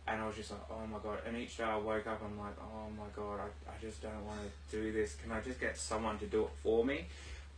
and 0.07 0.21
I 0.21 0.27
was 0.27 0.35
just 0.35 0.51
like, 0.51 0.61
oh 0.69 0.85
my 0.87 0.97
god. 0.99 1.19
And 1.25 1.37
each 1.37 1.55
day 1.57 1.63
I 1.63 1.77
woke 1.77 2.07
up, 2.07 2.21
I'm 2.23 2.37
like, 2.37 2.57
oh 2.59 2.89
my 2.97 3.07
god, 3.15 3.39
I, 3.39 3.71
I 3.71 3.73
just 3.81 4.01
don't 4.01 4.25
want 4.25 4.39
to 4.41 4.77
do 4.77 4.91
this. 4.91 5.15
Can 5.15 5.31
I 5.31 5.39
just 5.39 5.59
get 5.59 5.77
someone 5.77 6.17
to 6.19 6.25
do 6.25 6.43
it 6.43 6.49
for 6.61 6.83
me? 6.83 7.05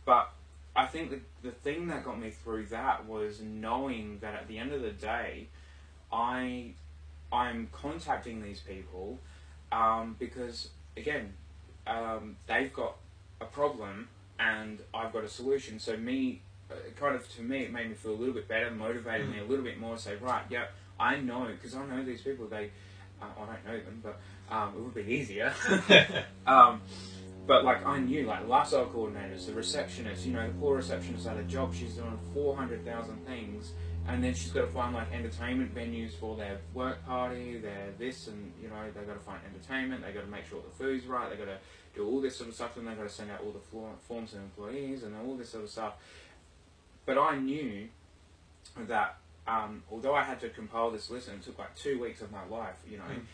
But 0.04 0.30
I 0.76 0.86
think 0.86 1.10
the, 1.10 1.20
the 1.42 1.50
thing 1.50 1.88
that 1.88 2.04
got 2.04 2.20
me 2.20 2.30
through 2.30 2.66
that 2.66 3.06
was 3.06 3.40
knowing 3.40 4.18
that 4.20 4.34
at 4.34 4.48
the 4.48 4.58
end 4.58 4.72
of 4.72 4.82
the 4.82 4.90
day, 4.90 5.46
I 6.12 6.74
I'm 7.32 7.68
contacting 7.72 8.42
these 8.42 8.60
people 8.60 9.18
um, 9.72 10.16
because 10.18 10.70
again, 10.96 11.34
um, 11.86 12.36
they've 12.46 12.72
got 12.72 12.96
a 13.40 13.44
problem 13.44 14.08
and 14.38 14.80
I've 14.92 15.12
got 15.12 15.24
a 15.24 15.28
solution. 15.28 15.78
So 15.78 15.96
me, 15.96 16.42
uh, 16.70 16.74
kind 16.98 17.14
of 17.14 17.28
to 17.36 17.42
me, 17.42 17.64
it 17.64 17.72
made 17.72 17.88
me 17.88 17.94
feel 17.94 18.12
a 18.12 18.14
little 18.14 18.34
bit 18.34 18.48
better, 18.48 18.70
motivated 18.70 19.30
me 19.30 19.38
a 19.40 19.44
little 19.44 19.64
bit 19.64 19.78
more. 19.78 19.98
Say 19.98 20.16
right, 20.16 20.44
yeah, 20.50 20.66
I 20.98 21.16
know 21.16 21.48
because 21.50 21.74
I 21.74 21.84
know 21.86 22.04
these 22.04 22.22
people. 22.22 22.46
They, 22.46 22.70
uh, 23.20 23.26
I 23.40 23.46
don't 23.46 23.66
know 23.66 23.84
them, 23.84 24.02
but 24.02 24.20
um, 24.54 24.74
it 24.76 24.80
would 24.80 24.94
be 24.94 25.12
easier. 25.12 25.52
um, 26.46 26.80
but 27.46 27.64
like 27.64 27.84
I 27.84 27.98
knew, 27.98 28.26
like 28.26 28.48
lifestyle 28.48 28.86
coordinators, 28.86 29.46
the 29.46 29.52
receptionist, 29.52 30.24
you 30.24 30.32
know, 30.32 30.46
the 30.46 30.54
poor 30.54 30.76
receptionist 30.76 31.26
at 31.26 31.36
a 31.36 31.42
job, 31.42 31.74
she's 31.74 31.94
doing 31.94 32.18
four 32.32 32.56
hundred 32.56 32.84
thousand 32.84 33.24
things, 33.26 33.72
and 34.06 34.22
then 34.22 34.34
she's 34.34 34.50
got 34.50 34.62
to 34.62 34.66
find 34.68 34.94
like 34.94 35.12
entertainment 35.12 35.74
venues 35.74 36.12
for 36.12 36.36
their 36.36 36.58
work 36.72 37.04
party, 37.06 37.58
their 37.58 37.88
this, 37.98 38.28
and 38.28 38.52
you 38.62 38.68
know, 38.68 38.82
they've 38.94 39.06
got 39.06 39.14
to 39.14 39.20
find 39.20 39.40
entertainment, 39.46 40.02
They've 40.04 40.14
got 40.14 40.22
to 40.22 40.30
make 40.30 40.46
sure 40.46 40.60
the 40.62 40.76
food's 40.76 41.06
right, 41.06 41.28
They've 41.30 41.38
got 41.38 41.46
to 41.46 41.58
do 41.94 42.06
all 42.06 42.20
this 42.20 42.36
sort 42.36 42.48
of 42.48 42.54
stuff, 42.54 42.76
and 42.76 42.86
they've 42.86 42.96
got 42.96 43.08
to 43.08 43.14
send 43.14 43.30
out 43.30 43.40
all 43.40 43.52
the 43.52 43.94
forms 44.06 44.32
to 44.32 44.38
employees 44.38 45.02
and 45.02 45.14
all 45.16 45.36
this 45.36 45.50
sort 45.50 45.64
of 45.64 45.70
stuff. 45.70 45.94
But 47.06 47.18
I 47.18 47.36
knew 47.38 47.88
that 48.76 49.16
um, 49.46 49.82
although 49.90 50.14
I 50.14 50.22
had 50.22 50.40
to 50.40 50.48
compile 50.48 50.90
this 50.90 51.10
list, 51.10 51.28
and 51.28 51.40
it 51.40 51.44
took 51.44 51.58
like 51.58 51.74
two 51.74 52.00
weeks 52.00 52.22
of 52.22 52.32
my 52.32 52.44
life, 52.46 52.76
you 52.88 52.98
know. 52.98 53.04
Mm. 53.04 53.24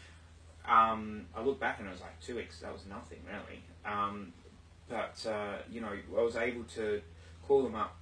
Um, 0.68 1.26
I 1.34 1.42
look 1.42 1.58
back 1.58 1.78
and 1.78 1.88
it 1.88 1.92
was 1.92 2.00
like 2.00 2.20
two 2.20 2.36
weeks. 2.36 2.60
That 2.60 2.72
was 2.72 2.84
nothing 2.86 3.18
really. 3.26 3.62
Um, 3.84 4.32
but 4.88 5.24
uh, 5.26 5.58
you 5.70 5.80
know, 5.80 5.92
I 6.16 6.22
was 6.22 6.36
able 6.36 6.64
to 6.74 7.00
call 7.46 7.62
them 7.62 7.74
up, 7.74 7.96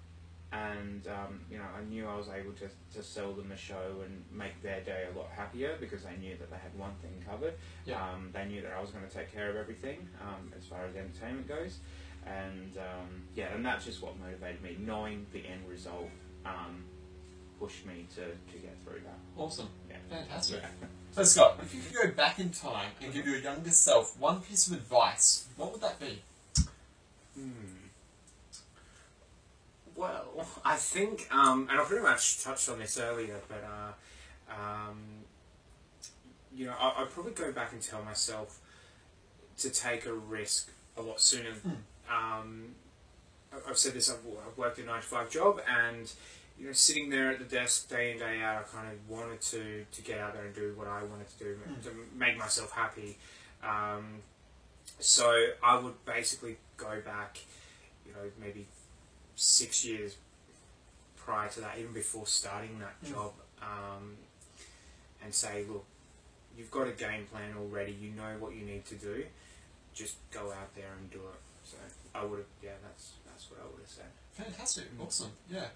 and 0.53 1.07
um, 1.09 1.40
you 1.51 1.59
know, 1.59 1.64
I 1.76 1.84
knew 1.84 2.07
I 2.07 2.16
was 2.16 2.28
able 2.28 2.53
to, 2.53 2.68
to 2.96 3.03
sell 3.03 3.32
them 3.32 3.53
a 3.53 3.57
show 3.57 4.03
and 4.05 4.24
make 4.32 4.62
their 4.62 4.80
day 4.80 5.07
a 5.12 5.18
lot 5.18 5.28
happier 5.36 5.76
because 5.78 6.05
they 6.05 6.16
knew 6.16 6.36
that 6.38 6.51
they 6.51 6.57
had 6.57 6.76
one 6.78 6.92
thing 7.03 7.12
covered. 7.28 7.55
Yeah. 7.84 8.03
Um, 8.03 8.30
they 8.32 8.44
knew 8.46 8.62
that 8.62 8.72
I 8.72 8.80
was 8.80 8.90
going 8.90 9.07
to 9.07 9.14
take 9.14 9.32
care 9.32 9.51
of 9.51 9.57
everything 9.57 10.09
um, 10.22 10.53
as 10.57 10.64
far 10.64 10.86
as 10.86 10.96
entertainment 10.96 11.49
goes, 11.49 11.78
and 12.26 12.76
um, 12.78 13.22
yeah, 13.34 13.55
and 13.55 13.64
that's 13.64 13.84
just 13.84 14.03
what 14.03 14.18
motivated 14.18 14.62
me. 14.62 14.76
Knowing 14.80 15.26
the 15.32 15.40
end 15.40 15.68
result 15.68 16.09
um, 16.46 16.84
pushed 17.61 17.84
me 17.84 18.07
to, 18.14 18.22
to 18.22 18.59
get 18.59 18.76
through 18.84 19.01
that. 19.05 19.18
Awesome. 19.36 19.68
Yeah. 19.88 19.96
Fantastic. 20.11 20.62
So, 21.12 21.24
Scott, 21.24 21.59
if 21.62 21.74
you 21.74 21.80
could 21.80 22.11
go 22.11 22.14
back 22.14 22.38
in 22.38 22.51
time 22.51 22.90
and 23.03 23.12
give 23.12 23.26
your 23.26 23.38
younger 23.38 23.70
self 23.70 24.16
one 24.20 24.40
piece 24.40 24.68
of 24.68 24.74
advice, 24.74 25.46
what 25.57 25.72
would 25.72 25.80
that 25.80 25.99
be? 25.99 26.22
Hmm. 27.34 27.51
Well, 29.99 30.46
I 30.64 30.76
think, 30.76 31.26
um, 31.32 31.66
and 31.68 31.80
I 31.80 31.82
pretty 31.84 32.05
much 32.05 32.44
touched 32.44 32.68
on 32.68 32.78
this 32.78 32.99
earlier, 33.01 33.40
but 33.49 33.64
uh, 33.64 34.53
um, 34.55 34.99
you 36.55 36.66
know, 36.66 36.74
I, 36.78 37.03
I'd 37.03 37.11
probably 37.11 37.32
go 37.32 37.51
back 37.51 37.72
and 37.72 37.82
tell 37.82 38.05
myself 38.05 38.61
to 39.59 39.70
take 39.70 40.07
a 40.07 40.12
risk 40.14 40.70
a 40.96 41.03
lot 41.03 41.20
sooner. 41.20 41.51
Um, 42.09 42.76
I- 43.53 43.68
I've 43.68 43.76
said 43.76 43.94
this. 43.94 44.09
I've, 44.09 44.18
I've 44.46 44.57
worked 44.57 44.78
a 44.78 44.84
nine 44.84 45.01
to 45.01 45.07
five 45.07 45.30
job, 45.30 45.61
and 45.68 46.09
you 46.61 46.66
know, 46.68 46.72
sitting 46.72 47.11
there 47.11 47.32
at 47.32 47.40
the 47.40 47.44
desk 47.44 47.88
day 47.90 48.12
in 48.12 48.18
day 48.18 48.40
out, 48.40 48.59
I 48.72 48.76
kind 48.76 48.92
of 48.92 49.09
wanted 49.11 49.40
to 49.40 49.84
to 49.90 50.03
get 50.03 50.18
out 50.20 50.32
there 50.34 50.44
and 50.44 50.55
do 50.55 50.74
what 50.76 50.86
I 50.86 51.03
wanted 51.03 51.28
to 51.38 51.44
do 51.44 51.59
to 51.82 51.90
make 52.16 52.38
myself 52.38 52.70
happy. 52.70 53.18
Um, 53.64 54.20
so 55.01 55.46
I 55.62 55.76
would 55.76 56.05
basically 56.05 56.57
go 56.76 57.01
back, 57.05 57.38
you 58.07 58.12
know, 58.12 58.30
maybe 58.40 58.66
six 59.39 59.84
years 59.84 60.16
prior 61.16 61.49
to 61.51 61.61
that, 61.61 61.78
even 61.78 61.93
before 61.93 62.26
starting 62.26 62.78
that 62.80 63.01
Mm. 63.05 63.09
job, 63.11 63.32
um, 63.62 64.16
and 65.22 65.34
say, 65.34 65.64
look, 65.64 65.84
you've 66.57 66.70
got 66.70 66.89
a 66.89 66.93
game 66.93 67.26
plan 67.26 67.55
already. 67.57 67.93
You 67.93 68.11
know 68.11 68.36
what 68.39 68.55
you 68.55 68.62
need 68.64 68.84
to 68.86 68.95
do. 68.97 69.26
Just 69.95 70.16
go 70.30 70.53
out 70.53 70.74
there 70.74 70.93
and 70.99 71.11
do 71.11 71.18
it. 71.18 71.41
So 71.64 71.76
I 72.14 72.24
would 72.24 72.39
have, 72.39 72.47
yeah, 72.62 72.72
that's 72.82 73.12
that's 73.26 73.51
what 73.51 73.61
I 73.61 73.64
would 73.66 73.80
have 73.80 73.89
said. 73.91 74.07
Fantastic. 74.32 74.84
Awesome. 75.01 75.30
Yeah. 75.51 75.68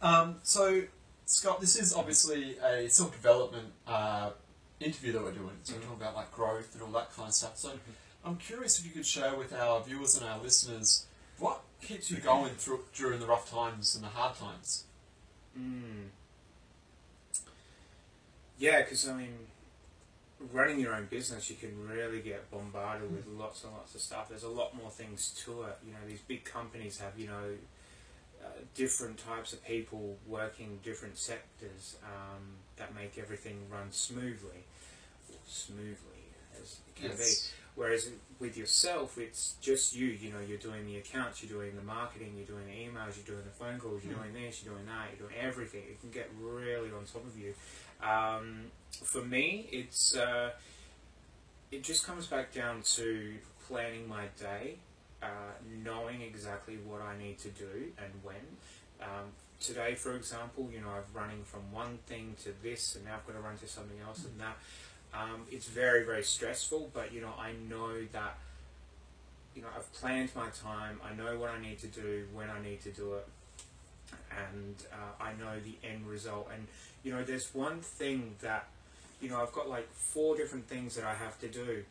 Um, 0.00 0.40
so, 0.42 0.82
Scott, 1.26 1.60
this 1.60 1.76
is 1.76 1.94
obviously 1.94 2.58
a 2.58 2.88
self 2.88 3.12
development 3.12 3.72
uh, 3.86 4.30
interview 4.80 5.12
that 5.12 5.22
we're 5.22 5.32
doing. 5.32 5.58
So, 5.64 5.74
we're 5.74 5.80
Mhm. 5.80 5.82
talking 5.84 5.96
about 6.00 6.14
like 6.14 6.32
growth 6.32 6.74
and 6.74 6.82
all 6.82 6.92
that 6.92 7.12
kind 7.14 7.28
of 7.28 7.34
stuff. 7.34 7.58
So, 7.58 7.78
I'm 8.24 8.36
curious 8.36 8.78
if 8.78 8.84
you 8.86 8.92
could 8.92 9.06
share 9.06 9.34
with 9.34 9.52
our 9.52 9.82
viewers 9.82 10.14
and 10.16 10.24
our 10.26 10.38
listeners 10.38 11.06
what 11.38 11.62
keeps 11.82 12.10
you 12.10 12.18
going 12.18 12.54
through 12.54 12.80
during 12.94 13.20
the 13.20 13.26
rough 13.26 13.50
times 13.50 13.94
and 13.94 14.04
the 14.04 14.08
hard 14.08 14.36
times. 14.36 14.84
Mm. 15.58 16.08
Yeah, 18.58 18.82
because 18.82 19.08
I 19.08 19.14
mean, 19.14 19.34
running 20.52 20.78
your 20.78 20.94
own 20.94 21.06
business, 21.10 21.50
you 21.50 21.56
can 21.56 21.88
really 21.88 22.20
get 22.20 22.50
bombarded 22.50 23.12
with 23.12 23.26
lots 23.26 23.64
and 23.64 23.72
lots 23.72 23.94
of 23.94 24.00
stuff. 24.00 24.28
There's 24.28 24.44
a 24.44 24.48
lot 24.48 24.76
more 24.76 24.90
things 24.90 25.34
to 25.44 25.62
it. 25.64 25.78
You 25.86 25.92
know, 25.92 25.98
these 26.08 26.20
big 26.20 26.44
companies 26.44 26.98
have 27.00 27.18
you 27.18 27.26
know 27.26 27.56
uh, 28.42 28.46
different 28.74 29.18
types 29.18 29.52
of 29.52 29.64
people 29.64 30.16
working 30.26 30.78
different 30.82 31.18
sectors 31.18 31.96
um, 32.04 32.42
that 32.76 32.94
make 32.94 33.18
everything 33.18 33.58
run 33.70 33.90
smoothly, 33.90 34.64
or 35.30 35.38
smoothly 35.46 35.96
as 36.60 36.78
it 36.88 37.00
can 37.00 37.16
be. 37.16 37.32
Whereas 37.74 38.10
with 38.38 38.56
yourself, 38.56 39.16
it's 39.18 39.54
just 39.62 39.94
you. 39.96 40.06
You 40.08 40.30
know, 40.32 40.40
you're 40.46 40.58
doing 40.58 40.84
the 40.86 40.96
accounts, 40.98 41.42
you're 41.42 41.58
doing 41.58 41.74
the 41.74 41.82
marketing, 41.82 42.34
you're 42.36 42.46
doing 42.46 42.66
the 42.66 42.72
emails, 42.72 43.16
you're 43.16 43.34
doing 43.36 43.44
the 43.44 43.50
phone 43.50 43.78
calls, 43.80 44.04
you're 44.04 44.14
Mm. 44.14 44.30
doing 44.32 44.44
this, 44.44 44.62
you're 44.62 44.74
doing 44.74 44.86
that, 44.86 45.08
you're 45.10 45.28
doing 45.28 45.40
everything. 45.40 45.82
It 45.88 46.00
can 46.00 46.10
get 46.10 46.30
really 46.38 46.90
on 46.92 47.04
top 47.06 47.24
of 47.26 47.38
you. 47.38 47.54
Um, 48.06 48.70
for 48.92 49.22
me, 49.24 49.68
it's 49.72 50.14
uh, 50.14 50.50
it 51.70 51.82
just 51.82 52.06
comes 52.06 52.26
back 52.26 52.52
down 52.52 52.82
to 52.82 53.36
planning 53.66 54.06
my 54.06 54.26
day, 54.38 54.76
uh, 55.22 55.26
knowing 55.82 56.20
exactly 56.20 56.76
what 56.76 57.00
I 57.00 57.16
need 57.16 57.38
to 57.38 57.48
do 57.48 57.92
and 57.96 58.12
when. 58.22 58.44
Um, 59.00 59.32
today, 59.60 59.94
for 59.94 60.14
example, 60.14 60.68
you 60.70 60.80
know, 60.80 60.90
I've 60.90 61.14
running 61.14 61.42
from 61.44 61.72
one 61.72 61.98
thing 62.06 62.36
to 62.44 62.52
this, 62.62 62.96
and 62.96 63.04
now 63.06 63.14
I've 63.14 63.26
got 63.26 63.32
to 63.34 63.40
run 63.40 63.56
to 63.58 63.66
something 63.68 63.98
else 64.00 64.24
and 64.24 64.38
that. 64.40 64.58
Um, 65.14 65.42
it's 65.50 65.66
very, 65.68 66.04
very 66.04 66.22
stressful, 66.22 66.90
but 66.94 67.12
you 67.12 67.20
know, 67.20 67.32
I 67.38 67.52
know 67.68 67.90
that 68.12 68.38
you 69.54 69.62
know 69.62 69.68
I've 69.76 69.92
planned 69.92 70.30
my 70.34 70.48
time. 70.48 71.00
I 71.04 71.14
know 71.14 71.38
what 71.38 71.50
I 71.50 71.60
need 71.60 71.78
to 71.80 71.86
do 71.86 72.26
when 72.32 72.48
I 72.50 72.60
need 72.62 72.82
to 72.82 72.90
do 72.90 73.14
it, 73.14 73.28
and 74.30 74.74
uh, 74.92 75.22
I 75.22 75.32
know 75.32 75.60
the 75.60 75.76
end 75.86 76.06
result. 76.06 76.48
And 76.54 76.66
you 77.04 77.12
know, 77.12 77.22
there's 77.22 77.54
one 77.54 77.80
thing 77.80 78.36
that 78.40 78.66
you 79.20 79.28
know 79.28 79.40
I've 79.42 79.52
got 79.52 79.68
like 79.68 79.92
four 79.92 80.36
different 80.36 80.66
things 80.66 80.94
that 80.96 81.04
I 81.04 81.14
have 81.14 81.38
to 81.40 81.48
do, 81.48 81.84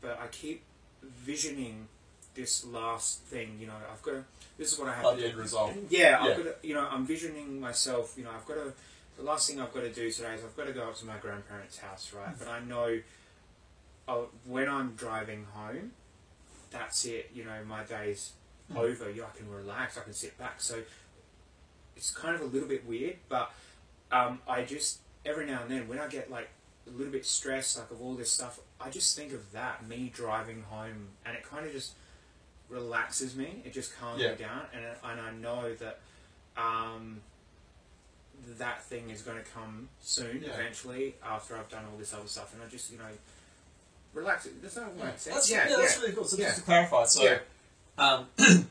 but 0.00 0.18
I 0.20 0.26
keep 0.28 0.62
visioning 1.02 1.86
this 2.34 2.64
last 2.64 3.20
thing. 3.20 3.56
You 3.60 3.68
know, 3.68 3.74
I've 3.92 4.02
got 4.02 4.10
to. 4.12 4.24
This 4.58 4.72
is 4.72 4.78
what 4.78 4.88
I 4.88 4.94
have 4.94 5.04
Like 5.04 5.16
to 5.16 5.22
the 5.22 5.26
do. 5.28 5.32
end 5.32 5.38
result. 5.38 5.72
Yeah, 5.90 6.18
I've 6.20 6.36
got 6.36 6.42
to, 6.44 6.54
you 6.66 6.74
know, 6.74 6.86
I'm 6.90 7.04
visioning 7.06 7.60
myself, 7.60 8.14
you 8.16 8.22
know, 8.22 8.30
I've 8.30 8.46
got 8.46 8.54
to, 8.54 8.72
the 9.16 9.22
last 9.22 9.48
thing 9.48 9.60
I've 9.60 9.72
got 9.72 9.80
to 9.80 9.92
do 9.92 10.10
today 10.10 10.34
is 10.34 10.44
I've 10.44 10.56
got 10.56 10.66
to 10.66 10.72
go 10.72 10.84
up 10.88 10.96
to 10.96 11.06
my 11.06 11.16
grandparents' 11.18 11.78
house, 11.78 12.12
right? 12.12 12.34
But 12.38 12.48
I 12.48 12.60
know 12.60 13.00
oh, 14.06 14.28
when 14.44 14.68
I'm 14.68 14.94
driving 14.96 15.46
home, 15.54 15.92
that's 16.70 17.04
it, 17.06 17.30
you 17.34 17.44
know, 17.44 17.64
my 17.66 17.82
day's 17.84 18.32
Mm. 18.72 18.76
over, 18.78 19.10
you 19.10 19.20
know, 19.20 19.26
I 19.32 19.36
can 19.36 19.50
relax, 19.50 19.98
I 19.98 20.02
can 20.02 20.14
sit 20.14 20.38
back. 20.38 20.58
So 20.60 20.82
it's 21.96 22.10
kind 22.10 22.34
of 22.34 22.40
a 22.40 22.44
little 22.46 22.68
bit 22.68 22.86
weird, 22.86 23.16
but 23.28 23.50
um, 24.10 24.40
I 24.48 24.62
just, 24.62 25.00
every 25.24 25.44
now 25.46 25.60
and 25.62 25.70
then, 25.70 25.86
when 25.86 25.98
I 25.98 26.08
get 26.08 26.30
like 26.30 26.48
a 26.86 26.90
little 26.90 27.12
bit 27.12 27.26
stressed, 27.26 27.78
like 27.78 27.90
of 27.90 28.00
all 28.00 28.14
this 28.14 28.32
stuff, 28.32 28.60
I 28.80 28.88
just 28.88 29.14
think 29.16 29.32
of 29.34 29.52
that, 29.52 29.86
me 29.86 30.10
driving 30.14 30.62
home, 30.62 31.08
and 31.26 31.36
it 31.36 31.42
kind 31.44 31.66
of 31.66 31.72
just 31.72 31.92
relaxes 32.70 33.36
me. 33.36 33.62
It 33.66 33.72
just 33.74 33.94
calms 33.98 34.22
Yeah. 34.22 34.30
me 34.30 34.36
down, 34.36 34.62
and 34.72 34.84
and 35.04 35.20
I 35.20 35.30
know 35.32 35.74
that 35.74 36.00
um, 36.56 37.20
that 38.58 38.82
thing 38.84 39.10
is 39.10 39.22
going 39.22 39.38
to 39.42 39.50
come 39.50 39.88
soon, 40.00 40.42
Yeah. 40.42 40.52
eventually, 40.54 41.14
after 41.24 41.56
I've 41.56 41.68
done 41.68 41.84
all 41.90 41.98
this 41.98 42.12
other 42.14 42.26
stuff, 42.28 42.52
and 42.54 42.62
I 42.62 42.66
just 42.66 42.90
you 42.90 42.98
know 42.98 43.04
relax. 44.12 44.46
It. 44.46 44.62
Does 44.62 44.74
that 44.74 44.86
Yeah, 44.96 45.04
make 45.04 45.18
sense? 45.18 45.34
that's, 45.34 45.50
yeah, 45.50 45.68
that's 45.76 45.98
really 45.98 46.12
cool. 46.12 46.24
So 46.24 46.36
Yeah. 46.36 46.46
just 46.46 46.58
to 46.58 46.64
clarify, 46.64 47.04
so 47.06 47.22
Yeah. 47.24 47.38
um, 47.98 48.28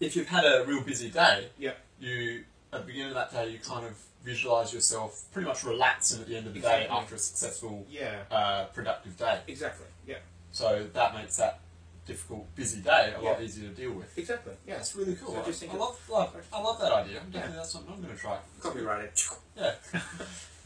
if 0.00 0.16
you've 0.16 0.28
had 0.28 0.44
a 0.44 0.64
real 0.66 0.82
busy 0.82 1.10
day, 1.10 1.50
Yeah. 1.58 1.72
you 1.98 2.44
at 2.72 2.80
the 2.82 2.86
beginning 2.86 3.08
of 3.08 3.14
that 3.14 3.32
day 3.32 3.48
you 3.48 3.58
kind 3.58 3.84
of 3.84 3.96
visualize 4.22 4.72
yourself 4.72 5.24
pretty 5.32 5.48
much 5.48 5.64
relaxing 5.64 6.20
at 6.20 6.28
the 6.28 6.36
end 6.36 6.46
of 6.46 6.54
the 6.54 6.60
day 6.60 6.86
after 6.88 7.14
a 7.16 7.18
successful, 7.18 7.84
Yeah, 7.90 8.22
uh, 8.30 8.66
productive 8.66 9.16
day. 9.16 9.40
exactly. 9.48 9.86
Yeah, 10.06 10.18
So 10.52 10.88
that 10.92 11.14
makes 11.14 11.36
that 11.38 11.58
difficult, 12.06 12.54
busy 12.56 12.80
day 12.80 13.14
a 13.16 13.20
lot 13.20 13.38
Yeah. 13.38 13.44
easier 13.44 13.68
to 13.68 13.74
deal 13.74 13.92
with. 13.92 14.16
exactly. 14.18 14.54
Yeah, 14.66 14.76
it's 14.78 14.94
really 14.96 15.14
cool. 15.16 15.34
So 15.34 15.40
I, 15.40 15.44
just 15.44 15.60
think 15.60 15.72
I 15.74 15.76
love, 15.76 15.98
love, 16.10 16.36
I 16.52 16.60
love 16.60 16.80
that 16.80 16.92
idea. 16.92 17.14
Definitely, 17.16 17.40
Yeah. 17.40 17.56
that's 17.56 17.70
something 17.70 17.92
I'm 17.94 18.02
going 18.02 18.14
to 18.14 18.20
try. 18.20 18.38
Copyright 18.60 19.04
it. 19.04 19.28
Yeah. 19.56 19.74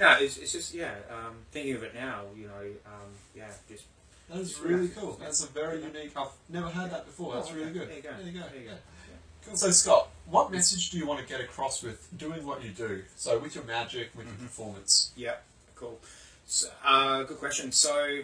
No, 0.01 0.17
it's, 0.19 0.39
it's 0.39 0.51
just 0.51 0.75
yeah. 0.75 0.93
Um, 1.09 1.37
thinking 1.53 1.77
of 1.77 1.85
it 1.85 1.95
now, 1.95 2.23
you 2.37 2.49
know, 2.49 2.67
um, 2.85 3.11
yeah, 3.33 3.47
just 3.69 3.85
That 4.29 4.39
is 4.41 4.59
really 4.59 4.89
cool. 4.89 5.17
That's 5.21 5.45
a 5.45 5.47
very 5.47 5.81
unique. 5.85 6.11
I've 6.17 6.33
never 6.49 6.69
heard 6.69 6.91
that 6.91 7.07
before. 7.07 7.35
That's 7.37 7.53
Oh, 7.53 7.55
really 7.55 7.71
good. 7.71 7.89
There 7.89 7.97
you 7.99 8.03
go. 8.03 8.11
There 8.19 8.27
you 8.27 8.33
go. 8.41 8.47
There 8.53 8.61
you 8.61 8.67
go. 8.71 8.73
Yeah. 8.73 9.47
Cool. 9.47 9.57
So 9.57 9.71
Scott, 9.71 10.09
what 10.27 10.51
message 10.51 10.91
do 10.91 10.99
you 10.99 11.07
want 11.07 11.21
to 11.21 11.27
get 11.27 11.41
across 11.41 11.81
with 11.81 12.09
doing 12.19 12.45
what 12.45 12.65
you 12.65 12.71
do? 12.71 13.05
So 13.15 13.39
with 13.39 13.55
your 13.55 13.63
magic, 13.65 14.11
with 14.17 14.27
Mm-hmm. 14.27 14.41
your 14.41 14.49
performance. 14.49 15.13
Yeah, 15.17 15.37
cool. 15.77 16.01
So, 16.47 16.69
uh, 16.85 17.23
good 17.23 17.39
question. 17.39 17.71
So, 17.71 18.23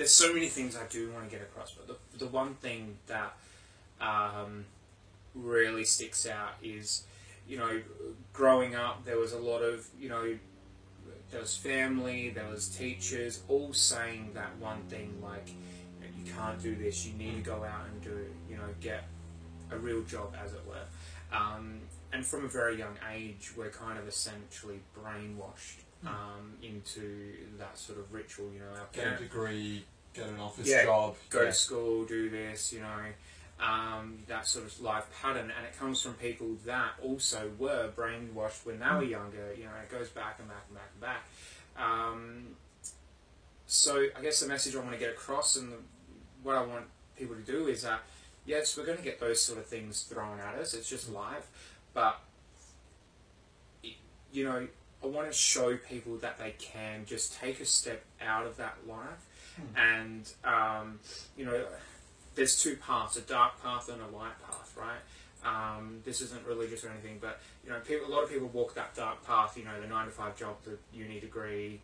there's 0.00 0.14
so 0.14 0.32
many 0.32 0.46
things 0.46 0.78
I 0.78 0.86
do 0.88 1.12
want 1.12 1.28
to 1.28 1.30
get 1.30 1.42
across, 1.42 1.72
but 1.72 1.86
the, 1.86 2.24
the 2.24 2.30
one 2.30 2.54
thing 2.54 2.96
that 3.06 3.34
um, 4.00 4.64
really 5.34 5.84
sticks 5.84 6.26
out 6.26 6.54
is, 6.62 7.04
you 7.46 7.58
know, 7.58 7.82
growing 8.32 8.74
up, 8.74 9.04
there 9.04 9.18
was 9.18 9.34
a 9.34 9.38
lot 9.38 9.58
of, 9.58 9.86
you 10.00 10.08
know, 10.08 10.38
there 11.30 11.40
was 11.42 11.54
family, 11.54 12.30
there 12.30 12.48
was 12.48 12.66
teachers, 12.68 13.42
all 13.46 13.74
saying 13.74 14.30
that 14.32 14.56
one 14.56 14.80
thing, 14.88 15.20
like, 15.22 15.50
you 16.16 16.32
can't 16.32 16.62
do 16.62 16.74
this, 16.74 17.04
you 17.04 17.12
need 17.18 17.34
to 17.34 17.42
go 17.42 17.62
out 17.62 17.84
and 17.92 18.02
do, 18.02 18.24
you 18.48 18.56
know, 18.56 18.62
get 18.80 19.04
a 19.70 19.76
real 19.76 20.02
job, 20.04 20.34
as 20.42 20.54
it 20.54 20.62
were. 20.66 21.36
Um, 21.36 21.80
and 22.10 22.24
from 22.24 22.46
a 22.46 22.48
very 22.48 22.78
young 22.78 22.96
age, 23.12 23.52
we're 23.54 23.68
kind 23.68 23.98
of 23.98 24.08
essentially 24.08 24.80
brainwashed 24.98 25.82
um, 26.06 26.54
into 26.62 27.34
that 27.58 27.76
sort 27.78 27.98
of 27.98 28.12
ritual. 28.12 28.50
You 28.52 28.60
know, 28.60 28.66
Get 28.92 29.14
a 29.14 29.16
degree, 29.16 29.84
get 30.14 30.28
an 30.28 30.40
office 30.40 30.68
Yeah, 30.68 30.84
job. 30.84 31.16
go 31.28 31.40
yeah. 31.40 31.46
to 31.46 31.52
school, 31.52 32.04
do 32.04 32.30
this. 32.30 32.72
You 32.72 32.80
know, 32.80 33.64
um, 33.64 34.18
that 34.28 34.46
sort 34.46 34.66
of 34.66 34.80
life 34.80 35.04
pattern, 35.22 35.52
and 35.56 35.66
it 35.66 35.78
comes 35.78 36.00
from 36.02 36.14
people 36.14 36.56
that 36.66 36.92
also 37.02 37.50
were 37.58 37.90
brainwashed 37.94 38.64
when 38.64 38.78
they 38.80 38.86
were 38.86 39.02
younger. 39.04 39.54
You 39.56 39.64
know, 39.64 39.70
it 39.82 39.90
goes 39.90 40.08
back 40.08 40.38
and 40.38 40.48
back 40.48 40.64
and 40.68 40.76
back 40.76 40.90
and 40.92 41.00
back. 41.00 41.24
Um, 41.76 42.46
so 43.66 44.06
I 44.18 44.22
guess 44.22 44.40
the 44.40 44.48
message 44.48 44.74
I 44.74 44.78
want 44.78 44.92
to 44.92 44.98
get 44.98 45.10
across, 45.10 45.56
and 45.56 45.72
the, 45.72 45.76
what 46.42 46.56
I 46.56 46.62
want 46.62 46.86
people 47.16 47.36
to 47.36 47.42
do 47.42 47.68
is 47.68 47.82
that 47.82 48.00
yes, 48.46 48.76
we're 48.76 48.86
going 48.86 48.98
to 48.98 49.04
get 49.04 49.20
those 49.20 49.40
sort 49.42 49.58
of 49.58 49.66
things 49.66 50.02
thrown 50.02 50.40
at 50.40 50.54
us. 50.56 50.74
It's 50.74 50.88
just 50.88 51.10
life, 51.10 51.46
but 51.94 52.18
you 54.32 54.44
know, 54.44 54.66
I 55.02 55.06
want 55.06 55.28
to 55.28 55.32
show 55.32 55.76
people 55.76 56.16
that 56.18 56.38
they 56.38 56.54
can 56.58 57.04
just 57.06 57.34
take 57.34 57.60
a 57.60 57.64
step 57.64 58.04
out 58.20 58.46
of 58.46 58.56
that 58.58 58.76
life, 58.86 59.26
and 59.76 60.30
um, 60.44 61.00
you 61.36 61.44
know, 61.44 61.64
there's 62.34 62.60
two 62.60 62.76
paths: 62.76 63.16
a 63.16 63.22
dark 63.22 63.62
path 63.62 63.88
and 63.88 64.00
a 64.02 64.16
light 64.16 64.38
path, 64.46 64.76
right? 64.76 65.00
Um, 65.42 66.00
this 66.04 66.20
isn't 66.20 66.46
religious 66.46 66.84
or 66.84 66.90
anything, 66.90 67.18
but 67.20 67.40
you 67.64 67.70
know, 67.70 67.80
people, 67.80 68.06
a 68.06 68.12
lot 68.12 68.22
of 68.22 68.30
people 68.30 68.48
walk 68.48 68.74
that 68.74 68.94
dark 68.94 69.26
path. 69.26 69.56
You 69.56 69.64
know, 69.64 69.80
the 69.80 69.86
nine 69.86 70.06
to 70.06 70.12
five 70.12 70.36
job, 70.36 70.56
the 70.64 70.76
uni 70.92 71.18
degree, 71.18 71.80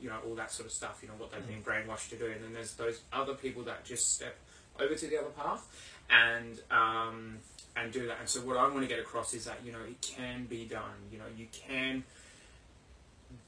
you 0.00 0.08
know, 0.08 0.16
all 0.26 0.34
that 0.36 0.50
sort 0.50 0.66
of 0.66 0.72
stuff. 0.72 1.00
You 1.02 1.08
know, 1.08 1.14
what 1.18 1.30
they've 1.30 1.46
been 1.46 1.62
brainwashed 1.62 2.08
to 2.10 2.16
do, 2.16 2.26
and 2.26 2.42
then 2.42 2.54
there's 2.54 2.74
those 2.74 3.00
other 3.12 3.34
people 3.34 3.62
that 3.64 3.84
just 3.84 4.14
step 4.14 4.36
over 4.80 4.94
to 4.94 5.06
the 5.06 5.18
other 5.18 5.30
path 5.30 5.66
and 6.10 6.60
um, 6.70 7.38
and 7.76 7.92
do 7.92 8.06
that. 8.06 8.18
And 8.20 8.28
so, 8.28 8.40
what 8.40 8.56
I 8.56 8.66
want 8.68 8.80
to 8.80 8.86
get 8.86 8.98
across 9.00 9.34
is 9.34 9.44
that 9.44 9.58
you 9.64 9.72
know, 9.72 9.80
it 9.86 10.00
can 10.00 10.46
be 10.46 10.64
done. 10.64 11.10
You 11.12 11.18
know, 11.18 11.24
you 11.36 11.46
can 11.52 12.04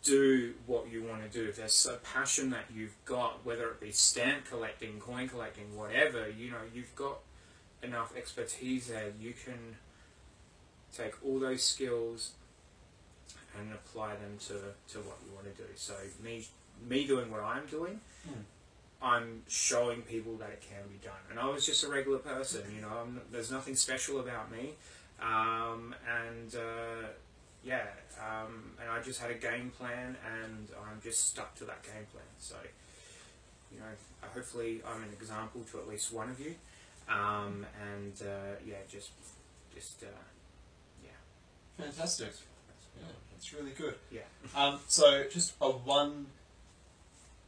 do 0.02 0.54
what 0.66 0.90
you 0.90 1.02
want 1.02 1.22
to 1.22 1.28
do. 1.28 1.48
If 1.48 1.56
there's 1.56 1.86
a 1.86 1.96
passion 1.96 2.50
that 2.50 2.64
you've 2.74 2.96
got, 3.04 3.44
whether 3.44 3.68
it 3.68 3.80
be 3.80 3.92
stamp 3.92 4.46
collecting, 4.48 4.98
coin 4.98 5.28
collecting, 5.28 5.76
whatever, 5.76 6.28
you 6.28 6.50
know, 6.50 6.62
you've 6.74 6.94
got 6.96 7.18
enough 7.82 8.14
expertise 8.16 8.88
there. 8.88 9.12
You 9.20 9.32
can 9.32 9.76
take 10.94 11.14
all 11.24 11.38
those 11.38 11.62
skills 11.62 12.32
and 13.58 13.72
apply 13.72 14.14
them 14.14 14.36
to, 14.46 14.54
to 14.92 14.98
what 14.98 15.18
you 15.26 15.34
want 15.34 15.54
to 15.54 15.62
do. 15.62 15.68
So 15.76 15.94
me 16.22 16.46
me 16.88 17.06
doing 17.06 17.30
what 17.30 17.42
I'm 17.42 17.66
doing, 17.66 18.00
Hmm. 18.24 18.40
I'm 19.02 19.42
showing 19.48 20.02
people 20.02 20.36
that 20.36 20.50
it 20.50 20.62
can 20.62 20.88
be 20.88 20.98
done. 21.02 21.20
And 21.30 21.38
I 21.38 21.46
was 21.46 21.64
just 21.64 21.84
a 21.84 21.88
regular 21.88 22.18
person, 22.18 22.62
you 22.74 22.82
know. 22.82 22.88
I'm, 22.88 23.20
there's 23.32 23.50
nothing 23.50 23.74
special 23.74 24.20
about 24.20 24.50
me, 24.50 24.74
um, 25.22 25.94
and 26.06 26.54
uh, 26.54 27.06
yeah, 27.64 27.86
um, 28.18 28.72
and 28.80 28.88
I 28.90 29.02
just 29.02 29.20
had 29.20 29.30
a 29.30 29.34
game 29.34 29.70
plan, 29.70 30.16
and 30.34 30.68
I'm 30.80 31.00
just 31.02 31.28
stuck 31.28 31.54
to 31.56 31.64
that 31.64 31.82
game 31.82 32.06
plan. 32.12 32.24
So, 32.38 32.56
you 33.72 33.78
know, 33.80 33.86
hopefully 34.34 34.82
I'm 34.86 35.02
an 35.02 35.10
example 35.12 35.62
to 35.72 35.78
at 35.78 35.88
least 35.88 36.12
one 36.12 36.30
of 36.30 36.40
you, 36.40 36.54
um, 37.08 37.66
and 37.92 38.14
uh, 38.22 38.56
yeah, 38.66 38.76
just 38.90 39.10
just 39.74 40.02
uh, 40.02 40.06
yeah. 41.04 41.10
Fantastic. 41.84 42.32
Yeah, 42.98 43.06
that's 43.32 43.52
really 43.52 43.70
good. 43.72 43.94
yeah. 44.10 44.20
Um, 44.54 44.80
so 44.88 45.24
just 45.30 45.54
a 45.60 45.70
one 45.70 46.26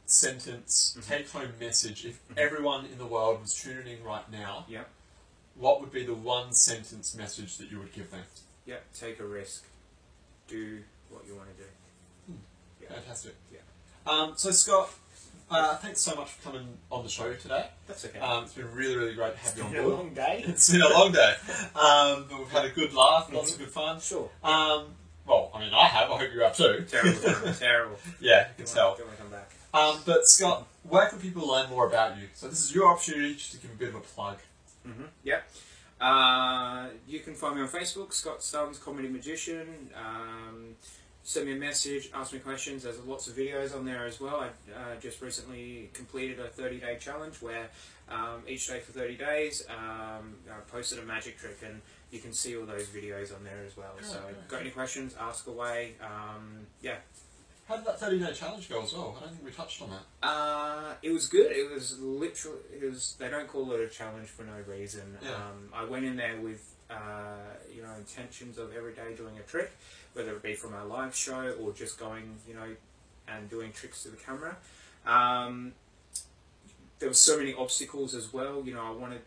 sentence 0.05 0.95
Mhm. 0.99 1.07
take 1.07 1.29
home 1.29 1.53
message. 1.59 2.05
If 2.05 2.27
Mhm. 2.29 2.37
everyone 2.37 2.85
in 2.85 2.97
the 2.97 3.05
world 3.05 3.41
was 3.41 3.53
tuning 3.55 3.97
in 3.99 4.03
right 4.03 4.29
now, 4.29 4.65
Yeah. 4.67 4.85
what 5.55 5.81
would 5.81 5.91
be 5.91 6.05
the 6.05 6.13
one 6.13 6.53
sentence 6.53 7.13
message 7.15 7.57
that 7.57 7.69
you 7.71 7.79
would 7.79 7.93
give 7.93 8.11
them? 8.11 8.25
Yeah, 8.65 8.79
take 8.93 9.19
a 9.19 9.25
risk. 9.25 9.63
Do 10.47 10.79
what 11.09 11.25
you 11.27 11.35
want 11.35 11.49
to 11.55 11.63
do. 11.63 11.69
Yeah. 12.81 12.89
Fantastic. 12.93 13.35
Yeah. 13.51 13.59
Um, 14.05 14.33
so 14.35 14.51
Scott, 14.51 14.89
uh, 15.49 15.77
thanks 15.77 16.01
so 16.01 16.15
much 16.15 16.31
for 16.31 16.49
coming 16.51 16.67
on 16.91 17.03
the 17.03 17.09
show 17.09 17.33
today. 17.33 17.67
That's 17.87 18.05
okay. 18.05 18.19
Um, 18.19 18.43
it's 18.43 18.53
been 18.53 18.71
really, 18.73 18.97
really 18.97 19.13
great 19.15 19.33
to 19.33 19.39
have 19.39 19.57
you 19.57 19.63
on 19.63 19.71
Been 19.71 19.79
a 19.79 19.83
board. 19.83 19.95
long 19.99 20.13
day. 20.13 20.43
It's 20.47 20.69
been 20.71 20.81
a 20.81 20.89
long 20.89 21.11
day, 21.11 21.33
um, 21.75 22.25
but 22.29 22.39
we've 22.39 22.49
had 22.51 22.65
a 22.65 22.69
good 22.69 22.93
laugh, 22.93 23.31
lots 23.31 23.51
Mhm. 23.51 23.53
of 23.53 23.59
good 23.59 23.69
fun. 23.69 23.99
Sure. 24.01 24.29
Um, 24.43 24.87
well, 25.25 25.51
I 25.53 25.59
mean, 25.59 25.73
I 25.73 25.87
have. 25.87 26.11
I 26.11 26.17
hope 26.17 26.33
you 26.33 26.41
have 26.41 26.55
too. 26.57 26.85
Terrible. 26.89 27.53
terrible. 27.59 27.97
Yeah, 28.19 28.47
you 28.57 28.65
can 28.65 28.73
tell. 28.73 28.95
don't 28.97 29.07
want 29.07 29.17
to 29.17 29.23
come 29.23 29.31
back. 29.31 29.51
Um, 29.73 30.01
but 30.05 30.27
Scott, 30.27 30.67
where 30.83 31.07
can 31.07 31.19
people 31.19 31.47
learn 31.47 31.69
more 31.69 31.87
about 31.87 32.17
you? 32.17 32.27
So 32.33 32.47
this 32.49 32.61
is 32.61 32.75
your 32.75 32.89
opportunity 32.89 33.35
just 33.35 33.51
to 33.53 33.57
give 33.57 33.71
a 33.71 33.75
bit 33.75 33.89
of 33.89 33.95
a 33.95 33.99
plug. 34.01 34.37
Mm-hmm. 34.87 35.05
Yeah. 35.23 35.39
Uh, 36.03 36.87
you 37.07 37.19
can 37.19 37.33
find 37.33 37.55
me 37.55 37.61
on 37.61 37.69
Facebook, 37.69 38.11
Scott 38.11 38.43
Stuns, 38.43 38.77
Comedy 38.77 39.07
Magician. 39.07 39.89
Um, 39.95 40.75
send 41.23 41.45
me 41.45 41.53
a 41.53 41.55
message, 41.55 42.09
ask 42.13 42.33
me 42.33 42.39
questions. 42.39 42.83
There's 42.83 42.99
lots 42.99 43.27
of 43.27 43.35
videos 43.35 43.73
on 43.73 43.85
there 43.85 44.05
as 44.05 44.19
well. 44.19 44.41
I 44.41 44.47
uh, 44.47 44.95
just 44.99 45.21
recently 45.21 45.89
completed 45.93 46.39
a 46.39 46.49
30 46.49 46.81
day 46.81 46.97
challenge 46.99 47.41
where 47.41 47.69
um, 48.09 48.43
each 48.47 48.67
day 48.67 48.81
for 48.81 48.91
30 48.91 49.15
days 49.15 49.65
um, 49.69 50.35
I 50.51 50.59
posted 50.69 50.99
a 50.99 51.03
magic 51.03 51.37
trick 51.37 51.59
and 51.65 51.81
you 52.11 52.19
can 52.19 52.33
see 52.33 52.57
all 52.57 52.65
those 52.65 52.87
videos 52.87 53.33
on 53.33 53.45
there 53.45 53.63
as 53.65 53.77
well. 53.77 53.93
Cool, 53.97 54.09
so, 54.09 54.19
cool. 54.19 54.33
got 54.49 54.59
any 54.59 54.71
questions, 54.71 55.15
ask 55.17 55.47
away. 55.47 55.93
Um, 56.01 56.67
yeah, 56.81 56.97
How 57.67 57.77
did 57.77 57.85
that 57.85 57.99
30 57.99 58.19
day 58.19 58.33
challenge 58.33 58.69
go 58.69 58.83
as 58.83 58.93
well? 58.93 59.15
I 59.17 59.21
don't 59.21 59.33
think 59.33 59.45
we 59.45 59.51
touched 59.51 59.81
on 59.81 59.89
that. 59.91 60.27
Uh, 60.27 60.93
it 61.01 61.11
was 61.11 61.27
good. 61.27 61.51
It 61.51 61.71
was 61.71 61.97
literally. 61.99 62.59
It 62.73 62.83
was. 62.89 63.15
They 63.17 63.29
don't 63.29 63.47
call 63.47 63.71
it 63.71 63.79
a 63.79 63.87
challenge 63.87 64.27
for 64.27 64.43
no 64.43 64.53
reason. 64.67 65.17
Yeah. 65.21 65.29
Um, 65.29 65.69
I 65.73 65.85
went 65.85 66.05
in 66.05 66.17
there 66.17 66.39
with 66.41 66.75
uh, 66.89 67.55
you 67.73 67.81
know 67.81 67.93
intentions 67.97 68.57
of 68.57 68.75
every 68.75 68.93
day 68.93 69.15
doing 69.15 69.37
a 69.37 69.43
trick, 69.43 69.71
whether 70.13 70.31
it 70.31 70.43
be 70.43 70.55
from 70.55 70.73
our 70.73 70.85
live 70.85 71.15
show 71.15 71.55
or 71.61 71.71
just 71.71 71.97
going 71.97 72.35
you 72.47 72.53
know 72.53 72.75
and 73.29 73.49
doing 73.49 73.71
tricks 73.71 74.03
to 74.03 74.09
the 74.09 74.17
camera. 74.17 74.57
Um, 75.05 75.73
there 76.99 77.09
were 77.09 77.13
so 77.13 77.37
many 77.37 77.53
obstacles 77.53 78.13
as 78.13 78.33
well. 78.33 78.63
You 78.65 78.73
know, 78.73 78.85
I 78.85 78.91
wanted 78.91 79.21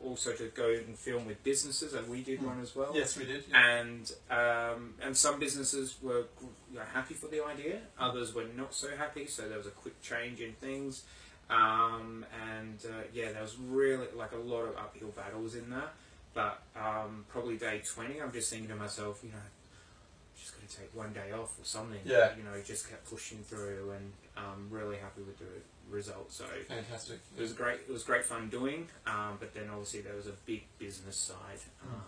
also 0.00 0.32
to 0.34 0.48
go 0.48 0.68
and 0.70 0.96
film 0.98 1.24
with 1.26 1.42
businesses, 1.42 1.94
and 1.94 2.08
we 2.08 2.22
did 2.22 2.38
Hmm. 2.40 2.46
one 2.46 2.60
as 2.60 2.76
well 2.76 2.92
Yes, 2.94 3.16
we 3.16 3.24
did. 3.24 3.44
yeah. 3.48 3.66
and 3.80 4.12
um, 4.30 4.94
and 5.00 5.16
some 5.16 5.40
businesses 5.40 5.96
were 6.02 6.24
you 6.70 6.76
know, 6.78 6.82
happy 6.92 7.14
for 7.14 7.28
the 7.28 7.42
idea, 7.44 7.80
others 7.98 8.34
were 8.34 8.44
not 8.56 8.74
so 8.74 8.94
happy. 8.96 9.26
So 9.26 9.48
there 9.48 9.58
was 9.58 9.66
a 9.66 9.70
quick 9.70 10.00
change 10.02 10.40
in 10.40 10.52
things, 10.54 11.04
um, 11.48 12.24
and 12.54 12.78
uh, 12.84 13.02
yeah, 13.14 13.32
there 13.32 13.42
was 13.42 13.56
really 13.58 14.06
like 14.14 14.32
a 14.32 14.36
lot 14.38 14.62
of 14.64 14.76
uphill 14.76 15.08
battles 15.08 15.54
in 15.54 15.70
that. 15.70 15.94
But 16.34 16.60
um, 16.78 17.24
probably 17.28 17.56
day 17.56 17.80
twenty, 17.84 18.20
I'm 18.20 18.32
just 18.32 18.50
thinking 18.50 18.68
to 18.68 18.76
myself, 18.76 19.20
you 19.22 19.30
know, 19.30 19.36
I'm 19.38 20.38
just 20.38 20.54
going 20.54 20.68
to 20.68 20.76
take 20.76 20.94
one 20.94 21.12
day 21.14 21.32
off 21.32 21.58
or 21.58 21.64
something. 21.64 22.00
Yeah. 22.04 22.36
You 22.36 22.42
know, 22.42 22.50
just 22.64 22.90
kept 22.90 23.08
pushing 23.08 23.38
through, 23.38 23.92
and 23.96 24.12
um, 24.36 24.66
really 24.70 24.98
happy 24.98 25.22
with 25.22 25.38
the 25.38 25.46
result. 25.90 26.32
So 26.32 26.44
Fantastic. 26.68 27.20
it 27.36 27.40
was 27.40 27.52
great. 27.52 27.80
It 27.88 27.92
was 27.92 28.02
great 28.02 28.24
fun 28.24 28.48
doing, 28.48 28.88
um, 29.06 29.36
but 29.38 29.54
then 29.54 29.68
obviously 29.70 30.00
there 30.00 30.16
was 30.16 30.26
a 30.26 30.34
big 30.44 30.64
business 30.78 31.16
side 31.16 31.60
um, 31.82 32.02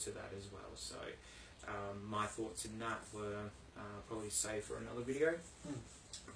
to 0.00 0.10
that 0.10 0.32
as 0.36 0.48
well. 0.52 0.72
So 0.74 0.96
um, 1.68 2.08
my 2.08 2.26
thoughts 2.26 2.64
in 2.64 2.78
that 2.80 3.00
were 3.14 3.50
uh, 3.76 3.80
probably 4.08 4.30
save 4.30 4.64
for 4.64 4.78
another 4.78 5.02
video. 5.02 5.34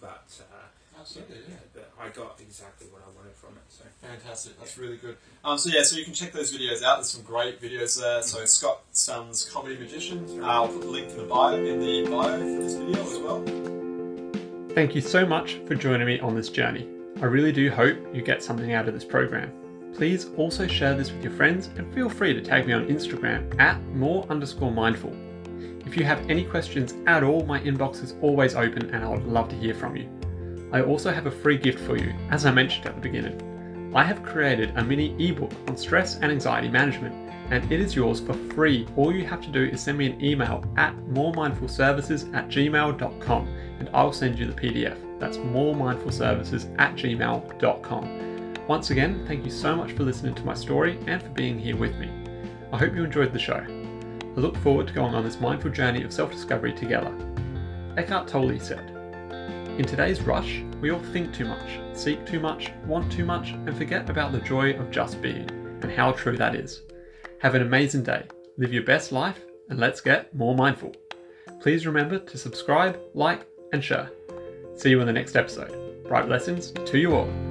But 0.01 0.41
uh, 0.41 0.99
Absolutely, 0.99 1.37
yeah. 1.49 1.57
but 1.75 1.93
I 2.01 2.09
got 2.09 2.39
exactly 2.41 2.87
what 2.91 3.03
I 3.03 3.17
wanted 3.17 3.35
from 3.35 3.51
it. 3.51 3.63
So 3.69 3.85
Fantastic. 4.01 4.59
That's 4.59 4.79
really 4.79 4.97
good. 4.97 5.17
Um, 5.45 5.59
so 5.59 5.69
yeah, 5.71 5.83
so 5.83 5.97
you 5.97 6.05
can 6.05 6.15
check 6.15 6.33
those 6.33 6.57
videos 6.57 6.83
out. 6.83 6.97
There's 6.97 7.11
some 7.11 7.23
great 7.23 7.61
videos 7.61 8.01
there. 8.01 8.23
So 8.23 8.45
Scott 8.47 8.83
Stuns 8.93 9.45
Comedy 9.45 9.77
Magician. 9.77 10.43
Uh, 10.43 10.47
I'll 10.47 10.69
put 10.69 10.81
the 10.81 10.89
link 10.89 11.11
in 11.11 11.17
the 11.19 11.25
bio 11.25 11.55
in 11.57 11.81
the 11.81 12.11
bio 12.11 12.39
for 12.39 12.63
this 12.63 12.75
video 12.75 13.03
as 13.03 13.19
well. 13.19 13.86
Thank 14.77 14.95
you 14.95 15.01
so 15.01 15.25
much 15.25 15.55
for 15.67 15.75
joining 15.75 16.07
me 16.07 16.21
on 16.21 16.35
this 16.35 16.51
journey. 16.51 16.87
I 17.23 17.25
really 17.25 17.51
do 17.51 17.71
hope 17.71 17.97
you 18.15 18.21
get 18.21 18.43
something 18.43 18.75
out 18.75 18.87
of 18.87 18.93
this 18.93 19.07
program. 19.07 19.51
Please 19.95 20.29
also 20.37 20.67
share 20.67 20.95
this 20.95 21.11
with 21.11 21.23
your 21.25 21.33
friends 21.33 21.71
and 21.79 21.95
feel 21.95 22.11
free 22.11 22.35
to 22.35 22.43
tag 22.43 22.67
me 22.67 22.75
on 22.75 22.87
Instagram 22.87 23.59
at 23.59 23.83
more 23.95 24.27
underscore 24.29 24.71
mindful. 24.71 25.17
If 25.87 25.97
you 25.97 26.05
have 26.05 26.29
any 26.29 26.45
questions 26.45 26.93
at 27.07 27.23
all, 27.23 27.47
my 27.47 27.59
inbox 27.61 28.05
is 28.05 28.17
always 28.21 28.55
open 28.55 28.95
and 28.95 29.03
I 29.03 29.09
would 29.09 29.25
love 29.25 29.49
to 29.49 29.57
hear 29.57 29.73
from 29.73 29.97
you. 29.97 30.11
I 30.75 30.83
also 30.83 31.11
have 31.11 31.25
a 31.25 31.31
free 31.31 31.57
gift 31.57 31.79
for 31.79 31.97
you, 31.97 32.13
as 32.29 32.45
I 32.45 32.51
mentioned 32.51 32.85
at 32.85 32.97
the 32.97 33.01
beginning. 33.01 33.95
I 33.97 34.05
have 34.05 34.23
created 34.23 34.77
a 34.77 34.85
mini 34.85 35.17
ebook 35.19 35.53
on 35.69 35.79
stress 35.79 36.17
and 36.17 36.31
anxiety 36.31 36.69
management, 36.69 37.15
and 37.51 37.73
it 37.73 37.81
is 37.81 37.97
yours 37.97 38.21
for 38.21 38.35
free. 38.53 38.87
All 38.97 39.11
you 39.11 39.25
have 39.25 39.41
to 39.41 39.49
do 39.51 39.65
is 39.65 39.81
send 39.81 39.97
me 39.97 40.11
an 40.11 40.23
email 40.23 40.63
at 40.77 40.95
moremindfulservices 41.07 42.35
at 42.35 42.49
gmail.com 42.49 43.49
and 43.79 43.91
I'll 43.93 44.13
send 44.13 44.39
you 44.39 44.47
the 44.47 44.53
PDF. 44.53 44.99
That's 45.19 45.39
moremindfulservices 45.39 46.75
at 46.79 46.95
gmail.com. 46.95 48.55
Once 48.69 48.91
again, 48.91 49.25
thank 49.27 49.45
you 49.45 49.51
so 49.51 49.77
much 49.77 49.93
for 49.93 50.03
listening 50.03 50.35
to 50.35 50.45
my 50.45 50.55
story 50.55 50.99
and 51.07 51.23
for 51.23 51.29
being 51.31 51.59
here 51.59 51.77
with 51.77 51.97
me. 51.97 52.11
I 52.73 52.79
hope 52.79 52.95
you 52.95 53.05
enjoyed 53.05 53.33
the 53.33 53.39
show. 53.39 53.65
I 53.65 54.41
look 54.41 54.57
forward 54.59 54.89
to 54.89 54.93
going 54.93 55.15
on 55.15 55.25
this 55.25 55.41
mindful 55.41 55.71
journey 55.71 56.03
of 56.03 56.13
self 56.13 56.33
discovery 56.33 56.73
together. 56.73 57.15
Eckhart 57.97 58.29
Tolle 58.29 58.59
said, 58.59 58.91
In 59.79 59.85
today's 59.85 60.21
rush, 60.21 60.63
we 60.81 60.91
all 60.91 61.01
think 61.13 61.33
too 61.33 61.47
much, 61.47 61.81
seek 61.95 62.27
too 62.27 62.41
much, 62.41 62.73
want 62.87 63.11
too 63.11 63.25
much, 63.25 63.51
and 63.51 63.75
forget 63.77 64.11
about 64.11 64.33
the 64.33 64.41
joy 64.41 64.73
of 64.73 64.91
just 64.91 65.23
being, 65.23 65.49
and 65.83 65.91
how 65.91 66.13
true 66.13 66.37
that 66.37 66.55
is. 66.55 66.83
Have 67.41 67.55
an 67.55 67.63
amazing 67.63 68.03
day, 68.03 68.25
live 68.59 68.73
your 68.73 68.83
best 68.83 69.13
life, 69.13 69.41
and 69.71 69.79
let's 69.79 70.01
get 70.01 70.35
more 70.35 70.55
mindful. 70.55 70.95
Please 71.61 71.87
remember 71.87 72.19
to 72.19 72.37
subscribe, 72.37 73.01
like, 73.15 73.47
and 73.73 73.83
share. 73.83 74.11
See 74.75 74.91
you 74.91 75.01
in 75.01 75.07
the 75.07 75.13
next 75.13 75.37
episode. 75.37 76.05
Bright 76.05 76.29
lessons 76.29 76.73
to 76.85 76.99
you 76.99 77.15
all. 77.15 77.46